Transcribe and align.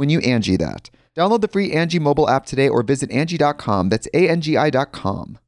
when 0.00 0.08
you 0.08 0.18
Angi 0.20 0.58
that. 0.58 0.88
Download 1.14 1.42
the 1.42 1.48
free 1.48 1.72
Angi 1.72 2.00
mobile 2.00 2.30
app 2.30 2.46
today 2.46 2.70
or 2.70 2.82
visit 2.82 3.10
Angi.com. 3.10 3.90
That's 3.90 4.08
A-N-G-I 4.14 4.70
dot 4.70 4.92
com. 4.92 5.38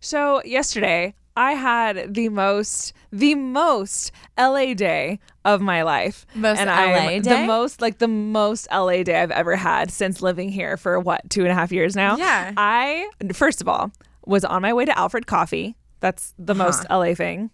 So 0.00 0.42
yesterday, 0.42 1.14
I 1.36 1.52
had 1.52 2.12
the 2.12 2.28
most, 2.28 2.92
the 3.12 3.36
most 3.36 4.10
LA 4.36 4.74
day 4.74 5.20
of 5.44 5.60
my 5.60 5.82
life. 5.82 6.26
Most 6.34 6.58
and 6.58 6.68
LA 6.68 6.74
I'm 6.74 7.22
day? 7.22 7.42
The 7.42 7.46
most, 7.46 7.80
like 7.80 7.98
the 7.98 8.08
most 8.08 8.66
LA 8.72 9.04
day 9.04 9.22
I've 9.22 9.30
ever 9.30 9.54
had 9.54 9.92
since 9.92 10.20
living 10.20 10.48
here 10.48 10.76
for 10.76 10.98
what, 10.98 11.30
two 11.30 11.42
and 11.42 11.52
a 11.52 11.54
half 11.54 11.70
years 11.70 11.94
now? 11.94 12.16
Yeah. 12.16 12.52
I, 12.56 13.08
first 13.32 13.60
of 13.60 13.68
all, 13.68 13.92
was 14.26 14.44
on 14.44 14.60
my 14.60 14.72
way 14.72 14.86
to 14.86 14.98
Alfred 14.98 15.28
Coffee. 15.28 15.76
That's 16.00 16.34
the 16.36 16.52
uh-huh. 16.54 16.64
most 16.64 16.90
LA 16.90 17.14
thing. 17.14 17.50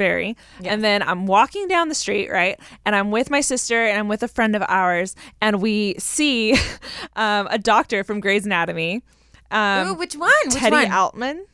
Very. 0.00 0.34
And 0.64 0.82
then 0.82 1.02
I'm 1.02 1.26
walking 1.26 1.68
down 1.68 1.90
the 1.90 1.94
street, 1.94 2.30
right? 2.30 2.58
And 2.86 2.96
I'm 2.96 3.10
with 3.10 3.28
my 3.28 3.42
sister 3.42 3.84
and 3.86 3.98
I'm 3.98 4.08
with 4.08 4.22
a 4.22 4.28
friend 4.28 4.56
of 4.56 4.62
ours, 4.66 5.14
and 5.42 5.60
we 5.60 5.94
see 5.98 6.54
um, 7.16 7.46
a 7.50 7.58
doctor 7.58 8.02
from 8.02 8.18
Grey's 8.20 8.46
Anatomy. 8.46 9.02
Um, 9.50 9.88
Ooh, 9.88 9.94
which 9.94 10.14
one? 10.16 10.30
Which 10.46 10.54
Teddy 10.54 10.74
one? 10.74 10.90
Altman. 10.92 11.44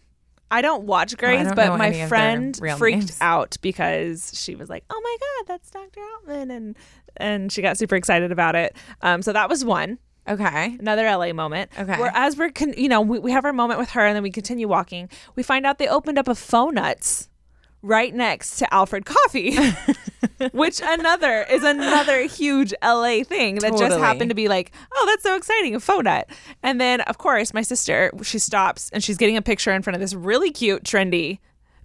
I 0.49 0.63
don't 0.63 0.85
watch 0.85 1.17
Grey's, 1.17 1.45
don't 1.47 1.57
but 1.57 1.77
my 1.77 1.89
any 1.89 2.03
of 2.03 2.09
their 2.09 2.09
friend 2.09 2.57
freaked 2.79 2.99
names. 2.99 3.19
out 3.21 3.57
because 3.63 4.31
she 4.41 4.55
was 4.55 4.71
like, 4.71 4.85
"Oh 4.91 5.01
my 5.03 5.17
god, 5.21 5.49
that's 5.53 5.69
Dr. 5.73 6.01
Altman," 6.15 6.53
and 6.53 6.77
and 7.17 7.51
she 7.51 7.63
got 7.63 7.77
super 7.77 7.97
excited 7.97 8.31
about 8.31 8.55
it. 8.55 8.77
Um, 9.03 9.23
so 9.23 9.33
that 9.33 9.49
was 9.49 9.65
one 9.65 9.99
Okay. 10.29 10.77
another 10.79 11.05
LA 11.05 11.33
moment. 11.33 11.73
Okay. 11.77 11.99
Where 11.99 12.13
as 12.15 12.37
we're 12.37 12.51
con- 12.51 12.75
you 12.77 12.89
know 12.89 13.01
we, 13.01 13.19
we 13.19 13.33
have 13.33 13.45
our 13.45 13.53
moment 13.53 13.81
with 13.81 13.91
her 13.91 14.07
and 14.07 14.15
then 14.15 14.23
we 14.23 14.31
continue 14.31 14.69
walking, 14.69 15.09
we 15.35 15.43
find 15.43 15.67
out 15.67 15.79
they 15.79 15.89
opened 15.89 16.17
up 16.19 16.29
a 16.29 16.35
Fonuts 16.35 17.29
right 17.87 18.13
next 18.15 18.57
to 18.57 18.75
Alfred 18.75 19.05
Coffee, 19.07 19.57
which 20.53 20.81
another 20.83 21.43
is 21.51 21.63
another 21.63 22.23
huge 22.23 22.75
LA 22.83 23.23
thing 23.23 23.57
that 23.57 23.77
just 23.79 23.99
happened 23.99 24.31
to 24.31 24.35
be 24.35 24.49
like, 24.49 24.73
oh, 24.95 25.07
that's 25.07 25.23
so 25.23 25.37
exciting, 25.37 25.75
a 25.75 25.79
fonut. 25.79 26.25
And 26.63 26.81
then 26.81 27.01
of 27.03 27.19
course 27.19 27.55
my 27.55 27.63
sister, 27.63 28.11
she 28.23 28.39
stops 28.39 28.91
and 28.91 29.03
she's 29.05 29.17
getting 29.17 29.37
a 29.37 29.43
picture 29.43 29.73
in 29.73 29.83
front 29.83 29.95
of 29.95 30.01
this 30.01 30.15
really 30.15 30.51
cute, 30.51 30.83
trendy 30.85 31.39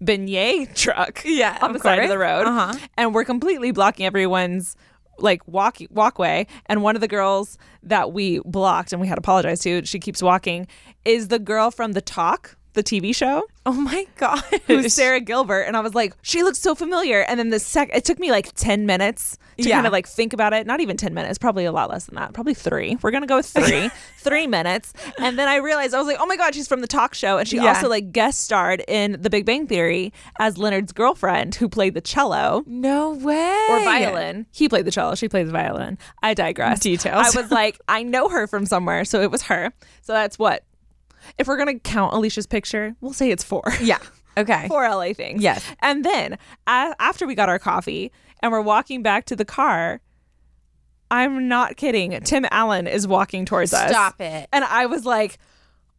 beignet 0.03 0.75
truck 0.75 1.21
Yeah, 1.23 1.57
on 1.61 1.73
the 1.73 1.77
of 1.77 1.83
side 1.83 1.99
of 1.99 2.03
course. 2.03 2.09
the 2.09 2.17
road. 2.17 2.47
Uh-huh. 2.47 2.73
And 2.97 3.13
we're 3.13 3.25
completely 3.25 3.71
blocking 3.71 4.05
everyone's 4.05 4.75
like 5.19 5.47
walk 5.47 5.77
walkway. 5.91 6.47
And 6.65 6.81
one 6.81 6.95
of 6.95 7.01
the 7.01 7.07
girls 7.07 7.57
that 7.83 8.11
we 8.11 8.39
blocked 8.39 8.91
and 8.91 8.99
we 9.01 9.07
had 9.07 9.15
to 9.15 9.19
apologize 9.19 9.59
to, 9.61 9.85
she 9.85 9.99
keeps 9.99 10.21
walking, 10.23 10.65
is 11.05 11.27
the 11.27 11.37
girl 11.37 11.69
from 11.69 11.91
The 11.91 12.01
Talk, 12.01 12.57
the 12.73 12.83
TV 12.83 13.13
show 13.15 13.43
Oh 13.65 13.73
my 13.73 14.07
god. 14.17 14.41
who's 14.65 14.91
Sara 14.93 15.19
Gilbert, 15.19 15.61
and 15.61 15.77
I 15.77 15.81
was 15.81 15.93
like, 15.93 16.15
she 16.23 16.41
looks 16.41 16.57
so 16.57 16.73
familiar. 16.73 17.21
And 17.21 17.39
then 17.39 17.49
the 17.49 17.59
sec, 17.59 17.91
it 17.93 18.03
took 18.05 18.17
me 18.17 18.31
like 18.31 18.51
ten 18.55 18.87
minutes 18.87 19.37
to 19.59 19.69
Yeah. 19.69 19.75
kind 19.75 19.85
of 19.85 19.93
like 19.93 20.07
think 20.07 20.33
about 20.33 20.51
it. 20.53 20.65
Not 20.65 20.79
even 20.79 20.97
ten 20.97 21.13
minutes, 21.13 21.37
probably 21.37 21.65
a 21.65 21.71
lot 21.71 21.87
less 21.91 22.05
than 22.05 22.15
that. 22.15 22.33
Probably 22.33 22.55
three. 22.55 22.97
We're 23.03 23.11
gonna 23.11 23.27
go 23.27 23.35
with 23.35 23.45
three, 23.45 23.91
three 24.19 24.47
minutes. 24.47 24.93
And 25.19 25.37
then 25.37 25.47
I 25.47 25.57
realized 25.57 25.93
I 25.93 25.99
was 25.99 26.07
like, 26.07 26.17
oh 26.19 26.25
my 26.25 26.37
god, 26.37 26.55
she's 26.55 26.67
from 26.67 26.81
the 26.81 26.87
talk 26.87 27.13
show, 27.13 27.37
and 27.37 27.47
she 27.47 27.57
Yeah. 27.57 27.67
also 27.75 27.87
like 27.87 28.11
guest 28.11 28.39
starred 28.41 28.83
in 28.87 29.21
The 29.21 29.29
Big 29.29 29.45
Bang 29.45 29.67
Theory 29.67 30.11
as 30.39 30.57
Leonard's 30.57 30.91
girlfriend, 30.91 31.53
who 31.53 31.69
played 31.69 31.93
the 31.93 32.01
cello. 32.01 32.63
No 32.65 33.11
way. 33.11 33.65
Or 33.69 33.83
violin. 33.83 34.47
He 34.51 34.67
played 34.69 34.85
the 34.85 34.91
cello. 34.91 35.13
She 35.13 35.29
played 35.29 35.45
the 35.47 35.51
violin. 35.51 35.99
I 36.23 36.33
digress. 36.33 36.79
Details. 36.79 37.35
I 37.35 37.39
was 37.41 37.51
like, 37.51 37.79
I 37.87 38.01
know 38.01 38.27
her 38.29 38.47
from 38.47 38.65
somewhere, 38.65 39.05
so 39.05 39.21
it 39.21 39.29
was 39.29 39.43
her. 39.43 39.71
So 40.01 40.13
that's 40.13 40.39
what. 40.39 40.63
If 41.37 41.47
we're 41.47 41.57
gonna 41.57 41.79
count 41.79 42.13
Alicia's 42.13 42.47
picture, 42.47 42.95
we'll 43.01 43.13
say 43.13 43.31
it's 43.31 43.43
four. 43.43 43.63
Yeah. 43.81 43.99
Okay. 44.37 44.67
Four 44.69 44.87
LA 44.87 45.13
things. 45.13 45.43
Yes. 45.43 45.63
And 45.81 46.05
then 46.05 46.37
a 46.65 46.95
after 46.99 47.27
we 47.27 47.35
got 47.35 47.49
our 47.49 47.59
coffee 47.59 48.11
and 48.41 48.51
we're 48.51 48.61
walking 48.61 49.03
back 49.03 49.25
to 49.25 49.35
the 49.35 49.43
car, 49.43 50.01
I'm 51.09 51.47
not 51.49 51.75
kidding. 51.75 52.19
Tim 52.21 52.45
Allen 52.49 52.87
is 52.87 53.07
walking 53.07 53.45
towards 53.45 53.73
us. 53.73 53.89
Stop 53.89 54.21
it. 54.21 54.47
And 54.53 54.63
I 54.63 54.85
was 54.85 55.05
like, 55.05 55.37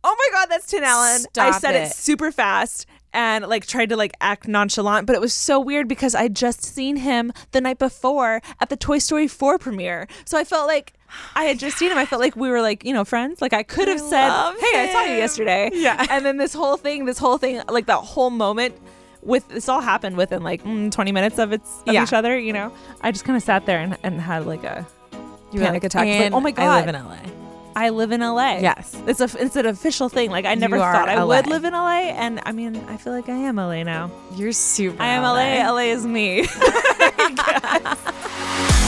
oh 0.03 0.17
my 0.19 0.39
God, 0.39 0.47
that's 0.47 0.67
Tim 0.67 0.83
Allen. 0.83 1.27
I 1.37 1.59
said 1.59 1.75
it. 1.75 1.89
it. 1.89 1.93
super 1.93 2.33
fast 2.33 2.87
and 3.13 3.47
like 3.47 3.67
tried 3.67 3.91
to 3.91 3.97
like 3.97 4.13
act 4.21 4.49
nonchalant, 4.49 5.07
but 5.07 5.15
it 5.15 5.21
was 5.21 5.35
so 5.35 5.61
weird 5.61 5.89
because 5.89 6.15
I'd 6.15 6.35
just 6.35 6.63
seen 6.63 6.97
him 6.97 7.33
the 7.51 7.61
night 7.61 7.79
before 7.79 8.41
at 8.61 8.71
the 8.71 8.77
Toy 8.77 8.99
Story 8.99 9.29
4 9.29 9.59
premiere. 9.59 10.09
So 10.25 10.39
I 10.39 10.45
felt 10.45 10.67
like 10.67 10.95
I 11.35 11.45
had 11.45 11.59
just 11.59 11.79
seen 11.79 11.91
him. 11.91 11.99
I 11.99 12.07
felt 12.07 12.21
like 12.21 12.37
we 12.37 12.51
were 12.51 12.61
like, 12.61 12.85
you 12.85 12.93
know, 12.93 13.05
friends. 13.05 13.41
Like 13.41 13.53
I 13.53 13.63
could 13.63 13.89
have 13.89 14.03
I 14.03 14.11
said, 14.11 14.31
hey, 14.61 14.81
I 14.81 14.89
saw 14.93 15.03
you 15.05 15.17
yesterday. 15.17 15.71
Yeah. 15.73 16.07
And 16.11 16.25
then 16.25 16.37
this 16.37 16.55
whole 16.55 16.77
thing, 16.77 17.05
this 17.05 17.19
whole 17.19 17.39
thing, 17.39 17.63
like 17.69 17.87
that 17.87 17.99
whole 17.99 18.31
moment 18.31 18.75
with 19.23 19.49
this 19.49 19.69
all 19.69 19.81
happened 19.81 20.17
within 20.17 20.43
like 20.43 20.63
mm, 20.65 20.91
20 20.91 21.13
minutes 21.13 21.39
of 21.39 21.53
its 21.53 21.83
of 21.87 21.95
Yeah. 21.95 22.03
each 22.03 22.13
other, 22.13 22.39
you 22.39 22.53
know. 22.53 22.73
I 23.01 23.13
just 23.13 23.25
kind 23.25 23.37
of 23.37 23.43
sat 23.43 23.67
there 23.67 23.81
and, 23.81 23.97
and 24.03 24.21
had 24.21 24.47
like 24.47 24.65
a 24.65 24.87
You 25.53 25.61
panic 25.61 25.83
like, 25.83 25.85
attack. 25.85 26.07
Like, 26.07 26.33
oh 26.33 26.41
my 26.41 26.51
god, 26.51 26.65
I 26.65 26.81
live 26.81 26.89
in 26.89 26.95
LA. 27.05 27.17
I 27.75 27.89
live 27.89 28.13
in 28.13 28.21
LA. 28.21 28.59
Yes. 28.59 28.95
It's 29.07 29.21
a 29.21 29.31
it's 29.41 29.57
an 29.57 29.65
official 29.67 30.09
thing. 30.11 30.31
Like 30.31 30.45
I 30.45 30.55
never 30.55 30.77
You 30.77 30.83
thought 30.83 31.09
I 31.09 31.25
would 31.25 31.47
live 31.47 31.65
in 31.65 31.73
LA 31.73 32.11
and 32.11 32.41
I 32.45 32.53
mean, 32.53 32.77
I 32.89 32.97
feel 32.99 33.13
like 33.15 33.29
I 33.29 33.37
am 33.37 33.57
LA 33.57 33.83
now. 33.83 34.11
You're 34.35 34.53
super. 34.53 35.01
I 35.03 35.07
am 35.09 35.23
LA. 35.23 35.71
LA 35.73 35.93
is 35.93 36.07
me. 36.07 36.47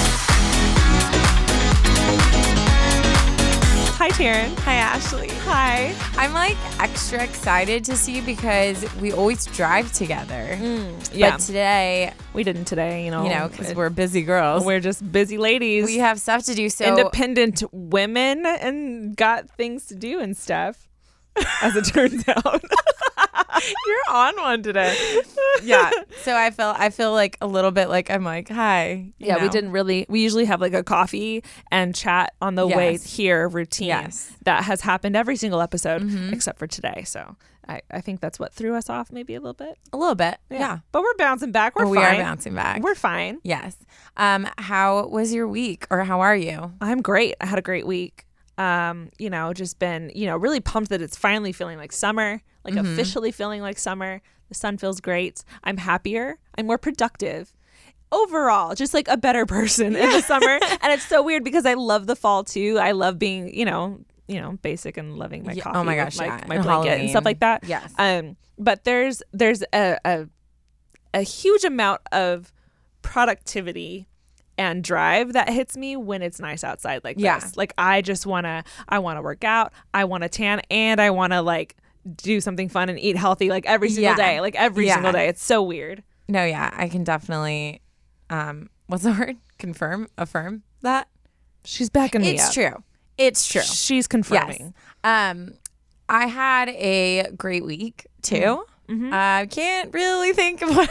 Hi 3.96 4.08
Taryn. 4.10 4.58
Hi, 4.58 4.74
Ashley. 4.74 5.28
Hi. 5.28 5.94
I'm 6.16 6.32
like 6.32 6.56
extra 6.80 7.22
excited 7.22 7.84
to 7.84 7.96
see 7.96 8.16
you 8.16 8.22
because 8.22 8.84
we 8.96 9.12
always 9.12 9.46
drive 9.46 9.92
together. 9.92 10.58
Mm, 10.60 11.16
yeah. 11.16 11.30
But 11.30 11.40
today, 11.40 12.12
we 12.32 12.42
didn't 12.42 12.64
today, 12.64 13.04
you 13.04 13.12
know. 13.12 13.22
you 13.22 13.30
know, 13.30 13.48
because 13.48 13.72
we're 13.72 13.90
busy 13.90 14.22
girls, 14.22 14.64
we're 14.64 14.80
just 14.80 15.10
busy 15.12 15.38
ladies. 15.38 15.86
we 15.86 15.98
have 15.98 16.18
stuff 16.18 16.42
to 16.46 16.56
do. 16.56 16.68
So 16.68 16.86
independent 16.86 17.62
women 17.72 18.44
and 18.44 19.16
got 19.16 19.48
things 19.50 19.86
to 19.86 19.94
do 19.94 20.18
and 20.18 20.36
stuff. 20.36 20.88
As 21.62 21.76
it 21.76 21.84
turns 21.84 22.24
out. 22.28 22.62
You're 23.86 24.14
on 24.14 24.36
one 24.36 24.62
today. 24.62 24.96
yeah. 25.62 25.90
So 26.22 26.34
I 26.34 26.50
feel 26.50 26.74
I 26.76 26.90
feel 26.90 27.12
like 27.12 27.36
a 27.40 27.46
little 27.46 27.70
bit 27.70 27.88
like 27.88 28.10
I'm 28.10 28.24
like 28.24 28.48
hi. 28.48 29.12
Yeah, 29.18 29.42
we 29.42 29.48
didn't 29.48 29.70
really. 29.72 30.06
We 30.08 30.20
usually 30.20 30.44
have 30.44 30.60
like 30.60 30.74
a 30.74 30.82
coffee 30.82 31.42
and 31.70 31.94
chat 31.94 32.34
on 32.40 32.54
the 32.54 32.66
way 32.66 32.98
here 32.98 33.48
routine. 33.48 33.88
Yes. 33.88 34.26
Mm-hmm. 34.26 34.34
That 34.44 34.64
has 34.64 34.80
happened 34.80 35.16
every 35.16 35.36
single 35.36 35.60
episode 35.60 36.32
except 36.32 36.58
for 36.58 36.66
today. 36.66 37.04
So 37.06 37.36
I, 37.68 37.80
I 37.90 38.00
think 38.00 38.20
that's 38.20 38.38
what 38.38 38.52
threw 38.52 38.74
us 38.74 38.90
off 38.90 39.10
maybe 39.10 39.34
a 39.34 39.40
little 39.40 39.54
bit. 39.54 39.78
a 39.92 39.96
little 39.96 40.14
bit. 40.14 40.38
Yeah. 40.50 40.80
But 40.92 41.02
we're 41.02 41.14
bouncing 41.16 41.52
back. 41.52 41.76
We're 41.76 41.86
we 41.86 41.96
fine. 41.96 42.16
are 42.16 42.22
bouncing 42.22 42.54
back. 42.54 42.82
We're 42.82 42.94
fine. 42.94 43.40
yes. 43.42 43.76
Um. 44.16 44.46
How 44.58 45.06
was 45.08 45.32
your 45.32 45.48
week, 45.48 45.86
or 45.90 46.04
how 46.04 46.20
are 46.20 46.36
you? 46.36 46.72
I'm 46.80 47.02
great. 47.02 47.34
I 47.40 47.46
had 47.46 47.58
a 47.58 47.62
great 47.62 47.86
week. 47.86 48.26
Um, 48.56 49.10
you 49.18 49.30
know, 49.30 49.52
just 49.52 49.80
been, 49.80 50.12
you 50.14 50.26
know, 50.26 50.36
really 50.36 50.60
pumped 50.60 50.90
that 50.90 51.02
it's 51.02 51.16
finally 51.16 51.52
feeling 51.52 51.76
like 51.76 51.90
summer. 51.90 52.40
Like 52.64 52.76
officially 52.76 53.30
feeling 53.32 53.60
like 53.62 53.78
summer. 53.78 54.20
The 54.48 54.54
sun 54.54 54.76
feels 54.78 55.00
great. 55.00 55.42
I'm 55.64 55.76
happier. 55.78 56.38
I'm 56.56 56.66
more 56.66 56.78
productive. 56.78 57.52
Overall, 58.12 58.74
just 58.74 58.94
like 58.94 59.08
a 59.08 59.16
better 59.16 59.44
person 59.58 59.96
in 59.96 60.10
the 60.10 60.20
summer. 60.20 60.58
And 60.82 60.92
it's 60.92 61.06
so 61.06 61.22
weird 61.22 61.44
because 61.44 61.66
I 61.66 61.74
love 61.74 62.06
the 62.06 62.14
fall 62.16 62.44
too. 62.44 62.78
I 62.80 62.92
love 62.92 63.18
being, 63.18 63.52
you 63.54 63.64
know, 63.64 64.00
you 64.28 64.40
know, 64.40 64.58
basic 64.62 64.96
and 64.96 65.16
loving 65.16 65.44
my 65.44 65.52
Yeah, 65.52 65.62
coffee. 65.64 65.78
oh 65.78 65.84
my 65.84 65.96
gosh, 65.96 66.16
my, 66.16 66.26
yeah, 66.26 66.44
my 66.46 66.58
blanket 66.58 67.00
and 67.00 67.10
stuff 67.10 67.24
like 67.24 67.40
that. 67.40 67.64
Yes. 67.64 67.92
Um, 67.98 68.36
but 68.58 68.84
there's 68.84 69.22
there's 69.32 69.62
a, 69.72 69.98
a 70.04 70.26
a 71.12 71.22
huge 71.22 71.64
amount 71.64 72.00
of 72.12 72.52
productivity 73.02 74.06
and 74.56 74.82
drive 74.84 75.32
that 75.32 75.48
hits 75.48 75.76
me 75.76 75.96
when 75.96 76.22
it's 76.22 76.40
nice 76.40 76.62
outside 76.64 77.02
like 77.04 77.16
Yeah. 77.18 77.38
this. 77.40 77.56
Like 77.56 77.72
I 77.78 78.00
just 78.02 78.26
wanna 78.26 78.64
I 78.88 78.98
wanna 78.98 79.22
work 79.22 79.44
out, 79.44 79.72
I 79.92 80.04
wanna 80.04 80.28
tan, 80.28 80.60
and 80.70 81.00
I 81.00 81.10
wanna 81.10 81.42
like 81.42 81.76
do 82.16 82.40
something 82.40 82.68
fun 82.68 82.88
and 82.88 82.98
eat 82.98 83.16
healthy 83.16 83.48
like 83.48 83.66
every 83.66 83.88
single 83.90 84.12
Yeah. 84.12 84.16
day. 84.16 84.40
Like 84.40 84.54
every 84.56 84.86
Yeah. 84.86 84.94
single 84.94 85.12
day. 85.12 85.28
It's 85.28 85.42
so 85.42 85.62
weird. 85.62 86.02
No, 86.28 86.44
yeah, 86.44 86.70
I 86.72 86.88
can 86.88 87.04
definitely. 87.04 87.80
Um, 88.30 88.70
what's 88.86 89.04
the 89.04 89.12
word? 89.12 89.36
Confirm, 89.58 90.08
affirm 90.18 90.62
that 90.82 91.08
She's 91.64 91.88
backing 91.88 92.20
me 92.20 92.32
it's 92.32 92.42
up. 92.42 92.46
It's 92.48 92.54
true. 92.54 92.82
It's 93.16 93.46
true. 93.46 93.62
She's 93.62 94.06
confirming. 94.06 94.74
Yes. 95.04 95.30
Um, 95.32 95.54
I 96.08 96.26
had 96.26 96.68
a 96.68 97.30
great 97.36 97.64
week 97.64 98.06
too. 98.20 98.64
I 98.88 99.46
can't 99.50 99.92
really 99.94 100.34
think 100.34 100.60
of 100.60 100.68
what 100.76 100.90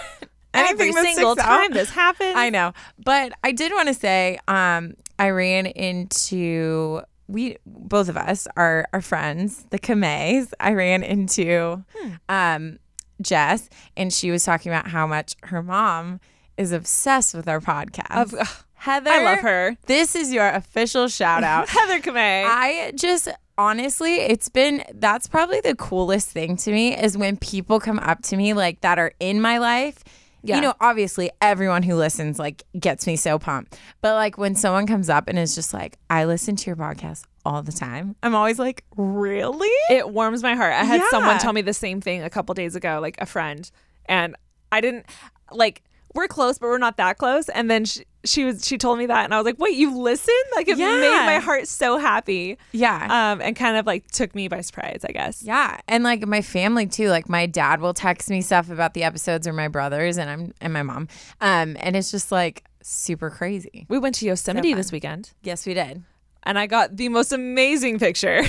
Every 0.55 0.87
anything 0.87 0.95
that 0.95 1.13
single 1.13 1.33
sticks 1.33 1.47
out. 1.47 1.57
time 1.59 1.71
this 1.73 1.89
happens. 1.91 2.33
I 2.35 2.49
know, 2.49 2.73
but 3.03 3.33
I 3.43 3.51
did 3.51 3.71
want 3.71 3.87
to 3.89 3.93
say, 3.93 4.39
um, 4.47 4.95
I 5.19 5.29
ran 5.29 5.67
into 5.67 7.01
we 7.33 7.57
both 7.65 8.07
of 8.07 8.15
us 8.15 8.47
are 8.55 8.87
our 8.93 9.01
friends, 9.01 9.65
the 9.71 9.79
Kamays. 9.79 10.53
I 10.59 10.73
ran 10.73 11.03
into 11.03 11.83
um 12.29 12.79
Jess, 13.21 13.69
and 13.97 14.13
she 14.13 14.31
was 14.31 14.43
talking 14.43 14.71
about 14.71 14.87
how 14.87 15.07
much 15.07 15.35
her 15.43 15.61
mom 15.63 16.19
is 16.57 16.71
obsessed 16.71 17.33
with 17.33 17.47
our 17.47 17.59
podcast. 17.59 18.11
Of- 18.11 18.33
ugh, 18.39 18.47
Heather, 18.75 19.11
I 19.11 19.23
love 19.23 19.39
her. 19.39 19.77
This 19.85 20.15
is 20.15 20.31
your 20.33 20.47
official 20.47 21.07
shout 21.07 21.43
out. 21.43 21.69
Heather 21.77 21.99
Kamei. 21.99 22.45
I 22.45 22.91
just 22.95 23.29
honestly, 23.57 24.15
it's 24.15 24.49
been 24.49 24.83
that's 24.95 25.27
probably 25.27 25.61
the 25.61 25.75
coolest 25.75 26.29
thing 26.29 26.57
to 26.57 26.71
me 26.71 26.95
is 26.95 27.17
when 27.17 27.37
people 27.37 27.79
come 27.79 27.99
up 27.99 28.21
to 28.23 28.37
me 28.37 28.53
like 28.53 28.81
that 28.81 28.99
are 28.99 29.13
in 29.19 29.41
my 29.41 29.57
life. 29.57 30.03
Yeah. 30.43 30.57
You 30.57 30.61
know, 30.61 30.73
obviously 30.81 31.31
everyone 31.41 31.83
who 31.83 31.95
listens 31.95 32.37
like 32.37 32.63
gets 32.77 33.07
me 33.07 33.15
so 33.15 33.39
pumped. 33.39 33.79
But 34.01 34.15
like 34.15 34.37
when 34.37 34.55
someone 34.55 34.85
comes 34.85 35.09
up 35.09 35.27
and 35.27 35.39
is 35.39 35.55
just 35.55 35.73
like, 35.73 35.97
I 36.09 36.25
listen 36.25 36.55
to 36.57 36.69
your 36.69 36.75
podcast 36.75 37.23
all 37.45 37.61
the 37.63 37.71
time. 37.71 38.15
I'm 38.21 38.35
always 38.35 38.59
like, 38.59 38.83
really? 38.97 39.69
it 39.89 40.09
warms 40.09 40.43
my 40.43 40.55
heart. 40.55 40.73
I 40.73 40.83
had 40.83 41.01
someone 41.09 41.39
tell 41.39 41.53
me 41.53 41.61
the 41.61 41.73
same 41.73 42.01
thing 42.01 42.23
a 42.23 42.29
couple 42.29 42.53
days 42.55 42.75
ago, 42.75 42.99
like 43.01 43.19
a 43.19 43.25
friend, 43.25 43.69
and 44.05 44.35
I 44.71 44.81
didn't 44.81 45.05
like. 45.51 45.83
We're 46.13 46.27
close, 46.27 46.57
but 46.59 46.67
we're 46.67 46.77
not 46.77 46.97
that 46.97 47.17
close. 47.17 47.49
And 47.49 47.71
then 47.71 47.85
she, 47.85 48.03
she 48.23 48.45
was 48.45 48.65
she 48.65 48.77
told 48.77 48.99
me 48.99 49.05
that, 49.07 49.25
and 49.25 49.33
I 49.33 49.37
was 49.37 49.45
like, 49.45 49.57
"Wait, 49.59 49.75
you 49.75 49.97
listened?" 49.97 50.35
Like 50.55 50.67
it 50.67 50.77
Yeah. 50.77 50.99
made 50.99 51.25
my 51.25 51.39
heart 51.39 51.67
so 51.67 51.97
happy. 51.97 52.57
Yeah. 52.71 53.31
Um, 53.31 53.41
and 53.41 53.55
kind 53.55 53.77
of 53.77 53.85
like 53.85 54.09
took 54.11 54.33
me 54.35 54.47
by 54.47 54.61
surprise, 54.61 55.01
I 55.07 55.11
guess. 55.11 55.41
Yeah, 55.43 55.79
and 55.87 56.03
like 56.03 56.25
my 56.27 56.41
family 56.41 56.85
too. 56.85 57.09
Like 57.09 57.27
my 57.29 57.45
dad 57.47 57.81
will 57.81 57.93
text 57.93 58.29
me 58.29 58.41
stuff 58.41 58.69
about 58.69 58.93
the 58.93 59.03
episodes, 59.03 59.47
or 59.47 59.53
my 59.53 59.67
brothers, 59.67 60.17
and 60.17 60.29
I'm 60.29 60.53
and 60.61 60.71
my 60.71 60.83
mom. 60.83 61.07
Um, 61.41 61.75
and 61.79 61.95
it's 61.95 62.11
just 62.11 62.31
like 62.31 62.63
super 62.81 63.29
crazy. 63.29 63.85
We 63.89 63.97
went 63.97 64.15
to 64.15 64.25
Yosemite 64.25 64.71
fun. 64.71 64.77
this 64.77 64.91
weekend, 64.91 65.31
Yes, 65.41 65.65
we 65.65 65.73
did. 65.73 66.03
and 66.43 66.59
I 66.59 66.67
got 66.67 66.95
the 66.97 67.09
most 67.09 67.31
amazing 67.33 67.97
picture 67.99 68.43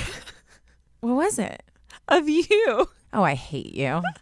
What 1.00 1.14
was 1.16 1.38
it? 1.38 1.62
of 2.08 2.28
you. 2.28 2.88
Oh, 3.12 3.22
I 3.22 3.34
hate 3.34 3.74
you. 3.74 4.02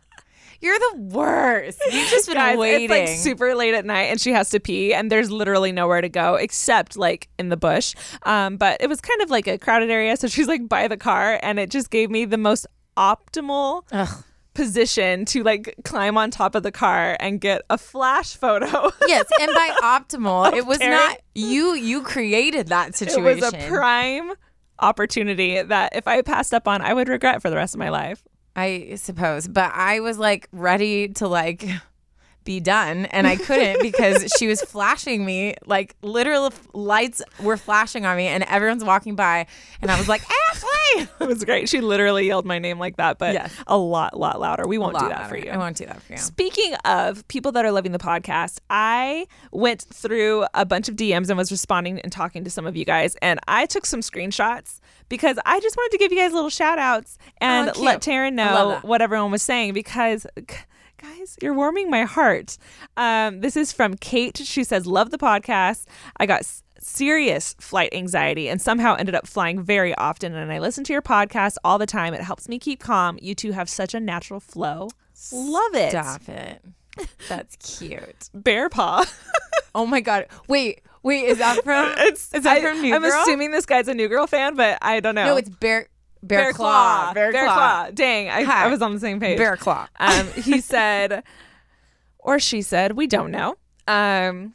You're 0.62 0.78
the 0.78 0.96
worst. 0.98 1.78
You've 1.92 2.08
just 2.08 2.26
been 2.28 2.36
Guys, 2.36 2.56
waiting. 2.56 2.84
it's 2.84 2.90
like 2.90 3.08
super 3.08 3.54
late 3.54 3.74
at 3.74 3.84
night 3.84 4.04
and 4.04 4.20
she 4.20 4.32
has 4.32 4.48
to 4.50 4.60
pee 4.60 4.94
and 4.94 5.10
there's 5.10 5.30
literally 5.30 5.72
nowhere 5.72 6.00
to 6.00 6.08
go 6.08 6.36
except 6.36 6.96
like 6.96 7.28
in 7.38 7.48
the 7.48 7.56
bush. 7.56 7.94
Um, 8.22 8.56
but 8.56 8.80
it 8.80 8.88
was 8.88 9.00
kind 9.00 9.20
of 9.22 9.28
like 9.30 9.46
a 9.48 9.58
crowded 9.58 9.90
area, 9.90 10.16
so 10.16 10.28
she's 10.28 10.46
like 10.48 10.68
by 10.68 10.86
the 10.88 10.96
car 10.96 11.38
and 11.42 11.58
it 11.58 11.68
just 11.70 11.90
gave 11.90 12.10
me 12.10 12.24
the 12.24 12.38
most 12.38 12.66
optimal 12.96 13.82
Ugh. 13.92 14.24
position 14.54 15.24
to 15.24 15.42
like 15.42 15.74
climb 15.84 16.16
on 16.16 16.30
top 16.30 16.54
of 16.54 16.62
the 16.62 16.70
car 16.72 17.16
and 17.18 17.40
get 17.40 17.62
a 17.68 17.76
flash 17.78 18.36
photo. 18.36 18.90
Yes, 19.08 19.26
and 19.40 19.50
by 19.52 19.76
optimal, 19.82 20.52
it 20.56 20.64
was 20.64 20.78
Taryn. 20.78 20.90
not 20.90 21.20
you. 21.34 21.74
You 21.74 22.02
created 22.02 22.68
that 22.68 22.94
situation. 22.94 23.38
it 23.38 23.42
was 23.42 23.52
a 23.52 23.68
prime 23.68 24.32
opportunity 24.78 25.60
that 25.62 25.94
if 25.96 26.06
I 26.08 26.22
passed 26.22 26.54
up 26.54 26.66
on, 26.68 26.82
I 26.82 26.94
would 26.94 27.08
regret 27.08 27.42
for 27.42 27.50
the 27.50 27.56
rest 27.56 27.74
of 27.74 27.78
my 27.78 27.88
life. 27.90 28.22
I 28.54 28.94
suppose, 28.96 29.48
but 29.48 29.72
I 29.74 30.00
was 30.00 30.18
like 30.18 30.48
ready 30.52 31.08
to 31.14 31.28
like 31.28 31.66
be 32.44 32.58
done, 32.58 33.06
and 33.06 33.26
I 33.26 33.36
couldn't 33.36 33.80
because 33.82 34.30
she 34.38 34.48
was 34.48 34.60
flashing 34.62 35.24
me 35.24 35.54
like 35.64 35.94
literal 36.02 36.52
lights 36.74 37.22
were 37.40 37.56
flashing 37.56 38.04
on 38.04 38.16
me, 38.16 38.26
and 38.26 38.42
everyone's 38.44 38.84
walking 38.84 39.14
by, 39.16 39.46
and 39.80 39.90
I 39.90 39.96
was 39.98 40.08
like, 40.08 40.22
Ashley. 40.50 40.68
It 40.94 41.26
was 41.26 41.42
great. 41.44 41.70
She 41.70 41.80
literally 41.80 42.26
yelled 42.26 42.44
my 42.44 42.58
name 42.58 42.78
like 42.78 42.96
that, 42.96 43.16
but 43.16 43.32
Yes. 43.32 43.54
a 43.66 43.78
lot, 43.78 44.18
lot 44.18 44.38
louder. 44.40 44.66
We 44.66 44.76
won't 44.76 44.98
do 44.98 45.08
that 45.08 45.26
for 45.30 45.36
you. 45.38 45.50
I 45.50 45.56
won't 45.56 45.76
do 45.76 45.86
that 45.86 46.02
for 46.02 46.12
you. 46.12 46.18
Speaking 46.18 46.74
of 46.84 47.26
people 47.28 47.50
that 47.52 47.64
are 47.64 47.72
loving 47.72 47.92
the 47.92 47.98
podcast, 47.98 48.58
I 48.68 49.26
went 49.52 49.80
through 49.82 50.44
a 50.52 50.66
bunch 50.66 50.90
of 50.90 50.96
DMs 50.96 51.30
and 51.30 51.38
was 51.38 51.50
responding 51.50 51.98
and 52.00 52.12
talking 52.12 52.44
to 52.44 52.50
some 52.50 52.66
of 52.66 52.76
you 52.76 52.84
guys. 52.84 53.16
And 53.22 53.40
I 53.48 53.64
took 53.64 53.86
some 53.86 54.00
screenshots 54.00 54.80
because 55.12 55.38
I 55.46 55.60
just 55.60 55.76
wanted 55.76 55.92
to 55.92 55.98
give 55.98 56.10
you 56.10 56.18
guys 56.18 56.32
little 56.32 56.50
shout 56.50 56.78
outs 56.80 57.18
and 57.38 57.70
Oh, 57.76 57.80
let 57.82 58.00
Taryn 58.00 58.32
know 58.32 58.80
what 58.82 59.00
everyone 59.02 59.30
was 59.30 59.42
saying 59.42 59.74
because. 59.74 60.26
Guys, 61.00 61.36
you're 61.42 61.52
warming 61.54 61.90
my 61.90 62.02
heart. 62.04 62.56
Um, 62.96 63.40
this 63.40 63.56
is 63.56 63.72
from 63.72 63.96
Kate. 63.96 64.36
She 64.38 64.62
says, 64.62 64.86
Love 64.86 65.10
the 65.10 65.18
podcast. 65.18 65.84
I 66.18 66.26
got 66.26 66.42
s- 66.42 66.62
serious 66.78 67.56
flight 67.58 67.92
anxiety 67.92 68.48
and 68.48 68.62
somehow 68.62 68.94
ended 68.94 69.16
up 69.16 69.26
flying 69.26 69.60
very 69.60 69.92
often. 69.96 70.32
And 70.32 70.52
I 70.52 70.60
listen 70.60 70.84
to 70.84 70.92
your 70.92 71.02
podcast 71.02 71.56
all 71.64 71.76
the 71.76 71.86
time. 71.86 72.14
It 72.14 72.20
helps 72.20 72.48
me 72.48 72.60
keep 72.60 72.78
calm. 72.78 73.18
You 73.20 73.34
two 73.34 73.50
have 73.50 73.68
such 73.68 73.94
a 73.94 74.00
natural 74.00 74.38
flow. 74.38 74.90
Love 75.32 75.74
it. 75.74 75.90
Stop 75.90 76.28
it. 76.28 76.62
That's 77.28 77.56
cute. 77.56 78.30
Bear 78.32 78.68
paw. 78.68 79.04
Oh 79.74 79.86
my 79.86 80.00
god. 80.00 80.26
Wait, 80.48 80.82
wait. 81.02 81.24
Is 81.24 81.38
that 81.38 81.62
from? 81.64 81.94
it's 81.98 82.32
is 82.32 82.44
that 82.44 82.58
I, 82.58 82.60
from 82.60 82.80
New 82.82 82.98
Girl. 82.98 83.12
I'm 83.12 83.22
assuming 83.22 83.50
this 83.50 83.66
guy's 83.66 83.88
a 83.88 83.94
new 83.94 84.08
girl 84.08 84.26
fan, 84.26 84.54
but 84.54 84.78
I 84.82 85.00
don't 85.00 85.14
know. 85.14 85.26
No, 85.26 85.36
it's 85.36 85.48
bear. 85.48 85.88
Bear, 86.24 86.52
claw. 86.52 87.12
Bear, 87.12 87.32
claw. 87.32 87.90
Dang, 87.92 88.30
I, 88.30 88.44
Hi. 88.44 88.66
I 88.66 88.68
was 88.68 88.80
on 88.80 88.94
the 88.94 89.00
same 89.00 89.18
page. 89.18 89.38
Bear 89.38 89.56
claw. 89.56 89.88
Um, 89.98 90.28
he 90.28 90.60
said, 90.60 91.24
or 92.20 92.38
she 92.38 92.62
said, 92.62 92.92
we 92.92 93.08
don't 93.08 93.32
know. 93.32 93.56
Um, 93.88 94.54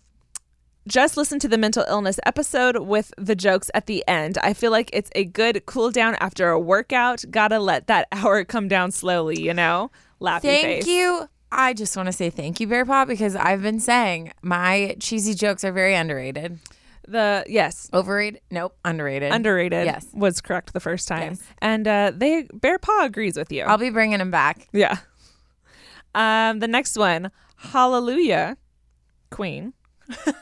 just 0.87 1.17
listen 1.17 1.39
to 1.39 1.49
the 1.49 1.57
mental 1.57 1.83
illness 1.89 2.19
episode 2.25 2.77
with 2.77 3.13
the 3.17 3.35
jokes 3.35 3.69
at 3.73 3.87
the 3.87 4.01
end. 4.07 4.37
I 4.41 4.53
feel 4.53 4.71
like 4.71 4.89
it's 4.93 5.11
a 5.15 5.25
good 5.25 5.65
cool 5.65 5.91
down 5.91 6.15
after 6.21 6.49
a 6.49 6.59
workout. 6.59 7.25
Gotta 7.29 7.59
let 7.59 7.87
that 7.87 8.07
hour 8.13 8.45
come 8.45 8.69
down 8.69 8.91
slowly, 8.91 9.41
you 9.41 9.53
know? 9.53 9.91
Laughy 10.21 10.41
Thank 10.43 10.65
face. 10.65 10.87
you. 10.87 11.27
I 11.51 11.73
just 11.73 11.95
want 11.95 12.07
to 12.07 12.13
say 12.13 12.29
thank 12.29 12.59
you, 12.59 12.67
Bear 12.67 12.85
Paw, 12.85 13.05
because 13.05 13.35
I've 13.35 13.61
been 13.61 13.79
saying 13.79 14.33
my 14.41 14.95
cheesy 14.99 15.33
jokes 15.33 15.63
are 15.63 15.71
very 15.71 15.95
underrated. 15.95 16.59
The 17.07 17.45
yes, 17.47 17.89
Overrated? 17.93 18.41
Nope. 18.51 18.75
Underrated. 18.83 19.31
underrated. 19.31 19.85
Yes. 19.85 20.05
was 20.13 20.41
correct 20.41 20.73
the 20.73 20.81
first 20.81 21.07
time, 21.07 21.31
Yes. 21.33 21.43
and 21.59 21.87
uh, 21.87 22.11
they 22.13 22.47
Bear 22.53 22.77
Paw 22.79 23.05
agrees 23.05 23.37
with 23.37 23.49
you. 23.51 23.63
I'll 23.63 23.77
be 23.77 23.89
bringing 23.91 24.19
them 24.19 24.29
back. 24.31 24.67
Yeah. 24.73 24.97
Um, 26.13 26.59
the 26.59 26.67
next 26.67 26.97
one, 26.97 27.31
Hallelujah, 27.57 28.57
Queen. 29.31 29.73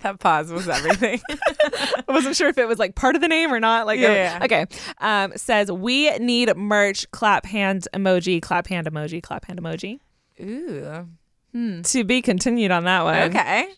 That 0.00 0.18
pause 0.18 0.50
was 0.50 0.68
everything. 0.68 1.20
I 1.30 2.02
wasn't 2.08 2.34
sure 2.34 2.48
if 2.48 2.58
it 2.58 2.66
was 2.66 2.80
like 2.80 2.96
part 2.96 3.14
of 3.14 3.22
the 3.22 3.28
name 3.28 3.54
or 3.54 3.60
not. 3.60 3.86
Like, 3.86 4.00
Yeah, 4.00 4.12
yeah. 4.40 4.44
okay. 4.44 4.66
Um, 4.98 5.32
says 5.36 5.70
we 5.70 6.10
need 6.18 6.56
merch. 6.56 7.08
Clap 7.12 7.46
hand 7.46 7.86
emoji. 7.94 8.42
Clap 8.42 8.66
hand 8.66 8.88
emoji. 8.90 9.22
Clap 9.22 9.44
hand 9.44 9.62
emoji. 9.62 10.00
Ooh. 10.40 11.06
To 11.82 12.04
be 12.04 12.20
continued 12.20 12.70
on 12.70 12.84
that 12.84 13.04
one. 13.04 13.16
Okay. 13.30 13.68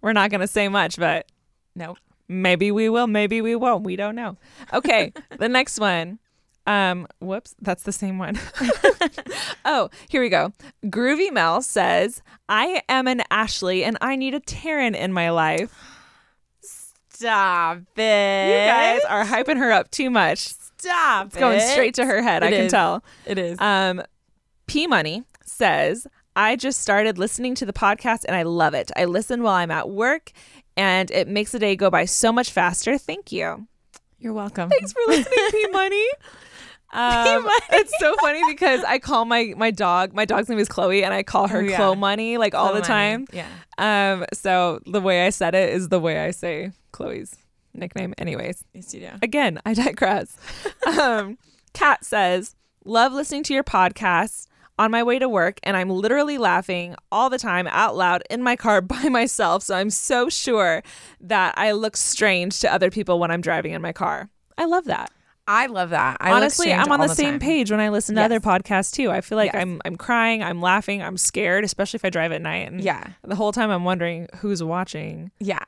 We're 0.00 0.14
not 0.14 0.30
gonna 0.30 0.46
say 0.46 0.68
much, 0.68 0.96
but 0.96 1.26
Nope. 1.74 1.98
maybe 2.28 2.70
we 2.70 2.88
will. 2.88 3.06
Maybe 3.06 3.42
we 3.42 3.54
won't. 3.54 3.84
We 3.84 3.96
don't 3.96 4.14
know. 4.14 4.36
Okay. 4.72 5.12
the 5.38 5.48
next 5.48 5.78
one. 5.78 6.18
Um, 6.66 7.06
whoops, 7.20 7.54
that's 7.60 7.84
the 7.84 7.92
same 7.92 8.18
one. 8.18 8.40
oh, 9.64 9.88
here 10.08 10.20
we 10.20 10.28
go. 10.28 10.52
Groovy 10.86 11.30
Mel 11.30 11.62
says, 11.62 12.22
I 12.48 12.82
am 12.88 13.06
an 13.06 13.22
Ashley 13.30 13.84
and 13.84 13.96
I 14.00 14.16
need 14.16 14.34
a 14.34 14.40
Taryn 14.40 14.96
in 14.96 15.12
my 15.12 15.30
life. 15.30 15.72
Stop 16.60 17.78
it. 17.96 18.48
You 18.48 18.68
guys 18.68 19.00
are 19.08 19.24
hyping 19.24 19.58
her 19.58 19.70
up 19.70 19.90
too 19.90 20.10
much. 20.10 20.38
Stop 20.38 21.26
It's 21.26 21.36
going 21.36 21.60
straight 21.60 21.94
to 21.94 22.04
her 22.04 22.20
head. 22.20 22.42
It 22.42 22.46
I 22.46 22.50
can 22.50 22.68
tell. 22.68 23.04
It 23.26 23.38
is. 23.38 23.60
Um, 23.60 24.02
P 24.66 24.86
Money 24.86 25.24
says, 25.48 26.06
I 26.34 26.56
just 26.56 26.80
started 26.80 27.18
listening 27.18 27.54
to 27.56 27.66
the 27.66 27.72
podcast 27.72 28.24
and 28.26 28.36
I 28.36 28.42
love 28.42 28.74
it. 28.74 28.90
I 28.96 29.04
listen 29.06 29.42
while 29.42 29.54
I'm 29.54 29.70
at 29.70 29.88
work 29.90 30.32
and 30.76 31.10
it 31.10 31.28
makes 31.28 31.52
the 31.52 31.58
day 31.58 31.76
go 31.76 31.90
by 31.90 32.04
so 32.04 32.30
much 32.32 32.50
faster. 32.50 32.98
Thank 32.98 33.32
you. 33.32 33.66
You're 34.18 34.32
welcome. 34.32 34.68
Thanks 34.70 34.92
for 34.92 35.00
listening, 35.06 35.38
P 35.50 35.66
Money. 35.72 36.06
Um, 36.92 37.46
it's 37.72 37.92
so 37.98 38.14
funny 38.20 38.40
because 38.48 38.82
I 38.84 38.98
call 38.98 39.24
my 39.24 39.52
my 39.56 39.70
dog. 39.70 40.14
My 40.14 40.24
dog's 40.24 40.48
name 40.48 40.58
is 40.58 40.68
Chloe, 40.68 41.04
and 41.04 41.12
I 41.12 41.22
call 41.22 41.48
her 41.48 41.58
Oh, 41.58 41.60
yeah. 41.62 41.76
Chloe 41.76 41.96
Money 41.96 42.38
like 42.38 42.54
all 42.54 42.70
Chloe 42.70 42.80
the 42.80 42.88
Money. 42.88 43.26
time. 43.26 43.26
Yeah. 43.32 44.12
Um, 44.18 44.24
so 44.32 44.80
the 44.86 45.00
way 45.00 45.26
I 45.26 45.30
said 45.30 45.54
it 45.54 45.70
is 45.70 45.88
the 45.88 45.98
way 46.00 46.24
I 46.24 46.30
say 46.30 46.70
Chloe's 46.92 47.34
nickname. 47.74 48.14
Anyways, 48.18 48.64
Yes, 48.72 48.94
you 48.94 49.00
do. 49.00 49.10
again, 49.20 49.60
I 49.66 49.74
digress. 49.74 50.36
um, 50.98 51.36
Kat 51.74 52.04
says, 52.04 52.54
"Love 52.84 53.12
listening 53.12 53.42
to 53.44 53.54
your 53.54 53.64
podcast." 53.64 54.46
On 54.78 54.90
my 54.90 55.02
way 55.02 55.18
to 55.18 55.28
work, 55.28 55.58
and 55.62 55.74
I'm 55.74 55.88
literally 55.88 56.36
laughing 56.36 56.96
all 57.10 57.30
the 57.30 57.38
time 57.38 57.66
out 57.68 57.96
loud 57.96 58.22
in 58.28 58.42
my 58.42 58.56
car 58.56 58.80
by 58.82 59.08
myself. 59.08 59.62
So 59.62 59.74
I'm 59.74 59.88
so 59.90 60.28
sure 60.28 60.82
that 61.20 61.54
I 61.56 61.72
look 61.72 61.96
strange 61.96 62.60
to 62.60 62.72
other 62.72 62.90
people 62.90 63.18
when 63.18 63.30
I'm 63.30 63.40
driving 63.40 63.72
in 63.72 63.80
my 63.80 63.92
car. 63.92 64.28
I 64.58 64.66
love 64.66 64.84
that. 64.84 65.10
I 65.48 65.66
love 65.66 65.90
that. 65.90 66.16
I 66.20 66.32
Honestly, 66.32 66.72
I'm 66.72 66.90
on 66.92 67.00
all 67.00 67.06
the, 67.08 67.14
same 67.14 67.34
time. 67.34 67.38
page 67.38 67.70
when 67.70 67.78
I 67.80 67.88
listen 67.88 68.16
to 68.16 68.20
Yes. 68.20 68.26
other 68.26 68.40
podcasts 68.40 68.92
too. 68.92 69.10
I 69.12 69.20
feel 69.20 69.36
like 69.36 69.52
Yes. 69.54 69.62
I'm 69.62 69.80
I'm 69.84 69.94
crying, 69.96 70.42
I'm 70.42 70.60
laughing, 70.60 71.02
I'm 71.02 71.16
scared, 71.16 71.62
especially 71.64 71.98
if 71.98 72.04
I 72.04 72.10
drive 72.10 72.32
at 72.32 72.42
night. 72.42 72.68
And 72.70 72.80
Yeah. 72.82 73.02
the 73.22 73.36
whole 73.36 73.52
time 73.52 73.70
I'm 73.70 73.84
wondering 73.84 74.26
who's 74.40 74.60
watching 74.62 75.30
Yeah. 75.38 75.60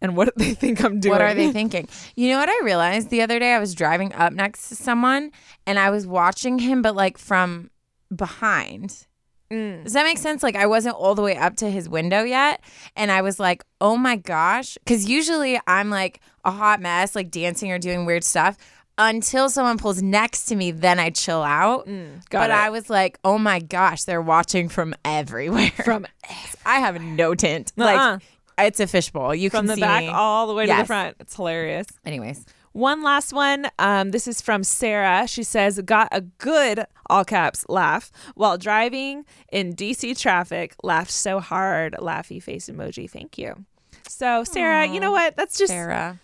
and 0.00 0.16
what 0.16 0.32
they 0.38 0.54
think 0.54 0.82
I'm 0.84 1.00
doing. 1.00 1.10
What 1.12 1.20
are 1.20 1.34
they 1.34 1.50
thinking? 1.50 1.88
You 2.14 2.30
know 2.30 2.38
what 2.38 2.48
I 2.48 2.60
realized 2.64 3.10
the 3.10 3.22
other 3.22 3.38
day? 3.40 3.54
I 3.54 3.58
was 3.58 3.74
driving 3.74 4.14
up 4.14 4.32
next 4.32 4.68
to 4.68 4.76
someone 4.76 5.32
and 5.66 5.78
I 5.80 5.90
was 5.90 6.06
watching 6.06 6.60
him, 6.60 6.80
but 6.80 6.94
like 6.94 7.18
from 7.18 7.70
behind. 8.14 9.06
Mm. 9.50 9.84
Does 9.84 9.92
that 9.92 10.04
make 10.04 10.18
sense? 10.18 10.42
Like 10.42 10.56
I 10.56 10.66
wasn't 10.66 10.96
all 10.96 11.14
the 11.14 11.22
way 11.22 11.36
up 11.36 11.56
to 11.56 11.70
his 11.70 11.88
window 11.88 12.22
yet. 12.24 12.60
And 12.96 13.10
I 13.10 13.22
was 13.22 13.38
like, 13.38 13.62
oh 13.80 13.96
my 13.96 14.16
gosh. 14.16 14.78
Cause 14.86 15.04
usually 15.04 15.60
I'm 15.66 15.90
like 15.90 16.20
a 16.44 16.50
hot 16.50 16.80
mess, 16.80 17.14
like 17.14 17.30
dancing 17.30 17.70
or 17.70 17.78
doing 17.78 18.04
weird 18.06 18.24
stuff. 18.24 18.56
Until 18.96 19.50
someone 19.50 19.76
pulls 19.76 20.00
next 20.00 20.46
to 20.46 20.54
me, 20.54 20.70
then 20.70 21.00
I 21.00 21.10
chill 21.10 21.42
out. 21.42 21.86
Got 21.86 22.30
but 22.30 22.50
it. 22.50 22.54
I 22.54 22.70
was 22.70 22.88
like, 22.88 23.18
oh 23.24 23.38
my 23.38 23.58
gosh, 23.58 24.04
they're 24.04 24.22
watching 24.22 24.68
from 24.68 24.94
everywhere. 25.04 25.72
from 25.84 26.06
I 26.66 26.78
have 26.78 27.02
no 27.02 27.34
tint. 27.34 27.72
Uh-uh. 27.76 27.84
Like 27.84 28.22
it's 28.56 28.78
a 28.78 28.86
fishbowl. 28.86 29.34
You 29.34 29.50
from 29.50 29.60
can 29.62 29.66
the 29.66 29.74
see 29.74 29.80
back 29.80 30.04
me. 30.04 30.10
all 30.10 30.46
the 30.46 30.54
way 30.54 30.66
to 30.66 30.74
the 30.74 30.84
front. 30.84 31.16
It's 31.18 31.34
hilarious. 31.34 31.88
Anyways. 32.04 32.44
One 32.74 33.02
last 33.02 33.32
one. 33.32 33.68
Um, 33.78 34.10
this 34.10 34.26
is 34.28 34.40
from 34.40 34.64
Sarah. 34.64 35.26
She 35.28 35.42
says, 35.44 35.80
"Got 35.84 36.08
a 36.10 36.20
good 36.22 36.84
all 37.08 37.24
caps 37.24 37.64
laugh 37.68 38.10
while 38.34 38.58
driving 38.58 39.24
in 39.52 39.74
DC 39.76 40.18
traffic. 40.20 40.74
Laughed 40.82 41.12
so 41.12 41.38
hard. 41.38 41.94
Laughy 42.00 42.42
face 42.42 42.68
emoji. 42.68 43.08
Thank 43.08 43.38
you." 43.38 43.64
So 44.08 44.42
Sarah, 44.44 44.86
you 44.86 44.98
know 44.98 45.12
what? 45.12 45.36
That's 45.36 45.56
just 45.56 45.72
Sarah. 45.72 46.18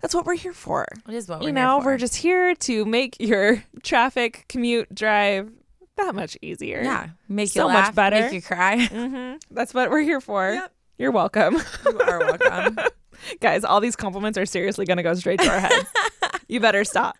that's 0.00 0.14
what 0.14 0.24
we're 0.24 0.36
here 0.36 0.52
for. 0.52 0.86
It 1.08 1.14
is 1.14 1.28
what 1.28 1.40
we're 1.40 1.46
you 1.48 1.52
know, 1.52 1.80
we're 1.84 1.98
just 1.98 2.14
here 2.16 2.54
to 2.54 2.84
make 2.84 3.16
your 3.18 3.64
traffic 3.82 4.44
commute 4.48 4.94
drive 4.94 5.50
that 5.96 6.14
much 6.14 6.38
easier. 6.40 6.80
Yeah, 6.80 7.08
make 7.28 7.54
you 7.56 7.62
So 7.62 7.66
much 7.68 7.74
laugh, 7.86 7.94
better. 7.96 8.20
make 8.20 8.32
you 8.32 8.40
cry. 8.42 8.86
hmm 8.86 9.34
That's 9.50 9.74
what 9.74 9.90
we're 9.90 10.02
here 10.02 10.20
for. 10.20 10.52
Yep. 10.52 10.72
You're 10.96 11.10
welcome. 11.12 11.56
you 11.86 12.00
are 12.00 12.18
welcome. 12.20 12.78
Guys, 13.40 13.64
all 13.64 13.80
these 13.80 13.96
compliments 13.96 14.38
are 14.38 14.46
seriously 14.46 14.84
going 14.86 14.96
to 14.98 15.02
go 15.02 15.14
straight 15.14 15.40
to 15.40 15.48
our 15.50 15.60
heads. 15.60 15.88
you 16.48 16.60
better 16.60 16.84
stop. 16.84 17.16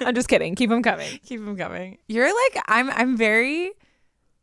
I'm 0.00 0.14
just 0.14 0.28
kidding. 0.28 0.54
Keep 0.54 0.70
them 0.70 0.82
coming. 0.82 1.18
Keep 1.24 1.44
them 1.44 1.56
coming. 1.56 1.98
You're 2.08 2.26
like 2.28 2.62
I'm. 2.68 2.90
I'm 2.90 3.16
very 3.16 3.72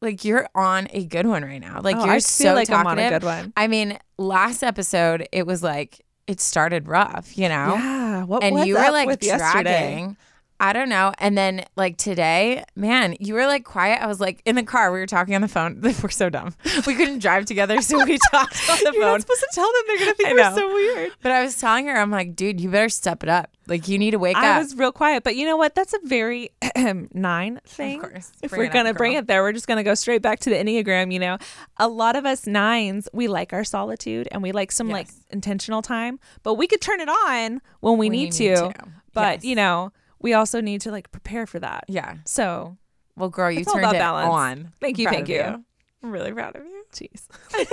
like 0.02 0.26
you're 0.26 0.48
on 0.54 0.88
a 0.92 1.06
good 1.06 1.26
one 1.26 1.44
right 1.44 1.62
now. 1.62 1.80
Like 1.82 1.96
Oh, 1.96 2.06
you're 2.06 2.16
I 2.16 2.20
so 2.20 2.54
like 2.54 2.68
talkative. 2.68 2.88
I'm 2.88 2.98
on 2.98 3.00
a 3.00 3.10
good 3.10 3.24
one. 3.24 3.54
I 3.56 3.68
mean, 3.68 3.98
last 4.18 4.64
episode 4.64 5.28
it 5.32 5.48
was 5.48 5.64
like 5.64 6.06
it 6.28 6.40
started 6.42 6.88
rough, 6.88 7.38
you 7.38 7.48
know, 7.50 7.76
Yeah. 7.76 8.24
What 8.26 8.44
and 8.44 8.56
was 8.56 8.68
you 8.68 8.76
were 8.76 8.92
like 8.92 9.08
with 9.08 9.24
yesterday? 9.24 10.14
I 10.64 10.72
don't 10.72 10.88
know. 10.88 11.12
And 11.18 11.38
then 11.38 11.66
like 11.76 11.98
today, 11.98 12.64
man, 12.74 13.18
you 13.20 13.34
were 13.34 13.48
like 13.48 13.66
quiet. 13.66 14.02
I 14.02 14.08
was 14.08 14.22
like 14.22 14.42
in 14.46 14.56
the 14.56 14.64
car. 14.64 14.94
We 14.94 15.00
were 15.00 15.06
talking 15.06 15.36
on 15.36 15.42
the 15.42 15.50
phone. 15.50 15.82
We're 16.02 16.10
so 16.10 16.30
dumb. 16.30 16.56
We 16.88 16.96
couldn't 16.96 17.20
drive 17.20 17.44
together, 17.46 17.82
so 17.82 17.98
we 18.06 18.18
talked 18.32 18.56
on 18.70 18.78
the 18.78 18.92
You're 18.94 19.04
phone. 19.04 19.12
not 19.12 19.22
supposed 19.22 19.42
to 19.42 19.50
tell 19.54 19.66
them. 19.72 19.82
They're 19.88 19.98
going 19.98 20.10
to 20.12 20.16
think 20.16 20.30
we're 20.40 20.56
so 20.56 20.74
weird. 20.74 21.12
But 21.22 21.34
I 21.34 21.44
was 21.44 21.60
telling 21.60 21.88
her, 21.88 21.98
I'm 21.98 22.12
like, 22.12 22.34
dude, 22.38 22.62
you 22.62 22.70
better 22.70 22.88
step 22.88 23.24
it 23.24 23.30
up. 23.30 23.50
Like 23.68 23.90
you 23.90 23.98
need 24.00 24.12
to 24.12 24.20
wake 24.20 24.38
I 24.38 24.52
up. 24.52 24.56
I 24.56 24.60
was 24.60 24.76
real 24.76 24.92
quiet, 24.94 25.24
but 25.24 25.36
you 25.36 25.46
know 25.46 25.58
what? 25.58 25.76
That's 25.76 25.94
a 25.94 26.00
very 26.04 26.52
nine 27.14 27.60
thing. 27.66 28.02
Of 28.04 28.10
course. 28.12 28.32
If 28.42 28.52
we're 28.54 28.68
gonna 28.70 28.94
bring 28.94 29.14
girl. 29.14 29.20
it 29.20 29.28
there, 29.28 29.42
we're 29.42 29.54
just 29.54 29.68
gonna 29.68 29.84
go 29.84 29.96
straight 29.96 30.22
back 30.22 30.40
to 30.42 30.50
the 30.50 30.56
enneagram. 30.56 31.12
You 31.14 31.20
know, 31.20 31.38
a 31.78 31.88
lot 31.88 32.16
of 32.16 32.26
us 32.26 32.48
nines, 32.48 33.08
we 33.14 33.28
like 33.28 33.52
our 33.54 33.64
solitude 33.64 34.28
and 34.32 34.42
we 34.42 34.52
like 34.54 34.72
some 34.72 34.90
like 34.90 35.08
intentional 35.30 35.82
time, 35.82 36.20
but 36.44 36.54
we 36.56 36.68
could 36.68 36.82
turn 36.82 37.00
it 37.02 37.10
on 37.10 37.62
when 37.82 37.98
we 37.98 38.08
you 38.08 38.12
need, 38.12 38.24
need 38.24 38.32
to. 38.34 38.56
to. 38.56 38.74
But 39.14 39.36
Yes. 39.38 39.46
you 39.46 39.56
know, 39.56 39.92
we 40.24 40.34
also 40.34 40.60
need 40.62 40.82
to 40.82 40.92
like 40.92 41.12
prepare 41.12 41.46
for 41.46 41.60
that. 41.60 41.84
yeah. 41.88 42.16
So 42.26 42.78
Well, 43.16 43.30
girl, 43.30 43.52
you 43.52 43.60
It's 43.60 43.68
all 43.68 43.76
turned 43.76 43.94
it 43.96 44.00
balance. 44.00 44.34
on. 44.34 44.74
Thank 44.82 44.98
you, 44.98 45.08
thank 45.08 45.24
of 45.24 45.30
you. 45.30 45.64
I'm 46.04 46.12
really 46.12 46.32
proud 46.34 46.56
of 46.56 46.64
you. 46.64 46.84
Jeez. 46.92 47.28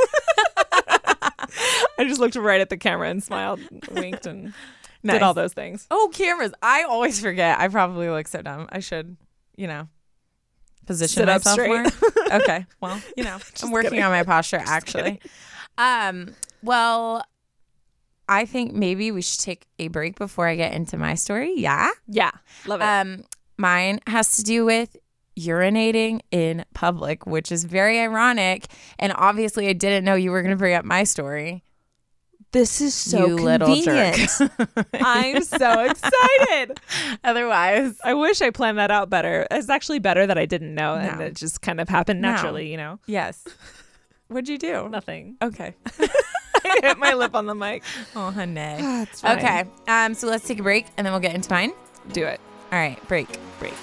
I 1.98 2.04
just 2.04 2.20
looked 2.20 2.36
right 2.36 2.60
at 2.60 2.70
the 2.70 2.76
camera 2.76 3.08
and 3.08 3.22
smiled, 3.22 3.60
winked, 3.90 4.26
and 4.26 4.52
Nice. 5.02 5.14
did 5.16 5.22
all 5.22 5.34
those 5.34 5.52
things. 5.52 5.86
Oh, 5.90 6.10
cameras. 6.12 6.52
I 6.62 6.84
always 6.84 7.20
forget. 7.20 7.58
I 7.58 7.68
probably 7.68 8.08
look 8.08 8.28
so 8.28 8.42
dumb. 8.42 8.68
I 8.70 8.80
should, 8.80 9.16
you 9.56 9.66
know, 9.66 9.88
position 10.86 11.20
Sit 11.22 11.26
myself 11.26 11.54
straight. 11.54 11.68
more. 11.68 11.86
okay. 12.40 12.66
Well, 12.80 13.00
you 13.16 13.24
know, 13.24 13.38
I'm 13.62 13.70
working 13.70 13.90
kidding. 13.90 14.04
on 14.04 14.10
my 14.10 14.22
posture 14.24 14.60
actually. 14.64 15.20
Um, 15.78 16.34
well, 16.62 17.24
I 18.30 18.46
think 18.46 18.72
maybe 18.72 19.10
we 19.10 19.20
should 19.22 19.40
take 19.40 19.66
a 19.78 19.88
break 19.88 20.16
before 20.18 20.46
I 20.46 20.54
get 20.56 20.72
into 20.72 20.96
my 20.96 21.14
story. 21.16 21.52
Yeah. 21.56 21.90
Yeah, 22.06 22.30
love 22.66 22.80
it. 22.80 22.84
Um, 22.84 23.24
mine 23.58 24.00
has 24.06 24.36
to 24.36 24.42
do 24.44 24.64
with 24.64 24.96
urinating 25.38 26.20
in 26.30 26.64
public, 26.72 27.26
which 27.26 27.50
is 27.50 27.64
very 27.64 27.98
ironic. 28.00 28.66
And 28.98 29.12
obviously, 29.16 29.68
I 29.68 29.72
didn't 29.72 30.04
know 30.04 30.14
you 30.14 30.30
were 30.30 30.42
going 30.42 30.50
to 30.52 30.56
bring 30.56 30.74
up 30.74 30.84
my 30.84 31.02
story. 31.04 31.64
this 32.52 32.80
is 32.80 32.94
so 32.94 33.26
you 33.26 33.34
little 33.36 33.74
jerk. 33.82 34.16
I'm 34.94 35.42
so 35.42 35.80
excited. 35.84 36.78
Otherwise, 37.24 37.96
I 38.04 38.14
wish 38.14 38.42
I 38.42 38.50
planned 38.50 38.78
that 38.78 38.90
out 38.90 39.08
better. 39.10 39.46
It's 39.50 39.68
actually 39.68 39.98
better 39.98 40.26
that 40.26 40.38
I 40.38 40.46
didn't 40.46 40.74
know 40.74 40.94
and 40.94 41.20
it 41.20 41.34
just 41.36 41.62
kind 41.62 41.80
of 41.80 41.88
happened 41.88 42.20
No. 42.20 42.30
naturally, 42.32 42.70
you 42.70 42.76
know? 42.76 42.98
yes. 43.06 43.44
What'd 44.28 44.48
you 44.48 44.58
do? 44.58 44.88
Nothing. 44.88 45.36
Okay. 45.42 45.74
I 46.64 46.80
hit 46.82 46.98
my 46.98 47.14
lip 47.14 47.34
on 47.34 47.46
the 47.46 47.54
mic. 47.54 47.82
Oh, 48.14 48.30
honey. 48.30 48.60
It's 49.10 49.20
fine. 49.20 49.38
Okay. 49.38 49.64
Um. 49.88 50.14
So 50.14 50.26
let's 50.26 50.46
take 50.46 50.60
a 50.60 50.62
break, 50.62 50.86
and 50.96 51.06
then 51.06 51.12
we'll 51.12 51.20
get 51.20 51.34
into 51.34 51.50
mine. 51.50 51.72
Do 52.12 52.24
it. 52.24 52.40
All 52.72 52.78
right. 52.78 52.98
Break. 53.08 53.28
Break. 53.58 53.74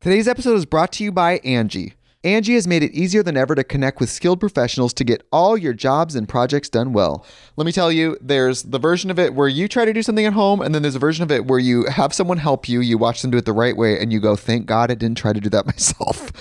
Today's 0.00 0.28
episode 0.28 0.54
is 0.54 0.64
brought 0.64 0.92
to 0.92 1.04
you 1.04 1.10
by 1.12 1.38
Angi. 1.40 1.94
Angi 2.24 2.54
has 2.54 2.66
made 2.66 2.82
it 2.82 2.92
easier 2.92 3.22
than 3.22 3.36
ever 3.36 3.54
to 3.54 3.62
connect 3.62 4.00
with 4.00 4.10
skilled 4.10 4.40
professionals 4.40 4.92
to 4.94 5.04
get 5.04 5.22
all 5.30 5.56
your 5.56 5.72
jobs 5.72 6.14
and 6.16 6.28
projects 6.28 6.68
done 6.68 6.92
well. 6.92 7.24
Let 7.56 7.64
me 7.64 7.72
tell 7.72 7.92
you, 7.92 8.16
there's 8.20 8.64
the 8.64 8.78
version 8.78 9.10
of 9.10 9.18
it 9.18 9.34
where 9.34 9.48
you 9.48 9.68
try 9.68 9.84
to 9.84 9.92
do 9.92 10.02
something 10.02 10.26
at 10.26 10.32
home, 10.32 10.60
and 10.60 10.74
then 10.74 10.82
there's 10.82 10.96
a 10.96 11.00
version 11.00 11.22
of 11.22 11.30
it 11.30 11.46
where 11.46 11.58
you 11.60 11.84
have 11.86 12.12
someone 12.12 12.38
help 12.38 12.68
you, 12.68 12.80
you 12.80 12.98
watch 12.98 13.22
them 13.22 13.30
do 13.30 13.38
it 13.38 13.44
the 13.44 13.52
right 13.52 13.76
way, 13.76 13.98
and 14.00 14.12
you 14.12 14.18
go, 14.18 14.34
thank 14.34 14.66
God 14.66 14.90
I 14.90 14.94
didn't 14.94 15.18
try 15.18 15.32
to 15.32 15.40
do 15.40 15.48
that 15.50 15.66
myself. 15.66 16.32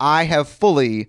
I 0.00 0.24
have 0.24 0.48
fully 0.48 1.08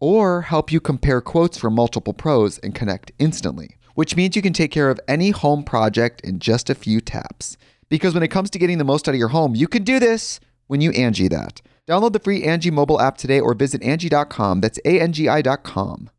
or 0.00 0.42
help 0.42 0.70
you 0.70 0.80
compare 0.80 1.20
quotes 1.20 1.58
from 1.58 1.74
multiple 1.74 2.12
pros 2.12 2.58
and 2.58 2.74
connect 2.74 3.12
instantly, 3.18 3.76
which 3.94 4.16
means 4.16 4.36
you 4.36 4.42
can 4.42 4.52
take 4.52 4.70
care 4.70 4.90
of 4.90 5.00
any 5.08 5.30
home 5.30 5.62
project 5.62 6.20
in 6.22 6.38
just 6.38 6.68
a 6.70 6.74
few 6.74 7.00
taps. 7.00 7.56
Because 7.88 8.14
when 8.14 8.22
it 8.22 8.28
comes 8.28 8.50
to 8.50 8.58
getting 8.58 8.78
the 8.78 8.84
most 8.84 9.08
out 9.08 9.14
of 9.14 9.18
your 9.18 9.28
home, 9.28 9.54
you 9.54 9.68
can 9.68 9.84
do 9.84 9.98
this 9.98 10.40
when 10.66 10.80
you 10.80 10.90
Angi 10.90 11.30
that. 11.30 11.62
Download 11.86 12.12
the 12.12 12.18
free 12.18 12.42
Angi 12.42 12.72
mobile 12.72 13.00
app 13.00 13.16
today 13.16 13.38
or 13.38 13.54
visit 13.54 13.80
Angi.com. 13.82 14.60
That's 14.60 14.80
A-N-G-I 14.84 15.42
dot 15.42 15.62
com. 15.62 16.10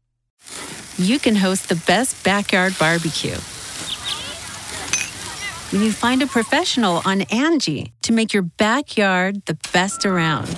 you 0.97 1.19
can 1.19 1.35
host 1.35 1.69
the 1.69 1.75
best 1.75 2.23
backyard 2.23 2.73
barbecue. 2.79 3.35
When 5.71 5.83
you 5.83 5.91
find 5.91 6.21
a 6.21 6.27
professional 6.27 7.01
on 7.03 7.19
Angi 7.21 7.91
to 8.03 8.13
make 8.13 8.33
your 8.33 8.43
backyard 8.43 9.45
the 9.45 9.57
best 9.73 10.05
around. 10.05 10.57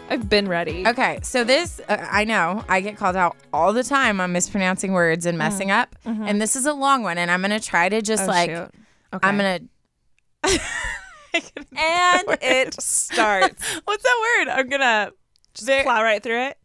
I've 0.11 0.27
been 0.27 0.49
ready. 0.49 0.85
Okay, 0.85 1.19
so 1.23 1.45
this, 1.45 1.79
uh, 1.87 2.05
I 2.11 2.25
know 2.25 2.65
I 2.67 2.81
get 2.81 2.97
called 2.97 3.15
out 3.15 3.37
all 3.53 3.71
the 3.71 3.83
time 3.83 4.19
on 4.19 4.33
mispronouncing 4.33 4.91
words 4.91 5.25
and 5.25 5.37
messing 5.37 5.71
up. 5.71 5.95
And 6.03 6.41
this 6.41 6.57
is 6.57 6.65
a 6.65 6.73
long 6.73 7.01
one, 7.01 7.17
and 7.17 7.31
I'm 7.31 7.39
going 7.41 7.57
to 7.57 7.65
try 7.65 7.87
to 7.87 8.01
just 8.01 8.23
Mm. 8.23 8.25
Oh, 8.25 8.31
like. 8.31 8.49
Okay. 8.49 8.69
I'm 9.27 9.37
going 9.37 9.69
to. 10.43 10.59
and 11.77 12.23
it 12.41 12.81
starts. 12.81 13.65
What's 13.85 14.03
that 14.03 14.37
word? 14.37 14.49
I'm 14.49 14.67
going 14.69 14.81
to. 14.81 15.13
Just 15.53 15.83
plow 15.83 16.03
right 16.03 16.21
through 16.21 16.47
it. 16.47 16.57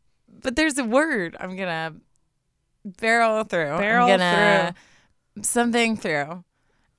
But 0.43 0.57
there's 0.57 0.77
a 0.79 0.85
word. 0.85 1.37
I'm 1.39 1.55
going 1.57 1.69
to 1.69 1.95
barrel 3.01 3.45
through. 3.45 3.79
Barrel 3.79 4.09
I'm 4.09 4.19
gonna, 4.19 4.75
Something 5.43 5.97
through. 5.97 6.45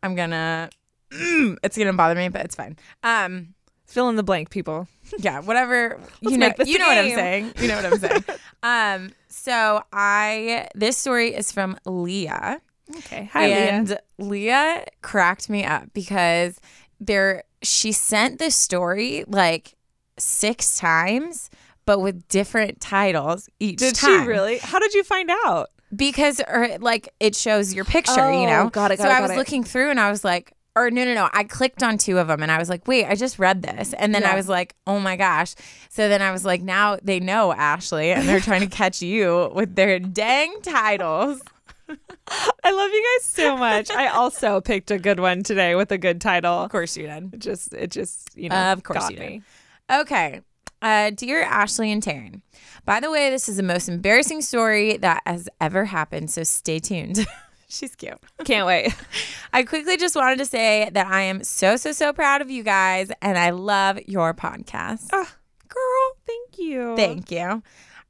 I'm 0.02 0.16
going 0.16 0.32
to. 0.32 0.70
it's 1.64 1.76
going 1.76 1.88
to 1.88 1.94
bother 1.94 2.16
me, 2.16 2.30
but 2.30 2.46
it's 2.46 2.56
fine. 2.56 2.78
Um, 3.04 3.54
Fill 3.88 4.10
in 4.10 4.16
the 4.18 4.24
blank, 4.24 4.50
people. 4.50 4.88
yeah, 5.18 5.40
whatever. 5.40 5.98
you 6.22 6.30
Let's 6.30 6.38
know, 6.38 6.48
make 6.48 6.58
this 6.58 6.68
you 6.70 6.78
know 6.78 6.88
what 6.88 6.98
I'm 6.98 7.10
saying. 7.16 7.54
You 7.60 7.68
know 7.70 7.76
what 7.78 7.86
I'm 7.86 8.00
saying. 8.00 8.24
um, 8.64 9.12
so 9.30 9.82
I 9.94 10.68
this 10.76 10.98
story 10.98 11.34
is 11.34 11.52
from 11.52 11.78
Leah, 11.86 12.62
Okay. 12.98 13.30
Hi, 13.34 13.48
Leah. 13.48 13.58
and 13.58 14.00
Leah. 14.18 14.86
cracked 15.02 15.50
me 15.50 15.64
up 15.66 15.86
because 15.94 16.60
there 17.00 17.44
she 17.64 17.92
sent 17.92 18.40
this 18.40 18.56
story 18.56 19.24
like 19.28 19.74
six 20.20 20.78
times, 20.78 21.50
but 21.86 22.00
with 22.00 22.28
different 22.28 22.82
titles 22.82 23.50
each 23.60 23.80
Did 23.80 23.96
time. 23.96 24.24
she 24.24 24.28
really? 24.28 24.58
How 24.58 24.80
did 24.80 24.94
you 24.94 25.04
find 25.04 25.30
out? 25.46 25.70
Because 25.96 26.42
or 26.48 26.78
like 26.80 27.08
it 27.22 27.36
shows 27.36 27.74
your 27.74 27.86
picture, 27.86 28.20
Oh, 28.20 28.42
you 28.42 28.48
know. 28.48 28.70
got 28.70 28.92
it, 28.92 28.98
got 28.98 29.04
so 29.06 29.10
it, 29.10 29.14
I 29.14 29.22
was 29.22 29.32
it. 29.32 29.38
looking 29.38 29.64
through 29.64 29.90
and 29.90 30.00
I 30.00 30.10
was 30.10 30.26
like, 30.26 30.52
or 30.78 30.92
no, 30.92 31.04
no, 31.06 31.14
no. 31.14 31.30
I 31.34 31.44
clicked 31.44 31.82
on 31.82 31.98
two 31.98 32.20
of 32.20 32.28
them 32.28 32.44
and 32.44 32.52
I 32.52 32.58
was 32.58 32.70
like, 32.70 32.88
wait, 32.88 33.06
I 33.06 33.16
just 33.16 33.40
read 33.40 33.62
this, 33.62 33.94
and 33.94 34.14
then 34.14 34.24
I 34.24 34.36
was 34.36 34.48
like, 34.48 34.76
oh 34.86 35.00
my 35.00 35.16
gosh. 35.16 35.56
So 35.90 36.08
then 36.08 36.22
I 36.22 36.32
was 36.32 36.46
like, 36.46 36.62
now 36.62 36.98
they 37.02 37.20
know 37.20 37.54
Ashley, 37.54 38.12
and 38.12 38.28
they're 38.28 38.40
trying 38.40 38.62
to 38.62 38.68
catch 38.68 39.02
you 39.02 39.52
with 39.54 39.76
their 39.76 40.00
dang 40.00 40.62
titles. 40.62 41.42
I 42.30 42.72
love 42.72 42.92
you 42.92 43.18
guys 43.18 43.26
so 43.26 43.58
much. 43.58 43.90
I 43.90 44.08
also 44.08 44.60
picked 44.62 44.92
a 44.92 45.00
good 45.00 45.20
one 45.20 45.44
today 45.44 45.76
with 45.76 45.92
a 45.92 45.98
good 45.98 46.20
title. 46.20 46.64
Of 46.64 46.72
course 46.72 46.98
you 46.98 47.08
did. 47.08 47.34
It 47.34 47.40
just 47.40 47.74
it 47.74 47.92
just 47.92 48.38
you 48.38 48.50
know 48.50 48.74
Of 48.74 48.84
course 48.84 49.10
you 49.10 49.16
did. 49.16 49.44
Okay. 49.92 50.42
Uh, 50.80 51.10
dear 51.10 51.42
Ashley 51.42 51.92
and 51.92 52.04
Taryn, 52.04 52.42
by 52.86 53.00
the 53.00 53.10
way, 53.10 53.32
this 53.32 53.50
is 53.50 53.58
the 53.58 53.64
most 53.64 53.90
embarrassing 53.90 54.42
story 54.42 54.98
that 54.98 55.24
has 55.26 55.50
ever 55.60 55.86
happened, 55.86 56.30
so 56.30 56.44
stay 56.44 56.78
tuned. 56.80 57.26
She's 57.70 57.96
cute. 57.96 58.18
Can't 58.46 58.66
wait. 58.66 58.96
I 59.54 59.64
quickly 59.64 59.98
just 59.98 60.16
wanted 60.16 60.38
to 60.40 60.46
say 60.46 60.90
that 60.94 61.08
I 61.08 61.22
am 61.24 61.44
so, 61.44 61.76
so, 61.76 61.92
so 61.92 62.14
proud 62.14 62.42
of 62.42 62.50
you 62.50 62.64
guys 62.64 63.12
and 63.22 63.38
I 63.38 63.50
love 63.50 64.00
your 64.08 64.34
podcast. 64.34 65.10
Ah, 65.12 65.36
girl, 65.68 66.12
thank 66.26 66.58
you. 66.58 66.96
Thank 66.96 67.30
you. 67.30 67.62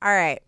All 0.01 0.13
right. 0.13 0.41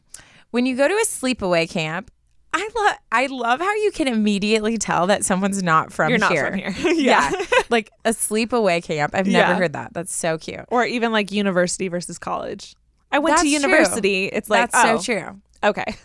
When 0.52 0.66
you 0.66 0.76
go 0.76 0.88
to 0.88 0.94
a 0.94 1.06
sleepaway 1.06 1.70
camp, 1.70 2.12
I 2.52 2.68
love 2.76 2.96
I 3.12 3.26
love 3.28 3.60
how 3.60 3.74
you 3.76 3.92
can 3.92 4.08
immediately 4.08 4.78
tell 4.80 5.06
that 5.08 5.24
someone's 5.24 5.62
not 5.62 5.94
from 5.94 6.10
You're 6.10 6.18
not 6.18 6.32
here. 6.32 6.50
from 6.50 6.60
here. 6.60 6.92
yeah. 6.94 7.32
yeah. 7.32 7.46
like 7.70 7.92
a 8.06 8.10
sleepaway 8.10 8.84
camp. 8.84 9.14
I've 9.14 9.28
never 9.28 9.52
Yeah. 9.54 9.58
heard 9.58 9.74
that. 9.74 9.94
That's 9.94 10.14
so 10.16 10.38
cute. 10.40 10.66
Or 10.70 10.84
even 10.84 11.12
like 11.12 11.32
university 11.32 11.88
versus 11.88 12.18
college. 12.18 12.76
I 13.12 13.20
went 13.20 13.34
That's 13.38 13.44
to 13.44 13.48
true. 13.50 13.70
university. 13.70 14.26
It's 14.26 14.50
like 14.50 14.72
That's 14.72 14.86
oh, 14.86 14.98
so 14.98 15.14
true. 15.14 15.42
Okay. 15.64 15.96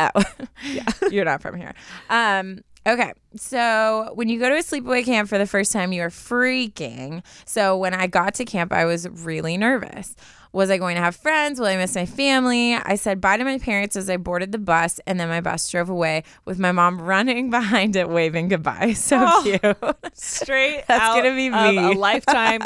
Oh. 0.00 0.22
yeah. 0.64 0.84
You're 1.10 1.24
not 1.24 1.42
from 1.42 1.56
here. 1.56 1.74
Um 2.08 2.62
okay. 2.86 3.12
So, 3.36 4.10
when 4.14 4.28
you 4.28 4.38
go 4.40 4.48
to 4.48 4.56
a 4.56 4.58
sleepaway 4.62 5.04
camp 5.04 5.28
for 5.28 5.38
the 5.38 5.46
first 5.46 5.70
time, 5.72 5.92
you 5.92 6.02
are 6.02 6.08
freaking. 6.10 7.22
So, 7.44 7.76
when 7.76 7.94
I 7.94 8.06
got 8.06 8.34
to 8.34 8.44
camp, 8.44 8.72
I 8.72 8.84
was 8.86 9.08
really 9.08 9.56
nervous. 9.56 10.16
Was 10.52 10.68
I 10.68 10.78
going 10.78 10.96
to 10.96 11.00
have 11.02 11.14
friends? 11.14 11.60
Will 11.60 11.68
I 11.68 11.76
miss 11.76 11.94
my 11.94 12.06
family? 12.06 12.74
I 12.74 12.96
said 12.96 13.20
bye 13.20 13.36
to 13.36 13.44
my 13.44 13.58
parents 13.58 13.94
as 13.94 14.10
I 14.10 14.16
boarded 14.16 14.50
the 14.50 14.58
bus, 14.58 14.98
and 15.06 15.20
then 15.20 15.28
my 15.28 15.40
bus 15.40 15.70
drove 15.70 15.88
away 15.88 16.24
with 16.44 16.58
my 16.58 16.72
mom 16.72 17.00
running 17.14 17.50
behind 17.50 17.94
it, 17.94 18.08
waving 18.08 18.48
goodbye. 18.48 18.94
So 18.94 19.18
Oh. 19.20 19.42
cute. 19.44 20.14
Straight 20.16 20.84
That's 20.88 21.14
gonna 21.14 21.36
be 21.36 21.50
me. 21.50 21.78
a 21.78 21.92
lifetime 21.92 22.62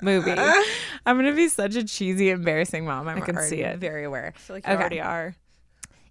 movie. 0.00 0.32
I 0.36 0.76
I'm 1.06 1.16
gonna 1.16 1.32
be 1.34 1.46
such 1.48 1.76
a 1.76 1.84
cheesy, 1.84 2.30
embarrassing 2.30 2.84
mom. 2.84 3.06
I'm 3.06 3.18
I 3.18 3.20
can 3.20 3.36
already 3.36 3.50
see 3.56 3.62
it. 3.62 3.78
Very 3.78 4.02
aware. 4.04 4.32
feel 4.36 4.56
like 4.56 4.66
you 4.66 4.72
Okay. 4.72 4.80
already 4.80 5.00
are. 5.00 5.36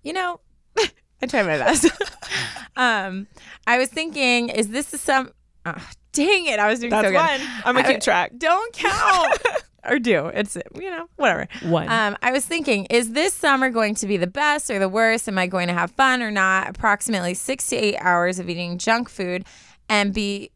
you 0.04 0.14
know, 0.14 0.40
I 1.22 1.26
try 1.26 1.42
my 1.44 1.58
best. 1.58 1.88
um, 2.76 3.28
I 3.66 3.78
was 3.78 3.90
thinking, 3.90 4.50
is 4.50 4.68
this 4.70 4.92
the 4.92 4.98
some? 4.98 5.32
Oh, 5.66 5.76
dang 6.14 6.46
it! 6.46 6.60
I 6.60 6.70
was 6.70 6.80
doing 6.80 6.92
That's 6.92 7.08
so 7.08 7.12
good. 7.12 7.18
one. 7.18 7.42
I'm 7.66 7.76
gonna 7.76 7.88
I- 7.88 7.94
keep 7.94 8.02
track. 8.02 8.34
Don't 8.38 8.74
count 8.74 9.38
or 9.90 10.00
do. 10.00 10.28
It's 10.28 10.58
you 10.76 10.90
know 10.90 11.08
whatever. 11.16 11.48
One. 11.64 11.90
Um, 11.90 12.18
I 12.22 12.32
was 12.32 12.46
thinking, 12.46 12.86
is 12.86 13.12
this 13.14 13.34
summer 13.34 13.70
going 13.70 13.96
to 13.96 14.08
be 14.08 14.18
the 14.18 14.28
best 14.28 14.70
or 14.70 14.80
the 14.80 14.90
worst? 14.90 15.28
Am 15.28 15.38
I 15.38 15.48
going 15.48 15.68
to 15.70 15.74
have 15.74 15.92
fun 15.92 16.22
or 16.22 16.30
not? 16.32 16.70
Approximately 16.70 17.34
six 17.34 17.68
to 17.70 17.76
eight 17.76 17.98
hours 18.00 18.38
of 18.40 18.50
eating 18.50 18.78
junk 18.78 19.10
food 19.10 19.44
and 19.90 20.14
be. 20.14 20.52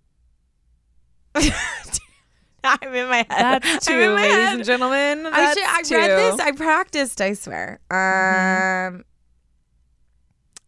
I'm 2.64 2.94
in 2.94 3.08
my 3.08 3.26
head. 3.30 3.64
That's 3.64 3.68
I'm 3.68 3.80
two, 3.80 4.10
ladies 4.14 4.32
head. 4.36 4.56
and 4.58 4.66
gentlemen. 4.66 5.26
I, 5.26 5.54
should, 5.84 5.96
I 5.96 6.00
read 6.00 6.10
this. 6.18 6.40
I 6.40 6.52
practiced. 6.52 7.20
I 7.20 7.34
swear. 7.34 7.80
Um. 7.90 9.04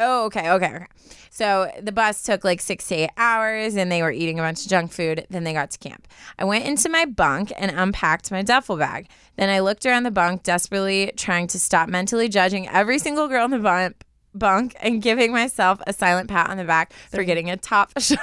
Oh, 0.06 0.26
okay, 0.26 0.52
okay, 0.52 0.76
okay. 0.76 0.86
So 1.30 1.72
the 1.82 1.92
bus 1.92 2.24
took 2.24 2.44
like 2.44 2.62
six 2.62 2.88
to 2.90 2.96
eight 2.96 3.10
hours, 3.18 3.76
and 3.76 3.92
they 3.92 4.02
were 4.02 4.12
eating 4.12 4.38
a 4.38 4.44
bunch 4.44 4.66
of 4.66 4.70
junk 4.70 4.92
food. 4.92 5.26
Then 5.30 5.46
they 5.46 5.54
got 5.54 5.72
to 5.72 5.78
camp. 5.78 6.08
I 6.38 6.44
went 6.44 6.66
into 6.66 6.90
my 6.90 7.06
bunk 7.06 7.54
and 7.58 7.72
unpacked 7.72 8.32
my 8.32 8.42
duffel 8.42 8.78
bag. 8.78 9.08
Then 9.38 9.50
I 9.50 9.60
looked 9.60 9.86
around 9.86 10.04
the 10.04 10.12
bunk, 10.12 10.44
desperately 10.44 11.14
trying 11.16 11.48
to 11.48 11.60
stop 11.60 11.88
mentally 11.90 12.28
judging 12.28 12.68
every 12.68 13.00
single 13.00 13.28
girl 13.28 13.46
in 13.46 13.52
the 13.52 13.60
bunk, 13.60 14.04
bunk 14.36 14.76
and 14.82 15.02
giving 15.02 15.32
myself 15.32 15.80
a 15.88 15.94
silent 15.94 16.30
pat 16.30 16.50
on 16.50 16.58
the 16.58 16.66
back 16.66 16.94
for 17.10 17.24
getting 17.24 17.50
a 17.50 17.58
top 17.58 17.92
shot. 18.00 18.20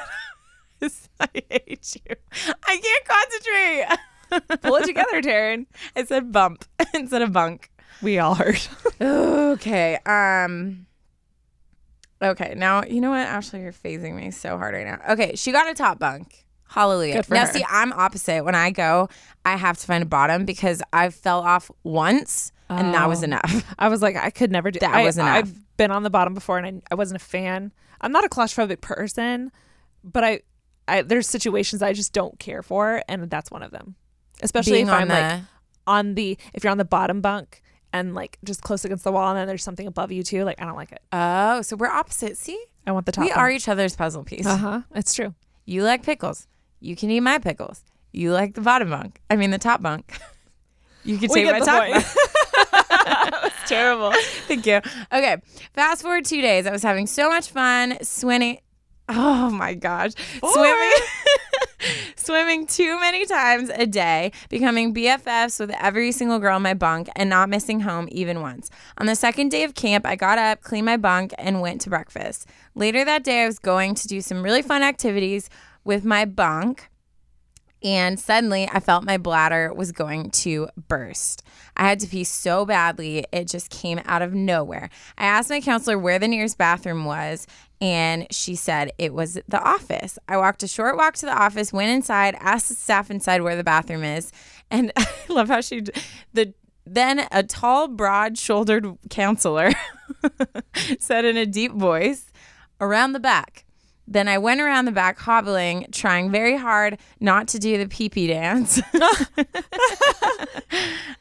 I 1.18 1.28
hate 1.50 1.96
you. 1.96 2.16
I 2.64 2.80
can't 2.80 3.98
concentrate. 4.30 4.60
Pull 4.62 4.76
it 4.76 4.86
together, 4.86 5.20
Taryn. 5.20 5.66
I 5.96 6.04
said 6.04 6.30
bump 6.30 6.64
instead 6.94 7.22
of 7.22 7.32
bunk. 7.32 7.70
We 8.02 8.18
all 8.18 8.34
heard. 8.34 8.60
Okay. 9.00 9.98
Um. 10.06 10.86
Okay. 12.22 12.54
Now 12.56 12.84
you 12.84 13.00
know 13.00 13.10
what? 13.10 13.20
Ashley, 13.26 13.62
you're 13.62 13.72
phasing 13.72 14.14
me 14.14 14.30
so 14.30 14.58
hard 14.58 14.74
right 14.74 14.86
now. 14.86 15.00
Okay, 15.12 15.34
she 15.36 15.52
got 15.52 15.68
a 15.68 15.74
top 15.74 15.98
bunk. 15.98 16.44
Hallelujah. 16.68 17.24
Now, 17.28 17.46
her. 17.46 17.52
see, 17.52 17.64
I'm 17.68 17.92
opposite. 17.92 18.44
When 18.44 18.54
I 18.54 18.70
go, 18.70 19.08
I 19.44 19.56
have 19.56 19.76
to 19.78 19.86
find 19.86 20.02
a 20.04 20.06
bottom 20.06 20.44
because 20.44 20.80
I 20.92 21.10
fell 21.10 21.40
off 21.40 21.68
once, 21.82 22.52
and 22.68 22.94
that 22.94 23.08
was 23.08 23.22
Oh. 23.22 23.24
enough. 23.24 23.74
I 23.78 23.88
was 23.88 24.00
like, 24.02 24.14
I 24.14 24.30
could 24.30 24.52
never 24.52 24.70
do 24.70 24.78
That 24.78 24.94
I, 24.94 25.02
was 25.02 25.18
enough. 25.18 25.28
I've 25.36 25.76
been 25.76 25.90
on 25.90 26.04
the 26.04 26.10
bottom 26.10 26.32
before, 26.32 26.58
and 26.58 26.66
I, 26.66 26.92
I 26.92 26.94
wasn't 26.94 27.20
a 27.20 27.24
fan. 27.24 27.72
I'm 28.00 28.12
not 28.12 28.24
a 28.24 28.28
claustrophobic 28.28 28.80
person, 28.82 29.50
but 30.04 30.22
I, 30.22 30.40
I 30.86 31.02
there's 31.02 31.26
situations 31.26 31.82
I 31.82 31.92
just 31.92 32.12
don't 32.12 32.38
care 32.38 32.62
for, 32.62 33.02
and 33.08 33.28
that's 33.28 33.50
one 33.50 33.64
of 33.64 33.72
them. 33.72 33.96
Especially 34.40 34.74
Being 34.74 34.86
if 34.86 34.92
I'm 34.92 35.08
the 35.08 35.14
like 35.14 35.40
on 35.88 36.14
the 36.14 36.38
if 36.54 36.62
you're 36.62 36.70
on 36.70 36.78
the 36.78 36.84
bottom 36.84 37.20
bunk 37.20 37.62
and 37.92 38.14
like 38.14 38.38
just 38.44 38.62
close 38.62 38.84
against 38.84 39.04
the 39.04 39.12
wall, 39.12 39.28
and 39.30 39.38
then 39.38 39.46
there's 39.48 39.64
something 39.64 39.86
above 39.86 40.12
you 40.12 40.22
too. 40.22 40.44
Like 40.44 40.60
I 40.60 40.64
don't 40.64 40.76
like 40.76 40.92
it. 40.92 41.00
oh, 41.12 41.62
so 41.62 41.76
we're 41.76 41.88
opposite. 41.88 42.36
See, 42.36 42.62
I 42.86 42.92
want 42.92 43.06
the 43.06 43.12
top. 43.12 43.24
we 43.24 43.30
are 43.32 43.50
each 43.50 43.68
other's 43.68 43.96
puzzle 43.96 44.24
piece. 44.24 44.46
Uh 44.46 44.56
huh. 44.56 44.80
It's 44.94 45.14
true. 45.14 45.34
You 45.66 45.82
like 45.84 46.02
pickles. 46.02 46.46
You 46.80 46.96
can 46.96 47.10
eat 47.10 47.20
my 47.20 47.38
pickles. 47.38 47.84
You 48.12 48.32
like 48.32 48.54
the 48.54 48.60
bottom 48.60 48.90
bunk. 48.90 49.20
I 49.30 49.36
mean, 49.36 49.50
the 49.50 49.58
top 49.58 49.82
bunk. 49.82 50.18
You 51.02 51.16
can 51.16 51.30
take 51.30 51.46
my 51.46 51.60
top 51.60 51.88
bunk. 51.88 52.04
That's 53.32 53.68
terrible. 53.70 54.12
Thank 54.46 54.66
you. 54.66 54.82
Okay. 55.10 55.36
Fast 55.72 56.02
forward 56.02 56.26
two 56.26 56.42
days. 56.42 56.66
I 56.66 56.70
was 56.72 56.82
having 56.82 57.06
so 57.06 57.30
much 57.30 57.48
fun 57.50 57.96
swimming. 58.02 58.58
Oh 59.08 59.48
my 59.48 59.72
gosh. 59.72 60.12
Swimming. 60.44 60.92
swimming 62.16 62.66
too 62.66 62.98
many 63.00 63.26
times 63.26 63.70
a 63.70 63.86
day, 63.86 64.32
becoming 64.48 64.94
BFFs 64.94 65.60
with 65.60 65.70
every 65.70 66.12
single 66.12 66.38
girl 66.38 66.56
in 66.56 66.62
my 66.62 66.74
bunk, 66.74 67.08
and 67.16 67.30
not 67.30 67.48
missing 67.48 67.80
home 67.80 68.08
even 68.10 68.40
once. 68.40 68.70
On 68.98 69.06
the 69.06 69.14
second 69.14 69.50
day 69.50 69.64
of 69.64 69.74
camp, 69.74 70.06
I 70.06 70.16
got 70.16 70.38
up, 70.38 70.62
cleaned 70.62 70.86
my 70.86 70.96
bunk, 70.96 71.32
and 71.38 71.60
went 71.60 71.80
to 71.82 71.90
breakfast. 71.90 72.46
Later 72.74 73.04
that 73.04 73.24
day, 73.24 73.42
I 73.42 73.46
was 73.46 73.58
going 73.58 73.94
to 73.96 74.08
do 74.08 74.20
some 74.20 74.42
really 74.42 74.62
fun 74.62 74.82
activities 74.82 75.48
with 75.84 76.04
my 76.04 76.24
bunk. 76.24 76.88
And 77.82 78.20
suddenly, 78.20 78.68
I 78.70 78.78
felt 78.80 79.04
my 79.04 79.16
bladder 79.16 79.72
was 79.72 79.90
going 79.90 80.30
to 80.30 80.68
burst. 80.88 81.42
I 81.78 81.88
had 81.88 82.00
to 82.00 82.06
pee 82.06 82.24
so 82.24 82.66
badly, 82.66 83.24
it 83.32 83.48
just 83.48 83.70
came 83.70 84.02
out 84.04 84.20
of 84.20 84.34
nowhere. 84.34 84.90
I 85.16 85.24
asked 85.24 85.48
my 85.48 85.62
counselor 85.62 85.98
where 85.98 86.18
the 86.18 86.28
nearest 86.28 86.58
bathroom 86.58 87.06
was, 87.06 87.46
and 87.80 88.26
she 88.30 88.54
said 88.54 88.92
it 88.98 89.14
was 89.14 89.38
the 89.48 89.62
office. 89.62 90.18
I 90.28 90.36
walked 90.36 90.62
a 90.62 90.68
short 90.68 90.96
walk 90.96 91.14
to 91.16 91.26
the 91.26 91.36
office, 91.36 91.72
went 91.72 91.90
inside, 91.90 92.36
asked 92.38 92.68
the 92.68 92.74
staff 92.74 93.10
inside 93.10 93.42
where 93.42 93.56
the 93.56 93.64
bathroom 93.64 94.04
is, 94.04 94.32
and 94.70 94.92
I 94.96 95.06
love 95.28 95.48
how 95.48 95.60
she 95.60 95.82
the 96.32 96.54
then 96.86 97.26
a 97.30 97.42
tall, 97.42 97.86
broad-shouldered 97.88 98.98
counselor 99.10 99.72
said 100.98 101.24
in 101.24 101.36
a 101.36 101.46
deep 101.46 101.72
voice, 101.72 102.32
"Around 102.80 103.12
the 103.12 103.20
back." 103.20 103.64
Then 104.12 104.26
I 104.26 104.38
went 104.38 104.60
around 104.60 104.86
the 104.86 104.92
back 104.92 105.18
hobbling, 105.20 105.86
trying 105.92 106.32
very 106.32 106.56
hard 106.56 106.98
not 107.20 107.46
to 107.48 107.60
do 107.60 107.78
the 107.78 107.86
pee 107.86 108.08
pee 108.08 108.26
dance. 108.26 108.80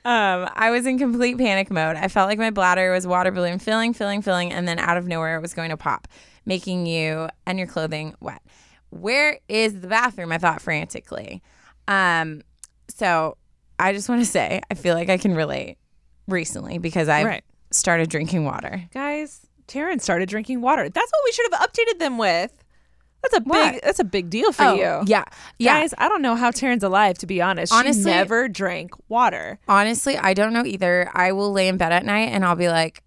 um, 0.06 0.50
I 0.56 0.70
was 0.72 0.86
in 0.86 0.98
complete 0.98 1.38
panic 1.38 1.70
mode. 1.70 1.96
I 1.96 2.08
felt 2.08 2.28
like 2.30 2.40
my 2.40 2.50
bladder 2.50 2.92
was 2.92 3.06
water 3.06 3.32
balloon 3.32 3.60
filling, 3.60 3.94
filling, 3.94 4.22
filling, 4.22 4.52
and 4.52 4.68
then 4.68 4.80
out 4.80 4.98
of 4.98 5.08
nowhere 5.08 5.38
it 5.38 5.42
was 5.42 5.54
going 5.54 5.70
to 5.70 5.78
pop, 5.78 6.08
making 6.46 6.86
you 6.86 7.30
and 7.46 7.58
your 7.60 7.68
clothing 7.68 8.16
wet. 8.20 8.42
Where 8.90 9.40
is 9.48 9.82
the 9.82 9.88
bathroom? 9.88 10.32
I 10.32 10.38
thought 10.40 10.62
frantically. 10.62 11.44
Um, 11.88 12.42
so 12.88 13.38
I 13.78 13.94
just 13.94 14.10
want 14.10 14.22
to 14.22 14.26
say 14.26 14.62
I 14.72 14.74
feel 14.74 14.96
like 14.96 15.10
I 15.10 15.18
can 15.18 15.36
relate 15.36 15.78
recently 16.28 16.80
because 16.80 17.08
I 17.08 17.24
Right. 17.24 17.44
started 17.72 18.10
drinking 18.10 18.46
water. 18.46 18.84
Guys, 18.94 19.46
Taryn 19.68 20.02
started 20.02 20.28
drinking 20.28 20.62
water. 20.62 20.90
That's 20.90 21.12
what 21.12 21.22
we 21.26 21.32
should 21.34 21.54
have 21.54 21.70
updated 21.70 22.00
them 22.00 22.18
with. 22.18 22.52
That's 23.22 23.36
a 23.36 23.42
big. 23.42 23.48
What? 23.48 23.84
That's 23.84 24.00
a 24.00 24.04
big 24.04 24.30
deal 24.30 24.52
for 24.52 24.64
oh, 24.64 24.74
you. 24.76 24.84
Oh, 24.84 25.04
yeah, 25.06 25.26
yeah. 25.58 25.80
Guys, 25.82 25.94
I 25.98 26.08
don't 26.08 26.22
know 26.22 26.36
how 26.36 26.52
Taryn's 26.52 26.84
alive. 26.84 27.18
To 27.20 27.28
be 27.28 27.42
honest, 27.42 27.74
Honestly- 27.74 28.04
she 28.04 28.10
never 28.10 28.48
drank 28.48 28.92
water. 29.10 29.60
Honestly, 29.68 30.18
I 30.18 30.34
don't 30.34 30.54
know 30.54 30.66
either. 30.66 31.12
I 31.14 31.32
will 31.32 31.52
lay 31.52 31.68
in 31.68 31.78
bed 31.78 31.92
at 31.92 32.06
night 32.06 32.30
and 32.30 32.46
I'll 32.46 32.56
be 32.56 32.70
like, 32.70 33.04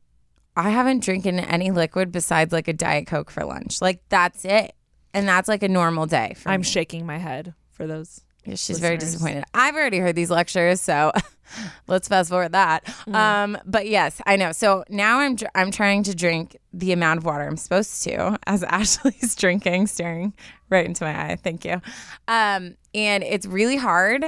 I 0.55 0.71
haven't 0.71 1.03
drinking 1.03 1.39
any 1.41 1.71
liquid 1.71 2.13
besides 2.13 2.53
like 2.53 2.69
a 2.69 2.73
Diet 2.73 3.07
Coke 3.07 3.31
for 3.31 3.45
lunch. 3.45 3.81
Like 3.81 4.03
that's 4.09 4.45
it. 4.45 4.75
And 5.15 5.27
that's 5.29 5.49
like 5.49 5.63
a 5.63 5.69
normal 5.69 6.07
day 6.07 6.35
for 6.37 6.51
I'm 6.51 6.61
me. 6.61 6.67
shaking 6.67 7.07
my 7.07 7.19
head 7.19 7.55
for 7.71 7.87
those. 7.87 8.23
She's 8.47 8.79
very 8.81 8.97
disappointed. 8.97 9.45
I've 9.55 9.75
already 9.75 9.99
heard 9.99 10.17
these 10.17 10.31
lectures, 10.31 10.81
so 10.81 11.13
let's 11.87 12.09
fast 12.09 12.31
forward 12.31 12.53
that. 12.53 12.85
Mm. 13.07 13.15
Um, 13.15 13.59
but 13.65 13.87
yes, 13.87 14.21
I 14.27 14.37
know. 14.37 14.53
So 14.53 14.85
now 14.89 15.21
I'm 15.21 15.37
dr- 15.37 15.53
I'm 15.55 15.71
trying 15.71 16.03
to 16.05 16.15
drink 16.15 16.57
the 16.73 16.93
amount 16.93 17.19
of 17.19 17.25
water 17.25 17.47
I'm 17.47 17.57
supposed 17.57 18.03
to, 18.05 18.39
as 18.47 18.65
Ashley's 18.65 19.35
drinking, 19.35 19.87
staring 19.87 20.33
right 20.71 20.85
into 20.85 21.05
my 21.05 21.31
eye. 21.31 21.37
Thank 21.37 21.65
you. 21.65 21.81
Um, 22.29 22.77
and 22.95 23.23
it's 23.23 23.47
really 23.47 23.77
hard. 23.77 24.25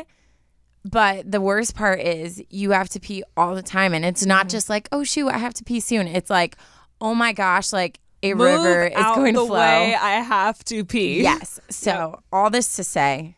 But 0.86 1.32
the 1.32 1.40
worst 1.40 1.74
part 1.74 2.00
is 2.00 2.42
you 2.50 2.72
have 2.72 2.90
to 2.90 3.00
pee 3.00 3.24
all 3.38 3.54
the 3.54 3.62
time, 3.62 3.94
and 3.94 4.04
it's 4.04 4.26
not 4.26 4.50
just 4.50 4.68
like, 4.68 4.86
oh 4.92 5.02
shoot, 5.02 5.28
I 5.28 5.38
have 5.38 5.54
to 5.54 5.64
pee 5.64 5.80
soon. 5.80 6.06
It's 6.06 6.28
like, 6.28 6.56
oh 7.00 7.14
my 7.14 7.32
gosh, 7.32 7.72
like 7.72 8.00
a 8.22 8.34
river 8.34 8.86
is 8.86 9.04
going 9.14 9.34
to 9.34 9.46
flow. 9.46 9.58
way 9.58 9.94
I 9.94 10.20
have 10.20 10.62
to 10.64 10.84
pee. 10.84 11.22
Yes. 11.22 11.60
So 11.70 12.20
all 12.32 12.50
this 12.50 12.76
to 12.76 12.84
say, 12.84 13.36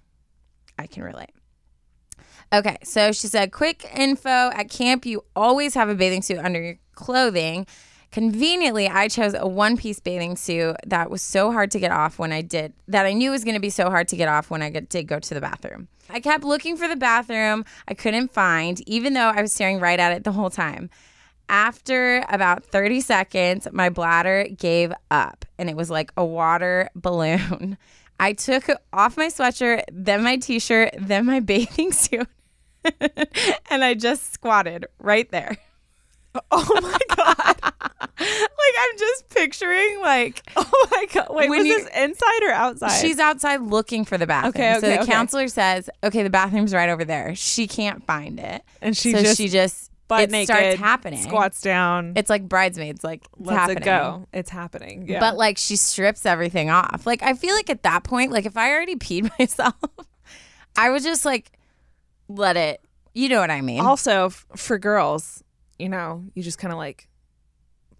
I 0.79 0.87
can 0.87 1.03
relate. 1.03 1.31
Okay, 2.53 2.77
so 2.85 3.11
she 3.13 3.27
said, 3.27 3.51
quick 3.51 3.91
info 3.97 4.31
at 4.31 4.71
camp, 4.71 5.05
you 5.05 5.25
always 5.35 5.75
have 5.75 5.89
a 5.89 5.95
bathing 5.95 6.23
suit 6.23 6.39
under 6.39 6.63
your 6.63 6.79
clothing. 6.95 7.67
Conveniently, 8.13 8.89
I 8.89 9.09
chose 9.09 9.35
a 9.35 9.47
one 9.47 9.77
piece 9.77 9.99
bathing 9.99 10.37
suit 10.37 10.77
that 10.87 11.11
was 11.11 11.23
so 11.23 11.51
hard 11.51 11.71
to 11.73 11.81
get 11.81 11.91
off 11.91 12.19
when 12.19 12.33
I 12.33 12.43
did, 12.43 12.73
that 12.89 13.05
I 13.05 13.13
knew 13.13 13.33
was 13.33 13.45
going 13.45 13.57
to 13.57 13.61
be 13.61 13.71
so 13.71 13.91
hard 13.91 14.09
to 14.09 14.17
get 14.17 14.29
off 14.29 14.49
when 14.49 14.63
I 14.63 14.71
did 14.71 15.09
go 15.09 15.19
to 15.19 15.35
the 15.35 15.41
bathroom. 15.41 15.89
I 16.09 16.21
kept 16.21 16.45
looking 16.45 16.77
for 16.77 16.87
the 16.87 16.97
bathroom 16.97 17.65
I 17.89 17.95
couldn't 17.95 18.33
find, 18.33 18.81
even 18.89 19.15
though 19.15 19.29
I 19.29 19.43
was 19.43 19.53
staring 19.53 19.81
right 19.81 19.99
at 19.99 20.13
it 20.13 20.25
the 20.25 20.33
whole 20.33 20.51
time. 20.51 20.89
After 21.49 22.25
about 22.29 22.65
30 22.65 23.01
seconds, 23.01 23.69
my 23.73 23.89
bladder 23.89 24.47
gave 24.57 24.93
up 25.11 25.45
and 25.59 25.69
it 25.69 25.77
was 25.77 25.91
like 25.91 26.13
a 26.17 26.25
water 26.25 26.91
balloon. 26.95 27.77
I 28.19 28.33
took 28.33 28.69
off 28.93 29.17
my 29.17 29.27
sweatshirt, 29.29 29.85
then 29.93 30.23
my 30.23 30.37
t 30.37 30.59
shirt, 30.59 30.95
then 30.99 31.27
my 31.27 31.41
bathing 31.51 31.93
suit, 31.93 32.29
and 33.71 33.85
I 33.85 33.95
just 33.95 34.33
squatted 34.33 34.87
right 34.99 35.31
there. 35.31 35.57
Oh 36.51 36.81
my 36.83 36.99
god. 37.17 37.73
Like, 38.19 38.75
I'm 38.79 38.99
just 38.99 39.29
picturing, 39.31 40.01
like, 40.03 40.43
Oh 40.57 40.89
my 40.91 41.07
god. 41.13 41.29
Wait, 41.31 41.49
When 41.49 41.61
was 41.61 41.67
you- 41.69 41.79
this 41.79 41.89
inside 41.97 42.43
or 42.43 42.53
outside? 42.53 42.99
she's 43.01 43.19
outside 43.19 43.61
looking 43.63 44.05
for 44.05 44.19
the 44.19 44.27
bathroom. 44.27 44.51
Okay, 44.51 44.71
okay. 44.73 44.81
so 44.81 44.87
the 44.87 45.01
okay. 45.03 45.13
counselor 45.13 45.49
says, 45.49 45.89
okay, 46.05 46.23
the 46.23 46.31
bathroom's 46.31 46.75
right 46.75 46.89
over 46.91 47.05
there. 47.05 47.35
She 47.35 47.67
can't 47.67 48.05
find 48.07 48.39
it. 48.39 48.63
and 48.83 48.95
she 48.97 49.13
so 49.13 49.23
just 49.23 49.37
she 49.39 49.49
just, 49.49 49.91
butt 50.09 50.23
it 50.23 50.31
naked 50.31 50.55
starts 50.55 50.79
happening. 50.79 51.23
Squats 51.23 51.61
down. 51.61 52.13
It's 52.17 52.31
like 52.31 52.49
bridesmaids, 52.49 53.03
like, 53.05 53.25
it's 53.39 53.47
lets 53.47 53.59
happening. 53.59 53.83
it 53.83 53.85
go. 53.85 54.27
It's 54.33 54.51
happening. 54.51 55.07
Yeah. 55.09 55.21
But 55.21 55.37
like 55.37 55.59
she 55.59 55.77
strips 55.77 56.25
everything 56.27 56.71
off. 56.71 57.07
Like 57.07 57.23
I 57.23 57.35
feel 57.35 57.55
like 57.55 57.71
at 57.71 57.83
that 57.85 58.05
point, 58.05 58.33
like 58.33 58.47
if 58.47 58.57
I 58.57 58.73
already 58.73 58.97
peed 58.97 59.31
myself, 59.39 59.75
I 60.77 60.91
would 60.91 61.03
just 61.03 61.25
like 61.25 61.53
let 62.29 62.57
it. 62.57 62.81
You 63.15 63.29
know 63.31 63.41
what 63.41 63.51
I 63.51 63.63
mean? 63.63 63.81
also 63.81 64.27
f- 64.27 64.47
for 64.57 64.79
girls, 64.79 65.43
you 65.79 65.89
know, 65.89 66.25
you 66.35 66.43
just 66.43 66.59
kind 66.59 66.71
of 66.73 66.77
like 66.79 67.09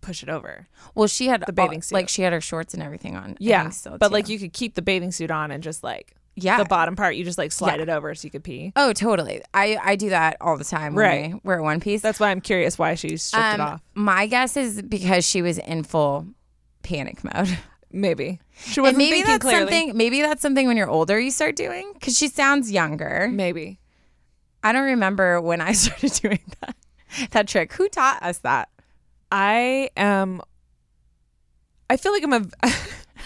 push 0.03 0.23
it 0.23 0.29
over. 0.29 0.69
well, 0.95 1.09
she 1.09 1.27
had 1.27 1.43
the 1.47 1.53
bathing 1.53 1.79
all- 1.79 1.83
suit. 1.83 1.95
like 1.95 2.09
she 2.09 2.23
had 2.23 2.33
her 2.33 2.41
shorts 2.41 2.75
and 2.75 2.83
everything 2.83 3.17
on. 3.17 3.37
Yeah. 3.41 3.71
still, 3.71 3.97
but 3.99 4.13
like 4.13 4.29
you 4.29 4.39
could 4.39 4.53
keep 4.53 4.75
the 4.75 4.83
bathing 4.83 5.11
suit 5.13 5.31
on 5.31 5.51
and 5.51 5.63
just 5.63 5.83
like 5.83 6.15
yeah. 6.37 6.59
the 6.59 6.65
bottom 6.67 6.95
part, 6.97 7.17
you 7.17 7.25
just 7.25 7.39
like 7.39 7.51
slide 7.51 7.77
Yeah. 7.77 7.83
it 7.83 7.89
over 7.89 8.15
so 8.15 8.25
you 8.27 8.31
could 8.31 8.45
pee. 8.45 8.73
oh, 8.77 8.93
totally. 8.93 9.43
I 9.53 9.77
I 9.83 9.97
do 9.97 10.11
that 10.11 10.37
all 10.41 10.57
the 10.57 10.65
time. 10.65 10.95
When 10.95 11.05
Right. 11.05 11.33
I 11.35 11.41
wear 11.43 11.61
one 11.63 11.81
piece. 11.81 12.01
That's 12.03 12.21
why 12.21 12.31
I'm 12.31 12.41
curious 12.41 12.79
why 12.79 12.95
she 12.95 13.17
stripped 13.17 13.45
it 13.55 13.61
Um, 13.61 13.67
off. 13.67 13.83
My 13.95 14.27
guess 14.27 14.57
is 14.57 14.81
because 14.83 15.27
she 15.29 15.43
was 15.43 15.59
in 15.59 15.83
full 15.83 16.27
panic 16.83 17.25
mode. 17.25 17.59
Maybe 17.93 18.41
she 18.59 18.81
wasn't 18.81 18.99
maybe 18.99 19.11
thinking 19.17 19.33
that's 19.33 19.43
clearly. 19.43 19.61
something. 19.73 19.97
Maybe 19.97 20.21
that's 20.21 20.43
something 20.43 20.67
when 20.67 20.77
you're 20.77 20.91
older 20.91 21.19
you 21.19 21.31
start 21.31 21.57
doing 21.57 21.93
because 21.95 22.17
she 22.19 22.29
sounds 22.29 22.71
younger. 22.71 23.29
Maybe 23.33 23.79
I 24.63 24.73
don't 24.73 24.83
remember 24.85 25.41
when 25.41 25.61
I 25.61 25.73
started 25.73 26.13
doing 26.13 26.41
that. 26.61 26.77
That 27.31 27.49
trick. 27.49 27.73
Who 27.75 27.89
taught 27.89 28.23
us 28.23 28.39
that? 28.39 28.69
I 29.33 29.89
am. 29.97 30.43
I 31.89 31.97
feel 31.97 32.13
like 32.13 32.25
I'm 32.25 32.33
a. 32.33 32.43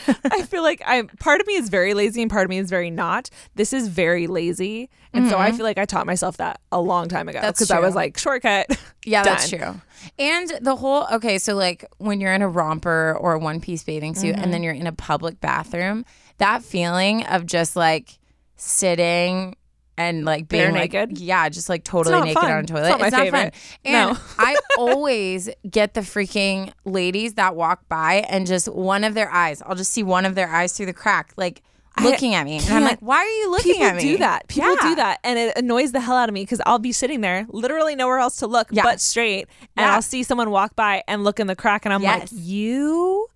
I 0.31 0.43
feel 0.43 0.63
like 0.63 0.83
I'm. 0.87 1.09
Part 1.09 1.41
of 1.41 1.47
me 1.47 1.55
is 1.55 1.69
very 1.69 1.95
lazy, 1.95 2.23
and 2.23 2.31
part 2.31 2.45
of 2.45 2.51
me 2.51 2.59
is 2.59 2.71
very 2.71 2.91
not. 2.91 3.31
This 3.55 3.73
is 3.73 3.89
very 3.89 4.27
lazy, 4.27 4.91
and 5.13 5.29
so 5.29 5.39
I 5.39 5.53
feel 5.53 5.65
like 5.65 5.79
I 5.79 5.85
taught 5.85 6.07
myself 6.07 6.37
that 6.39 6.61
a 6.73 6.81
long 6.81 7.09
time 7.09 7.29
ago 7.29 7.39
Mm-hmm. 7.41 7.49
Because 7.49 7.71
I 7.71 7.81
was 7.81 7.95
like 7.95 8.19
shortcut. 8.19 8.67
Yeah, 9.05 9.23
that's 9.25 9.49
true. 9.49 9.81
And 10.19 10.53
the 10.61 10.77
whole 10.77 11.07
okay, 11.13 11.39
so 11.39 11.55
like 11.55 11.85
when 11.99 12.21
you're 12.21 12.33
in 12.33 12.43
a 12.43 12.49
romper 12.49 13.17
or 13.21 13.35
a 13.35 13.39
one 13.39 13.61
piece 13.61 13.83
bathing 13.85 14.15
suit 14.15 14.35
Mm-hmm. 14.35 14.43
and 14.45 14.53
then 14.53 14.63
you're 14.63 14.75
in 14.75 14.87
a 14.87 14.93
public 14.93 15.41
bathroom, 15.41 16.05
that 16.39 16.63
feeling 16.63 17.25
of 17.27 17.47
just 17.47 17.77
like 17.77 18.19
sitting 18.57 19.57
and 20.01 20.25
like 20.25 20.49
being 20.49 20.63
Bare 20.65 20.73
like- 20.73 20.93
naked? 20.93 21.19
yeah, 21.19 21.49
just 21.49 21.69
like 21.69 21.85
totally 21.85 22.15
not 22.17 22.25
naked 22.25 22.41
fun. 22.43 22.51
on 22.53 22.65
a 22.65 22.67
toilet. 22.67 22.81
It's 22.83 22.91
not 22.91 23.01
my 23.01 23.11
fun. 23.11 23.21
favorite. 23.21 23.55
And 23.85 24.11
No. 24.13 24.19
I 24.39 24.57
always 24.79 25.49
get 25.69 25.95
the 25.95 26.01
freaking 26.01 26.73
ladies 26.85 27.35
that 27.35 27.55
walk 27.57 27.89
by 27.89 28.25
and 28.29 28.47
just 28.47 28.69
one 28.69 29.05
of 29.05 29.15
their 29.15 29.31
eyes, 29.31 29.63
I'll 29.67 29.75
just 29.77 29.93
see 29.93 30.03
one 30.03 30.25
of 30.25 30.35
their 30.35 30.49
eyes 30.49 30.73
through 30.73 30.87
the 30.87 30.93
crack, 30.93 31.33
like 31.37 31.63
looking 32.01 32.35
at 32.35 32.45
me, 32.47 32.57
and 32.57 32.67
I'm 32.73 32.83
like, 32.85 33.01
why 33.01 33.19
are 33.19 33.29
you 33.29 33.51
looking 33.51 33.73
People 33.75 33.87
at 33.89 33.97
me? 33.97 34.03
do 34.03 34.17
that. 34.19 34.49
People 34.49 34.71
Yeah. 34.77 34.89
do 34.89 34.95
that, 34.95 35.21
and 35.23 35.39
it 35.39 35.55
annoys 35.59 35.93
the 35.93 36.01
hell 36.01 36.17
out 36.17 36.31
of 36.31 36.33
me 36.35 36.43
because 36.43 36.61
I'll 36.65 36.79
be 36.79 36.93
sitting 36.93 37.21
there, 37.21 37.45
literally 37.51 37.95
nowhere 37.95 38.19
else 38.21 38.37
to 38.37 38.47
look 38.47 38.69
Yeah. 38.71 38.85
but 38.85 39.01
straight, 39.03 39.49
and 39.77 39.85
Yeah. 39.85 39.97
I'll 39.97 40.01
see 40.03 40.23
someone 40.23 40.51
walk 40.51 40.75
by 40.75 41.03
and 41.07 41.25
look 41.25 41.39
in 41.41 41.47
the 41.47 41.57
crack, 41.57 41.85
and 41.85 41.93
I'm 41.93 42.01
Yes. 42.03 42.33
like, 42.33 42.41
you. 42.43 43.27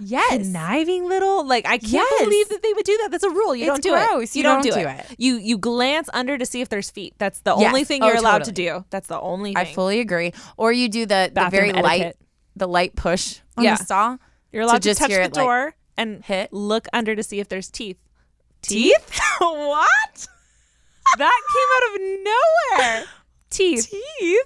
Yes. 0.00 0.30
conniving 0.46 1.08
little 1.08 1.46
like 1.46 1.66
I 1.66 1.78
can't 1.78 1.92
Yes. 1.92 2.24
believe 2.24 2.48
that 2.48 2.62
they 2.62 2.72
would 2.72 2.84
do 2.84 2.96
that. 3.02 3.10
That's 3.10 3.24
a 3.24 3.30
rule. 3.30 3.54
You 3.54 3.64
It's 3.72 3.80
don't 3.80 3.82
do 3.82 3.90
gross. 3.90 4.30
it. 4.34 4.36
You 4.36 4.42
don't, 4.42 4.62
don't 4.64 4.74
do, 4.82 4.88
it. 4.88 5.06
it. 5.10 5.16
You 5.18 5.36
you 5.36 5.56
glance 5.58 6.08
under 6.12 6.36
to 6.36 6.44
see 6.46 6.60
if 6.60 6.68
there's 6.68 6.90
feet. 6.90 7.14
That's 7.18 7.40
the 7.40 7.54
Yes. 7.56 7.68
only 7.68 7.84
thing 7.84 8.02
Oh, 8.02 8.08
you're 8.08 8.16
allowed 8.16 8.44
to 8.44 8.52
do. 8.52 8.84
That's 8.90 9.06
the 9.08 9.20
only 9.20 9.50
thing. 9.54 9.56
I 9.56 9.72
fully 9.72 10.00
agree. 10.00 10.32
Or 10.56 10.72
you 10.72 10.88
do 10.88 11.06
the, 11.06 11.30
the 11.32 11.48
very 11.50 11.72
light 11.72 12.16
the 12.56 12.66
light 12.68 12.94
push 12.96 13.38
on 13.56 13.64
Yeah. 13.64 13.76
the 13.76 13.84
stall. 13.84 14.18
you're 14.52 14.62
allowed 14.62 14.82
to, 14.82 14.88
just 14.88 15.00
touch 15.00 15.10
hear 15.10 15.18
the 15.20 15.24
it, 15.24 15.36
like, 15.36 15.44
door 15.44 15.74
and 15.96 16.24
hit. 16.24 16.52
look 16.52 16.86
under 16.92 17.14
to 17.16 17.22
see 17.22 17.40
if 17.40 17.48
there's 17.48 17.70
teeth. 17.70 17.98
Teeth? 18.62 19.20
what? 19.40 20.26
That 21.18 21.40
came 21.52 21.70
out 21.76 21.94
of 21.94 22.88
nowhere. 22.98 23.04
Teeth. 23.50 23.90
Teeth? 24.18 24.40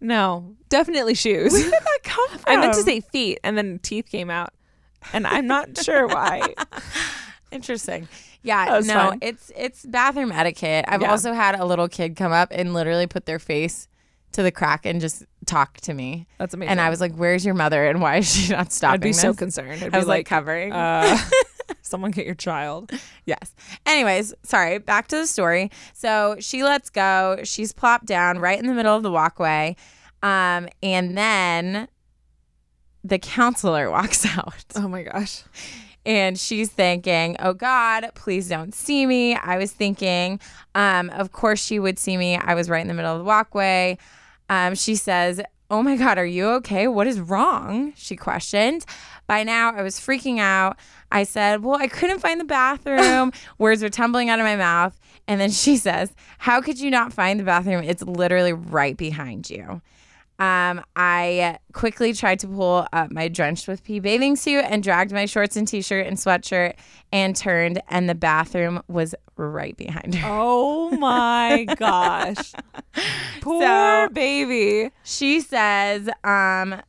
No, 0.00 0.56
definitely 0.68 1.14
shoes. 1.14 1.52
Where 1.52 1.62
did 1.62 1.72
that 1.72 1.98
come 2.02 2.28
from? 2.30 2.42
I 2.46 2.56
meant 2.56 2.74
to 2.74 2.82
say 2.82 3.00
feet, 3.00 3.38
and 3.44 3.56
then 3.56 3.78
teeth 3.78 4.06
came 4.10 4.30
out, 4.30 4.52
and 5.12 5.26
I'm 5.26 5.46
not 5.46 5.76
sure 5.78 6.06
why. 6.06 6.54
Interesting. 7.50 8.08
Yeah, 8.42 8.80
no, 8.84 8.94
fun. 8.94 9.18
it's 9.22 9.52
it's 9.56 9.84
bathroom 9.86 10.32
etiquette. 10.32 10.84
I've 10.88 11.02
Yeah. 11.02 11.10
also 11.10 11.32
had 11.32 11.54
a 11.58 11.64
little 11.64 11.88
kid 11.88 12.16
come 12.16 12.32
up 12.32 12.48
and 12.50 12.74
literally 12.74 13.06
put 13.06 13.26
their 13.26 13.38
face 13.38 13.88
to 14.32 14.42
the 14.42 14.50
crack 14.50 14.86
and 14.86 15.00
just 15.00 15.24
talk 15.46 15.76
to 15.82 15.92
me. 15.94 16.26
That's 16.38 16.54
amazing. 16.54 16.70
And 16.70 16.80
I 16.80 16.88
was 16.90 17.00
like, 17.00 17.14
"Where's 17.14 17.44
your 17.44 17.54
mother? 17.54 17.86
And 17.86 18.00
why 18.00 18.16
is 18.16 18.34
she 18.34 18.50
not 18.52 18.72
stopping?" 18.72 18.94
I'd 18.94 19.00
be 19.02 19.12
so 19.12 19.34
concerned. 19.34 19.82
I'd 19.82 19.88
I 19.88 19.88
be 19.90 19.98
was 19.98 20.06
like, 20.08 20.26
covering. 20.26 20.72
uh, 20.72 21.18
someone 21.82 22.10
get 22.10 22.26
your 22.26 22.34
child. 22.34 22.90
Yes. 23.26 23.54
Anyways, 23.86 24.34
sorry, 24.42 24.78
back 24.78 25.06
to 25.08 25.16
the 25.18 25.26
story. 25.26 25.70
So 25.92 26.36
she 26.40 26.64
lets 26.64 26.90
go. 26.90 27.38
She's 27.44 27.72
plopped 27.72 28.06
down 28.06 28.38
right 28.38 28.58
in 28.58 28.66
the 28.66 28.74
middle 28.74 28.96
of 28.96 29.02
the 29.02 29.12
walkway. 29.12 29.76
Um, 30.22 30.68
and 30.82 31.16
then 31.18 31.86
the 33.04 33.18
counselor 33.18 33.90
walks 33.96 34.24
out 34.26 34.64
Oh 34.76 34.88
my 34.88 35.02
gosh. 35.02 35.42
and 36.04 36.38
she's 36.38 36.70
thinking, 36.70 37.36
Oh 37.38 37.52
God, 37.52 38.10
please 38.14 38.48
don't 38.48 38.74
see 38.74 39.06
me. 39.06 39.34
I 39.34 39.58
was 39.58 39.72
thinking, 39.72 40.40
um, 40.74 41.10
of 41.10 41.32
course 41.32 41.64
she 41.64 41.78
would 41.78 41.98
see 41.98 42.16
me. 42.16 42.36
I 42.36 42.54
was 42.54 42.68
right 42.68 42.80
in 42.82 42.88
the 42.88 42.94
middle 42.94 43.12
of 43.12 43.18
the 43.18 43.24
walkway. 43.24 43.98
Um, 44.48 44.74
she 44.74 44.96
says, 44.96 45.40
Oh 45.70 45.82
my 45.82 45.96
God, 45.96 46.18
are 46.18 46.26
you 46.26 46.46
okay? 46.50 46.86
What 46.86 47.06
is 47.06 47.18
wrong? 47.18 47.92
She 47.96 48.14
questioned. 48.16 48.84
By 49.26 49.42
now, 49.44 49.72
I 49.72 49.80
was 49.82 49.98
freaking 49.98 50.38
out. 50.38 50.76
I 51.10 51.24
said, 51.24 51.62
Well, 51.62 51.76
I 51.80 51.86
couldn't 51.86 52.18
find 52.18 52.38
the 52.38 52.44
bathroom. 52.44 53.32
Words 53.58 53.82
were 53.82 53.88
tumbling 53.88 54.28
out 54.28 54.38
of 54.38 54.44
my 54.44 54.56
mouth. 54.56 54.98
And 55.26 55.40
then 55.40 55.50
she 55.50 55.76
says, 55.78 56.12
How 56.38 56.60
could 56.60 56.78
you 56.78 56.90
not 56.90 57.12
find 57.12 57.40
the 57.40 57.44
bathroom? 57.44 57.84
It's 57.84 58.02
literally 58.02 58.52
right 58.52 58.96
behind 58.96 59.48
you. 59.48 59.80
Um, 60.42 60.82
I 60.96 61.58
quickly 61.72 62.12
tried 62.14 62.40
to 62.40 62.48
pull 62.48 62.84
up 62.92 63.12
my 63.12 63.28
drenched 63.28 63.68
with 63.68 63.84
pee 63.84 64.00
bathing 64.00 64.34
suit 64.34 64.64
and 64.68 64.82
dragged 64.82 65.12
my 65.12 65.24
shorts 65.24 65.56
and 65.56 65.68
t-shirt 65.68 66.04
and 66.04 66.16
sweatshirt 66.16 66.74
and 67.12 67.36
turned, 67.36 67.80
and 67.88 68.08
the 68.08 68.14
bathroom 68.16 68.82
was 68.88 69.14
right 69.36 69.76
behind 69.76 70.16
her. 70.16 70.28
Oh 70.28 70.90
my 70.96 71.64
gosh. 71.78 72.52
Poor 73.40 73.62
So- 73.62 74.08
baby. 74.12 74.90
She 75.04 75.40
says, 75.40 76.08
um, 76.24 76.80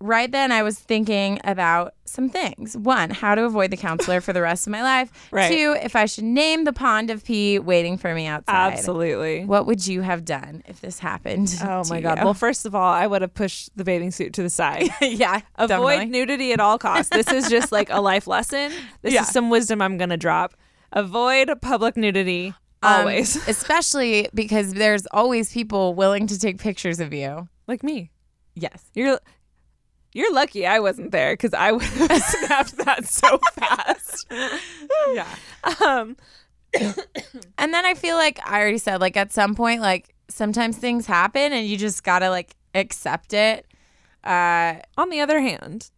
right 0.00 0.30
then 0.30 0.52
I 0.52 0.62
was 0.62 0.78
thinking 0.78 1.40
about 1.44 1.94
some 2.04 2.28
things. 2.28 2.76
One, 2.76 3.10
how 3.10 3.34
to 3.34 3.44
avoid 3.44 3.70
the 3.70 3.76
counselor 3.76 4.20
for 4.20 4.32
the 4.32 4.40
rest 4.42 4.66
of 4.66 4.70
my 4.70 4.82
life. 4.82 5.10
Right. 5.32 5.48
Two, 5.50 5.76
if 5.82 5.96
I 5.96 6.06
should 6.06 6.24
name 6.24 6.64
the 6.64 6.72
pond 6.72 7.10
of 7.10 7.24
pee 7.24 7.58
waiting 7.58 7.98
for 7.98 8.14
me 8.14 8.26
outside. 8.26 8.72
Absolutely. 8.74 9.44
What 9.44 9.66
would 9.66 9.86
you 9.86 10.02
have 10.02 10.24
done 10.24 10.62
if 10.66 10.80
this 10.80 10.98
happened? 10.98 11.54
Oh 11.62 11.82
my 11.90 12.00
god. 12.00 12.18
you? 12.18 12.24
Well, 12.24 12.34
first 12.34 12.64
of 12.64 12.74
all, 12.74 12.92
I 12.92 13.06
would 13.06 13.22
have 13.22 13.34
pushed 13.34 13.70
the 13.76 13.84
bathing 13.84 14.10
suit 14.12 14.32
to 14.34 14.42
the 14.42 14.50
side. 14.50 14.88
yeah, 15.00 15.40
Avoid 15.56 15.68
definitely. 15.68 16.04
nudity 16.06 16.52
at 16.52 16.60
all 16.60 16.78
costs. 16.78 17.10
This 17.10 17.28
is 17.32 17.48
just 17.50 17.72
like 17.72 17.90
a 17.90 18.00
life 18.00 18.26
lesson. 18.26 18.72
This 19.02 19.12
Yeah. 19.14 19.22
is 19.22 19.28
some 19.28 19.50
wisdom 19.50 19.82
I'm 19.82 19.98
going 19.98 20.10
to 20.10 20.16
drop. 20.16 20.54
Avoid 20.92 21.50
public 21.60 21.96
nudity 21.96 22.54
Um, 22.82 23.00
always. 23.00 23.36
especially 23.48 24.28
because 24.32 24.74
there's 24.74 25.06
always 25.10 25.52
people 25.52 25.94
willing 25.94 26.26
to 26.28 26.38
take 26.38 26.58
pictures 26.58 27.00
of 27.00 27.12
you. 27.12 27.48
like 27.66 27.82
me. 27.82 28.10
Yes. 28.54 28.84
You're 28.94 29.18
you're 30.16 30.32
lucky 30.32 30.66
I 30.66 30.80
wasn't 30.80 31.10
there 31.10 31.34
because 31.34 31.52
I 31.52 31.72
would 31.76 31.82
have 31.82 32.22
snapped 32.22 32.76
that 32.78 33.06
so 33.06 33.38
fast. 33.54 34.26
Yeah. 35.14 35.26
Um, 35.86 36.16
And 37.58 37.72
then 37.72 37.84
I 37.86 37.94
feel 37.94 38.16
like 38.16 38.38
I 38.44 38.60
already 38.60 38.78
said, 38.78 39.00
like 39.00 39.16
at 39.16 39.32
some 39.32 39.54
point, 39.54 39.80
like 39.80 40.14
sometimes 40.28 40.76
things 40.78 41.06
happen 41.06 41.52
and 41.52 41.66
you 41.66 41.76
just 41.76 42.02
gotta 42.02 42.30
like 42.30 42.54
accept 42.74 43.32
it. 43.32 43.66
Uh, 44.24 44.76
on 44.96 45.10
the 45.10 45.20
other 45.20 45.40
hand, 45.40 45.90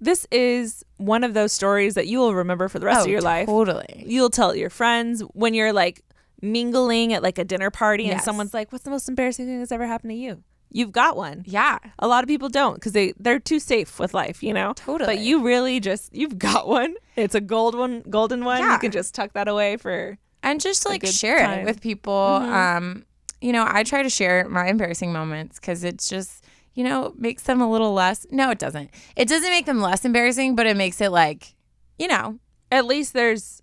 this 0.00 0.26
is 0.30 0.84
one 0.96 1.22
of 1.24 1.34
those 1.34 1.52
stories 1.52 1.94
that 1.94 2.06
you 2.06 2.18
will 2.18 2.34
remember 2.34 2.68
for 2.68 2.78
the 2.78 2.86
rest 2.86 3.00
oh, 3.00 3.04
of 3.04 3.10
your 3.10 3.20
life. 3.20 3.46
Totally. 3.46 4.04
You'll 4.06 4.30
tell 4.30 4.54
your 4.54 4.70
friends 4.70 5.20
when 5.34 5.54
you're 5.54 5.72
like 5.72 6.02
mingling 6.40 7.12
at 7.12 7.22
like 7.22 7.38
a 7.38 7.44
dinner 7.44 7.70
party 7.70 8.04
and 8.04 8.14
Yes. 8.14 8.24
someone's 8.24 8.54
like, 8.54 8.72
"What's 8.72 8.84
the 8.84 8.90
most 8.90 9.08
embarrassing 9.08 9.46
thing 9.46 9.58
that's 9.58 9.72
ever 9.72 9.86
happened 9.86 10.10
to 10.12 10.16
you?" 10.16 10.42
You've 10.70 10.92
got 10.92 11.16
one. 11.16 11.44
Yeah. 11.46 11.78
A 11.98 12.06
lot 12.06 12.22
of 12.24 12.28
people 12.28 12.48
don't 12.48 12.74
because 12.74 12.92
they 12.92 13.14
they're 13.18 13.38
too 13.40 13.58
safe 13.58 13.98
with 13.98 14.12
life, 14.14 14.42
you 14.42 14.52
know. 14.52 14.72
Totally. 14.74 15.06
But 15.16 15.22
you 15.24 15.42
really 15.42 15.80
just 15.80 16.14
you've 16.14 16.38
got 16.38 16.68
one. 16.68 16.94
It's 17.16 17.34
a 17.34 17.40
gold 17.40 17.74
one, 17.74 18.02
golden 18.10 18.44
one. 18.44 18.60
Yeah. 18.60 18.74
You 18.74 18.78
can 18.78 18.90
just 18.90 19.14
tuck 19.14 19.32
that 19.32 19.48
away 19.48 19.76
for. 19.78 20.18
And 20.42 20.60
just 20.60 20.86
like 20.86 21.04
share 21.06 21.40
time. 21.40 21.60
it 21.60 21.64
with 21.64 21.80
people. 21.80 22.12
Mhm. 22.42 22.52
Um, 22.76 23.04
you 23.40 23.52
know, 23.52 23.64
I 23.68 23.82
try 23.82 24.02
to 24.02 24.10
share 24.10 24.48
my 24.48 24.66
embarrassing 24.68 25.12
moments 25.12 25.58
because 25.58 25.84
it's 25.84 26.08
just, 26.08 26.44
you 26.74 26.84
know, 26.84 27.12
makes 27.16 27.42
them 27.44 27.60
a 27.60 27.70
little 27.70 27.92
less. 27.92 28.26
No, 28.30 28.50
it 28.50 28.58
doesn't. 28.58 28.90
It 29.16 29.26
doesn't 29.28 29.50
make 29.50 29.66
them 29.66 29.80
less 29.80 30.04
embarrassing, 30.04 30.54
but 30.54 30.66
it 30.66 30.76
makes 30.76 31.00
it 31.00 31.10
like, 31.10 31.54
you 31.98 32.08
know, 32.08 32.38
At 32.70 32.84
least 32.84 33.14
there's 33.14 33.62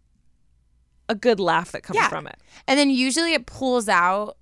a 1.07 1.13
good 1.15 1.39
laugh 1.39 1.71
that 1.73 1.83
comes 1.83 1.97
Yeah. 1.97 2.09
from 2.09 2.25
it. 2.27 2.37
and 2.67 2.79
then 2.79 2.89
usually 2.89 3.33
it 3.33 3.45
pulls 3.45 3.87
out 3.87 4.37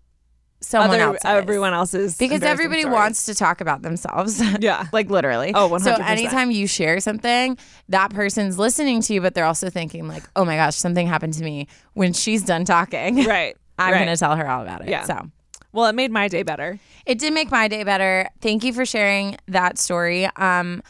someone 0.64 0.90
Other 0.92 1.02
else's. 1.04 1.22
everyone 1.26 1.74
else's 1.74 2.18
because 2.18 2.42
everybody 2.42 2.82
story. 2.82 2.94
wants 2.96 3.26
to 3.26 3.36
talk 3.36 3.62
about 3.62 3.82
themselves. 3.82 4.42
Yeah. 4.60 4.88
like 4.94 5.10
literally. 5.10 5.52
Oh, 5.54 5.70
100%. 5.70 5.82
So 5.82 5.92
anytime 6.04 6.52
you 6.52 6.68
share 6.68 7.00
something, 7.00 7.58
that 7.90 8.12
person's 8.12 8.58
listening 8.58 9.02
to 9.02 9.14
you, 9.14 9.22
but 9.22 9.34
they're 9.36 9.46
also 9.46 9.70
thinking 9.70 10.08
like, 10.08 10.24
"Oh 10.36 10.46
my 10.46 10.56
gosh, 10.56 10.76
something 10.76 11.06
happened 11.06 11.34
to 11.36 11.44
me." 11.44 11.68
When 11.94 12.14
she's 12.14 12.44
done 12.44 12.66
talking, 12.66 13.26
Right. 13.26 13.56
I'm 13.78 13.92
right. 13.94 14.00
gonna 14.00 14.16
tell 14.18 14.36
her 14.36 14.50
all 14.50 14.62
about 14.62 14.82
it. 14.82 14.90
Yeah. 14.90 15.04
So 15.04 15.30
Well, 15.74 15.86
it 15.88 15.96
made 15.96 16.12
my 16.12 16.28
day 16.28 16.44
better. 16.44 16.80
it 17.06 17.20
did 17.20 17.34
make 17.34 17.52
my 17.52 17.68
day 17.68 17.84
better. 17.84 18.30
Thank 18.42 18.64
you 18.64 18.72
for 18.74 18.86
sharing 18.86 19.38
that 19.48 19.78
story. 19.78 20.26
Um, 20.38 20.82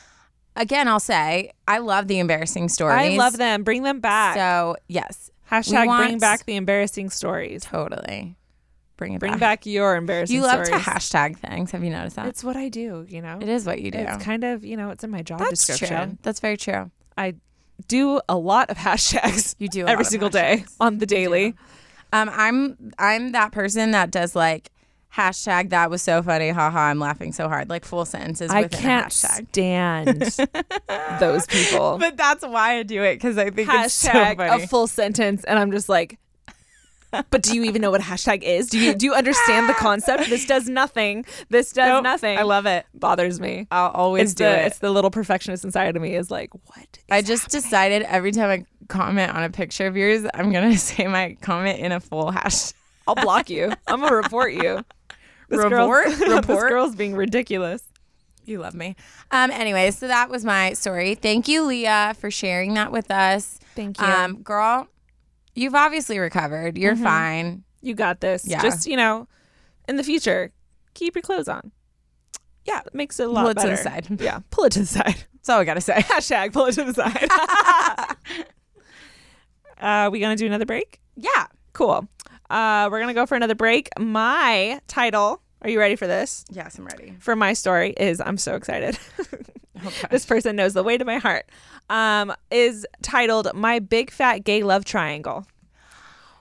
again, 0.56 0.88
I'll 0.88 1.00
say 1.00 1.52
I 1.68 1.80
love 1.80 2.08
the 2.08 2.20
embarrassing 2.20 2.70
stories. 2.70 2.96
I 2.96 3.18
love 3.18 3.38
them. 3.38 3.64
Bring 3.64 3.84
them 3.84 4.00
back. 4.02 4.36
So 4.36 4.76
yes, 4.88 5.32
Hashtag 5.52 5.88
want- 5.88 6.06
bring 6.08 6.20
back 6.20 6.46
the 6.46 6.56
embarrassing 6.58 7.10
stories. 7.10 7.64
totally. 7.64 8.36
Bring 8.98 9.14
it 9.14 9.20
Bring 9.20 9.32
back. 9.34 9.40
back 9.40 9.66
your 9.66 9.96
embarrassing 9.96 10.36
You 10.36 10.44
love 10.44 10.66
stories. 10.66 10.84
to 10.84 10.90
hashtag 10.90 11.38
things. 11.38 11.72
Have 11.72 11.84
you 11.84 11.90
noticed 11.90 12.16
that? 12.16 12.28
It's 12.28 12.44
what 12.44 12.56
I 12.56 12.70
do, 12.70 13.06
you 13.10 13.22
know? 13.22 13.40
it 13.42 13.50
is 13.50 13.66
what 13.66 13.82
you 13.82 13.90
do. 13.92 13.98
It's 14.00 14.24
kind 14.24 14.44
of, 14.44 14.64
you 14.64 14.78
know, 14.78 14.90
it's 14.92 15.04
in 15.04 15.10
my 15.10 15.22
job 15.24 15.40
That's 15.40 15.66
description. 15.66 16.10
true. 16.10 16.18
That's 16.22 16.40
very 16.40 16.58
true. 16.58 16.92
I 17.18 17.34
do 17.88 18.22
a 18.30 18.38
lot 18.38 18.70
of 18.70 18.78
hashtags. 18.86 19.56
You 19.58 19.68
do 19.68 19.88
every 19.88 20.06
single 20.06 20.30
day 20.30 20.66
on 20.80 21.00
the 21.00 21.06
daily. 21.08 21.56
Um, 22.14 22.30
I'm 22.32 22.92
I'm 23.00 23.32
that 23.32 23.52
person 23.52 23.92
that 23.92 24.12
does 24.12 24.36
like 24.36 24.70
hashtag 25.16 25.70
that 25.72 25.90
was 25.90 26.02
so 26.02 26.22
funny, 26.24 26.50
haha, 26.50 26.80
I'm 26.80 27.00
laughing 27.00 27.34
so 27.34 27.48
hard, 27.48 27.70
like 27.70 27.86
full 27.86 28.06
sentences 28.06 28.52
I 28.52 28.68
can't 28.68 29.12
hashtag. 29.12 29.48
stand 29.50 30.22
those 31.20 31.46
people. 31.48 31.98
But 32.00 32.18
that's 32.18 32.46
why 32.46 32.78
I 32.78 32.84
do 32.84 33.02
it 33.04 33.16
because 33.16 33.38
I 33.38 33.50
think 33.50 33.70
it's 33.72 33.94
so 33.96 34.10
hashtag 34.12 34.38
funny. 34.38 34.64
a 34.64 34.68
full 34.68 34.88
sentence, 34.88 35.44
and 35.44 35.58
I'm 35.60 35.72
just 35.72 35.90
like, 35.90 36.18
but 37.30 37.42
do 37.42 37.56
you 37.56 37.64
even 37.64 37.82
know 37.82 37.92
what 37.92 38.02
a 38.02 38.04
hashtag 38.04 38.42
is? 38.44 38.68
Do 38.70 38.80
you 38.80 38.94
do 38.96 39.06
you 39.06 39.14
understand 39.14 39.70
the 39.70 39.74
concept? 39.74 40.30
This 40.30 40.46
does 40.46 40.68
nothing. 40.68 41.26
This 41.50 41.72
does 41.72 41.88
Nope. 41.88 42.04
nothing. 42.04 42.38
I 42.38 42.42
love 42.44 42.66
it. 42.66 42.86
bothers 42.94 43.40
me. 43.40 43.68
I'll 43.72 43.92
always 43.92 44.24
It's 44.24 44.34
do 44.34 44.44
the 44.46 44.60
it. 44.62 44.66
it's 44.68 44.80
the 44.80 44.90
little 44.92 45.12
perfectionist 45.12 45.64
inside 45.64 45.96
of 45.96 46.02
me 46.02 46.16
is 46.16 46.30
like, 46.32 46.54
what? 46.54 46.88
is 46.94 47.04
I 47.12 47.22
just 47.22 47.50
decided 47.50 48.02
every 48.04 48.32
time 48.32 48.50
I 48.50 48.66
comment 48.88 49.34
on 49.34 49.44
a 49.44 49.50
picture 49.50 49.88
of 49.88 49.96
yours, 49.98 50.26
I'm 50.34 50.52
gonna 50.52 50.78
say 50.90 51.08
my 51.08 51.38
comment 51.42 51.80
in 51.80 51.92
a 51.92 52.00
full 52.00 52.32
hashtag. 52.32 52.74
I'll 53.08 53.16
block 53.16 53.50
you. 53.50 53.72
I'm 53.88 54.00
gonna 54.02 54.16
report 54.16 54.54
you. 54.54 54.84
This 55.50 55.60
Report? 55.64 56.06
Girl's, 56.06 56.20
this 56.48 56.64
girl's 56.64 56.96
being 56.96 57.16
ridiculous. 57.16 57.84
You 58.46 58.60
love 58.60 58.74
me. 58.74 58.96
Um. 59.32 59.52
Anyway, 59.52 59.92
so 59.92 60.08
that 60.08 60.30
was 60.30 60.44
my 60.44 60.74
story. 60.74 61.16
Thank 61.16 61.48
you, 61.48 61.64
Leah, 61.64 62.16
for 62.20 62.30
sharing 62.32 62.74
that 62.74 62.92
with 62.92 63.10
us. 63.12 63.60
Thank 63.76 64.00
you, 64.02 64.06
Um, 64.06 64.42
girl, 64.42 64.88
you've 65.56 65.76
obviously 65.76 66.20
recovered. 66.20 66.78
You're 66.78 66.96
fine. 66.96 67.64
you 67.82 67.94
got 67.94 68.22
this. 68.22 68.46
Yeah. 68.48 68.62
Just 68.62 68.86
you 68.88 68.98
know, 68.98 69.28
in 69.88 69.98
the 69.98 70.04
future, 70.04 70.52
keep 70.94 71.16
your 71.16 71.22
clothes 71.22 71.48
on. 71.48 71.72
Yeah, 72.66 72.82
it 72.86 72.96
makes 72.96 73.20
it 73.20 73.28
a 73.28 73.30
lot 73.30 73.56
better. 73.56 73.68
Pull 73.68 73.68
it 73.68 73.76
to 73.76 73.84
the 73.84 73.90
side. 73.90 74.22
Yeah, 74.22 74.40
pull 74.52 74.64
it 74.66 74.72
to 74.74 74.80
the 74.80 74.86
side. 74.86 75.26
That's 75.34 75.50
all 75.50 75.60
I 75.60 75.66
gotta 75.66 75.82
say. 75.82 75.94
Hashtag 75.98 76.54
pull 76.54 76.68
it 76.68 76.74
to 76.74 76.86
the 76.86 76.94
side. 76.94 78.46
uh, 79.80 80.10
we 80.12 80.20
gonna 80.20 80.36
do 80.36 80.46
another 80.46 80.66
break? 80.66 81.00
yeah. 81.16 81.48
Cool. 81.74 82.08
Uh, 82.50 82.88
we're 82.92 83.00
gonna 83.00 83.14
go 83.16 83.26
for 83.26 83.36
another 83.36 83.56
break. 83.56 83.90
My 84.00 84.80
title. 84.88 85.42
Are 85.64 85.70
you 85.70 85.80
ready 85.80 85.96
for 85.96 86.08
this? 86.08 86.46
Yes, 86.52 86.78
I'm 86.78 86.86
ready. 86.86 87.16
For 87.20 87.36
my 87.36 87.54
story 87.54 87.94
is 87.98 88.22
I'm 88.22 88.38
so 88.38 88.56
excited. 88.56 89.00
Okay. 89.86 90.08
this 90.12 90.26
person 90.26 90.56
knows 90.56 90.74
the 90.74 90.84
way 90.84 90.98
to 90.98 91.06
my 91.06 91.18
heart. 91.18 91.46
Um, 91.90 92.34
is 92.52 92.86
titled 93.02 93.48
"My 93.56 93.80
Big 93.80 94.12
Fat 94.12 94.44
Gay 94.44 94.64
Love 94.64 94.86
Triangle." 94.86 95.46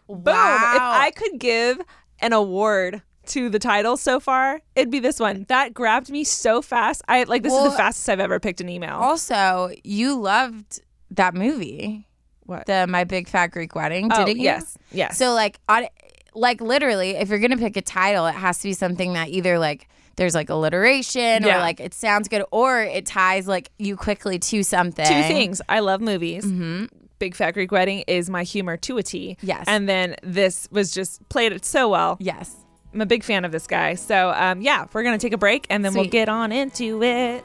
Boom! 0.08 0.22
If 0.26 0.34
I 0.34 1.12
could 1.14 1.38
give 1.38 1.80
an 2.20 2.32
award 2.32 3.02
to 3.26 3.48
the 3.48 3.58
title 3.58 3.96
so 3.96 4.20
far, 4.20 4.60
it'd 4.76 4.90
be 4.90 4.98
this 4.98 5.18
one. 5.20 5.46
That 5.48 5.72
grabbed 5.72 6.10
me 6.10 6.24
so 6.24 6.60
fast. 6.60 7.02
I 7.08 7.22
like 7.24 7.42
this 7.42 7.52
is 7.52 7.62
the 7.64 7.70
fastest 7.70 8.08
I've 8.08 8.20
ever 8.20 8.38
picked 8.40 8.60
an 8.60 8.68
email. 8.68 8.96
also, 8.96 9.70
you 9.84 10.18
loved 10.18 10.80
that 11.12 11.34
movie, 11.34 12.06
What? 12.44 12.66
the 12.66 12.86
My 12.86 13.04
Big 13.04 13.28
Fat 13.28 13.48
Greek 13.48 13.74
Wedding, 13.74 14.10
oh, 14.12 14.24
didn't 14.24 14.38
you? 14.38 14.44
yes, 14.44 14.76
yes. 14.90 15.16
So 15.18 15.32
like, 15.34 15.58
on, 15.68 15.86
like 16.34 16.60
literally, 16.60 17.10
if 17.10 17.28
you're 17.28 17.38
gonna 17.38 17.56
pick 17.56 17.76
a 17.76 17.82
title, 17.82 18.26
it 18.26 18.34
has 18.34 18.58
to 18.58 18.64
be 18.68 18.72
something 18.74 19.12
that 19.14 19.28
either 19.28 19.58
like 19.58 19.88
there's 20.16 20.34
like 20.34 20.50
alliteration 20.50 21.44
or 21.44 21.58
like 21.58 21.80
it 21.80 21.94
sounds 21.94 22.28
good 22.28 22.44
or 22.50 22.80
it 22.82 23.06
ties 23.06 23.46
like 23.46 23.70
you 23.78 23.96
quickly 23.96 24.38
to 24.38 24.62
something. 24.62 25.04
two 25.06 25.22
things. 25.22 25.60
I 25.68 25.80
love 25.80 26.00
movies. 26.00 26.44
hmm 26.44 26.86
Big 27.18 27.36
Fat 27.36 27.52
Greek 27.52 27.70
Wedding 27.70 28.02
is 28.08 28.28
my 28.28 28.42
humor 28.42 28.76
to 28.78 28.98
a 28.98 29.02
T. 29.04 29.36
Yes. 29.42 29.64
And 29.68 29.88
then 29.88 30.16
this 30.24 30.66
was 30.72 30.90
just 30.92 31.26
played 31.28 31.52
it 31.52 31.64
so 31.64 31.88
well. 31.88 32.16
Yes. 32.18 32.52
I'm 32.92 33.00
a 33.00 33.06
big 33.06 33.22
fan 33.22 33.44
of 33.44 33.52
this 33.52 33.68
guy. 33.68 33.94
So 33.94 34.30
um, 34.36 34.60
yeah, 34.60 34.86
we're 34.92 35.04
gonna 35.04 35.18
take 35.18 35.32
a 35.32 35.38
break 35.38 35.66
and 35.70 35.84
then 35.84 35.94
we'll 35.94 36.04
get 36.06 36.28
on 36.28 36.50
into 36.50 37.02
it. 37.02 37.44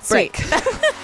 Sweet. 0.00 0.32
Break. 0.32 0.62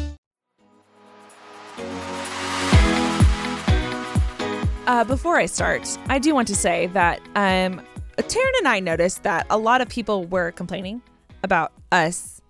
Uh, 4.91 5.05
before 5.05 5.37
I 5.37 5.45
start, 5.45 5.87
I 6.09 6.19
do 6.19 6.35
want 6.35 6.49
to 6.49 6.55
say 6.55 6.87
that 6.87 7.21
um, 7.35 7.81
Taryn 8.17 8.57
and 8.57 8.67
I 8.67 8.81
noticed 8.81 9.23
that 9.23 9.47
a 9.49 9.57
lot 9.57 9.79
of 9.79 9.87
people 9.87 10.25
were 10.25 10.51
complaining 10.51 11.01
about 11.43 11.71
us 11.93 12.41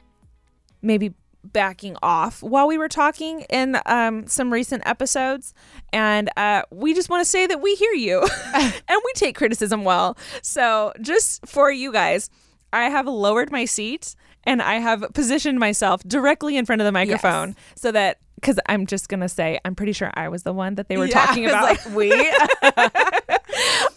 maybe 0.82 1.14
backing 1.44 1.98
off 2.02 2.42
while 2.42 2.66
we 2.66 2.80
were 2.80 2.90
talking 2.90 3.42
in 3.52 3.78
um, 3.86 4.26
some 4.26 4.52
recent 4.52 4.82
episodes. 4.88 5.54
And 5.94 6.32
uh, 6.36 6.64
we 6.72 6.96
just 6.96 7.12
want 7.12 7.24
to 7.24 7.30
say 7.30 7.46
that 7.46 7.62
we 7.62 7.76
hear 7.76 7.94
you 7.94 8.28
and 8.56 8.74
we 8.90 9.14
take 9.14 9.38
criticism 9.38 9.84
well. 9.84 10.18
So, 10.42 10.94
just 11.00 11.46
for 11.46 11.72
you 11.72 11.92
guys, 11.92 12.32
I 12.74 12.86
have 12.86 13.06
lowered 13.06 13.52
my 13.52 13.66
seat 13.66 14.16
and 14.46 14.64
I 14.64 14.80
have 14.80 15.06
positioned 15.14 15.60
myself 15.60 16.02
directly 16.06 16.58
in 16.58 16.66
front 16.66 16.82
of 16.82 16.86
the 16.86 16.92
microphone 16.92 17.56
so 17.76 17.92
that. 17.92 18.18
Because 18.42 18.60
I'm 18.68 18.88
just 18.88 19.08
gonna 19.08 19.30
say, 19.30 19.60
I'm 19.64 19.76
pretty 19.76 19.94
sure 19.94 20.12
I 20.16 20.28
was 20.30 20.42
the 20.44 20.52
one 20.54 20.76
that 20.76 20.88
they 20.90 20.98
were 20.98 21.06
Yeah, 21.06 21.26
talking 21.26 21.46
about. 21.48 21.64
like, 21.64 21.86
we. 21.96 22.12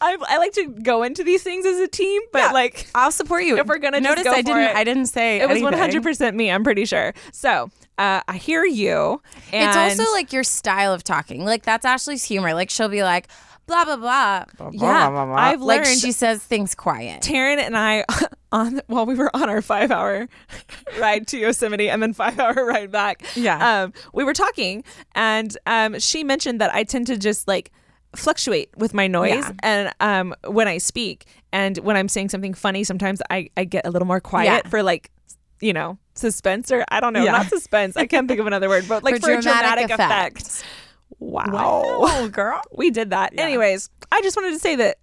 I, 0.00 0.16
I 0.28 0.37
like 0.38 0.52
to 0.52 0.66
go 0.68 1.02
into 1.02 1.24
these 1.24 1.42
things 1.42 1.64
as 1.64 1.78
a 1.80 1.88
team, 1.88 2.20
but 2.33 2.40
Yeah, 2.40 2.50
like 2.52 2.87
I'll 2.94 3.11
support 3.12 3.44
you. 3.44 3.57
If 3.59 3.66
we're 3.66 3.78
gonna 3.78 4.00
notice, 4.00 4.24
go 4.24 4.33
I 4.33 4.42
didn't. 4.42 4.62
it, 4.62 4.76
I 4.76 4.85
didn't 4.85 5.07
say 5.07 5.38
it 5.40 5.48
was 5.48 5.62
100 5.62 6.02
percent 6.02 6.37
me. 6.37 6.50
I'm 6.50 6.62
pretty 6.64 6.85
sure. 6.85 7.14
So 7.33 7.70
uh, 7.96 8.20
I 8.28 8.37
hear 8.37 8.64
you. 8.64 9.22
And 9.52 9.68
It's 9.68 10.00
also 10.00 10.12
like 10.12 10.33
your 10.33 10.44
style 10.44 10.92
of 10.92 11.04
talking. 11.04 11.44
Like 11.44 11.62
that's 11.62 11.85
Ashley's 11.87 12.24
humor. 12.24 12.52
Like 12.52 12.68
she'll 12.70 12.88
be 12.88 13.02
like, 13.02 13.28
blah 13.66 13.85
blah 13.85 13.96
blah. 13.96 14.44
blah, 14.57 14.70
Yeah, 14.72 15.11
blah, 15.11 15.24
blah. 15.27 15.35
I've 15.37 15.61
like 15.62 15.85
learned- 15.85 15.98
she 15.98 16.12
says 16.12 16.42
things 16.42 16.74
quiet. 16.74 17.22
Taryn 17.22 17.59
and 17.59 17.77
I 17.77 18.05
on 18.53 18.81
while 18.87 19.07
we 19.07 19.14
were 19.14 19.35
on 19.35 19.48
our 19.50 19.62
five 19.62 19.90
hour 19.90 20.29
ride 21.00 21.27
to 21.29 21.38
Yosemite 21.38 21.88
and 21.90 22.03
then 22.03 22.12
five 22.12 22.38
hour 22.38 22.55
ride 22.66 22.90
back. 22.90 23.24
Yeah. 23.35 23.83
um, 23.85 23.92
we 24.12 24.24
were 24.24 24.35
talking 24.35 24.85
and 25.14 25.57
um, 25.66 25.98
she 25.98 26.24
mentioned 26.24 26.61
that 26.61 26.74
I 26.74 26.85
tend 26.85 27.07
to 27.09 27.16
just 27.16 27.48
like 27.48 27.72
fluctuate 28.14 28.70
with 28.77 28.94
my 28.94 29.07
noise 29.09 29.31
Yeah. 29.44 29.53
and 29.62 29.92
um, 30.00 30.35
when 30.46 30.68
I 30.68 30.79
speak 30.79 31.27
and 31.53 31.77
when 31.79 31.96
I'm 31.96 32.09
saying 32.09 32.29
something 32.29 32.55
funny, 32.55 32.85
sometimes 32.85 33.20
I 33.31 33.48
I 33.57 33.64
get 33.64 33.87
a 33.87 33.90
little 33.90 34.07
more 34.07 34.20
quiet 34.20 34.62
Yeah. 34.64 34.68
for 34.70 34.83
like 34.83 35.11
you 35.61 35.72
know 35.72 35.98
suspense 36.14 36.70
or 36.70 36.85
I 36.90 37.00
don't 37.00 37.12
know, 37.12 37.24
Yeah. 37.24 37.33
not 37.33 37.46
suspense. 37.48 37.96
I 37.96 38.07
can't 38.07 38.29
think 38.29 38.38
of 38.38 38.46
another 38.46 38.68
word, 38.68 38.85
but 38.88 39.03
like 39.03 39.20
for, 39.20 39.33
a 39.33 39.42
dramatic 39.42 39.90
effect. 39.90 40.64
Wow. 41.25 41.51
Oh, 41.53 42.29
girl. 42.29 42.61
We 42.77 42.91
did 42.91 43.11
that. 43.11 43.33
Anyways, 43.39 43.91
I 44.13 44.21
just 44.23 44.37
wanted 44.37 44.53
to 44.53 44.59
say 44.59 44.77
that 44.77 44.99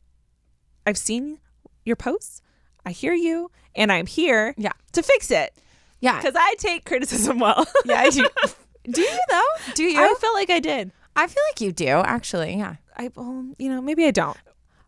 I've 0.86 0.98
seen 0.98 1.40
your 1.86 1.96
posts. 1.96 2.42
I 2.86 2.92
hear 2.92 3.14
you, 3.14 3.52
and 3.76 3.92
I'm 3.92 4.06
here 4.08 4.54
Yeah. 4.58 4.72
to 4.94 5.04
fix 5.04 5.32
it 5.32 5.54
Yeah. 6.00 6.18
because 6.18 6.36
I 6.38 6.56
take 6.58 6.86
criticism 6.86 7.40
well. 7.40 7.66
Yeah. 7.86 8.02
I 8.02 8.10
do. 8.10 8.28
do 8.92 9.02
you 9.02 9.20
though? 9.30 9.74
Do 9.76 9.84
you? 9.84 10.00
I 10.00 10.14
felt 10.20 10.34
like 10.36 10.50
I 10.50 10.60
did. 10.60 10.92
I 11.16 11.28
feel 11.28 11.44
like 11.52 11.62
you 11.62 11.72
do 11.72 11.88
actually. 11.88 12.56
Yeah. 12.56 12.76
I, 12.98 13.10
well, 13.16 13.46
you 13.58 13.70
know, 13.70 13.82
maybe 13.82 14.06
I 14.06 14.12
don't. 14.12 14.38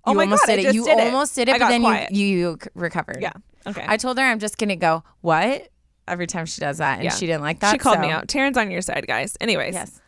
Oh 0.05 0.11
you 0.11 0.17
my 0.17 0.23
almost 0.23 0.45
god, 0.45 0.55
did 0.55 0.65
it. 0.65 0.75
you 0.75 0.83
did 0.85 0.99
almost 0.99 1.35
did 1.35 1.47
it, 1.49 1.55
I 1.55 1.59
but 1.59 1.69
then 1.69 1.81
quiet. 1.81 2.11
you 2.11 2.25
you 2.27 2.57
recovered. 2.75 3.17
yeah. 3.21 3.31
Okay. 3.65 3.85
I 3.87 3.97
told 3.97 4.17
her 4.17 4.23
I'm 4.25 4.39
just 4.39 4.57
gonna 4.57 4.75
go 4.75 5.03
what 5.21 5.69
every 6.07 6.27
time 6.27 6.45
she 6.45 6.59
does 6.61 6.79
that, 6.79 6.95
and 6.95 7.05
Yeah. 7.05 7.11
she 7.11 7.25
didn't 7.25 7.41
like 7.43 7.59
that. 7.61 7.71
she 7.71 7.77
called 7.77 7.95
so- 7.97 8.01
me 8.01 8.09
out. 8.09 8.27
Taryn's 8.27 8.57
on 8.57 8.69
your 8.71 8.81
side, 8.81 9.05
guys. 9.07 9.37
Anyways, 9.39 9.73
Yes. 9.73 10.01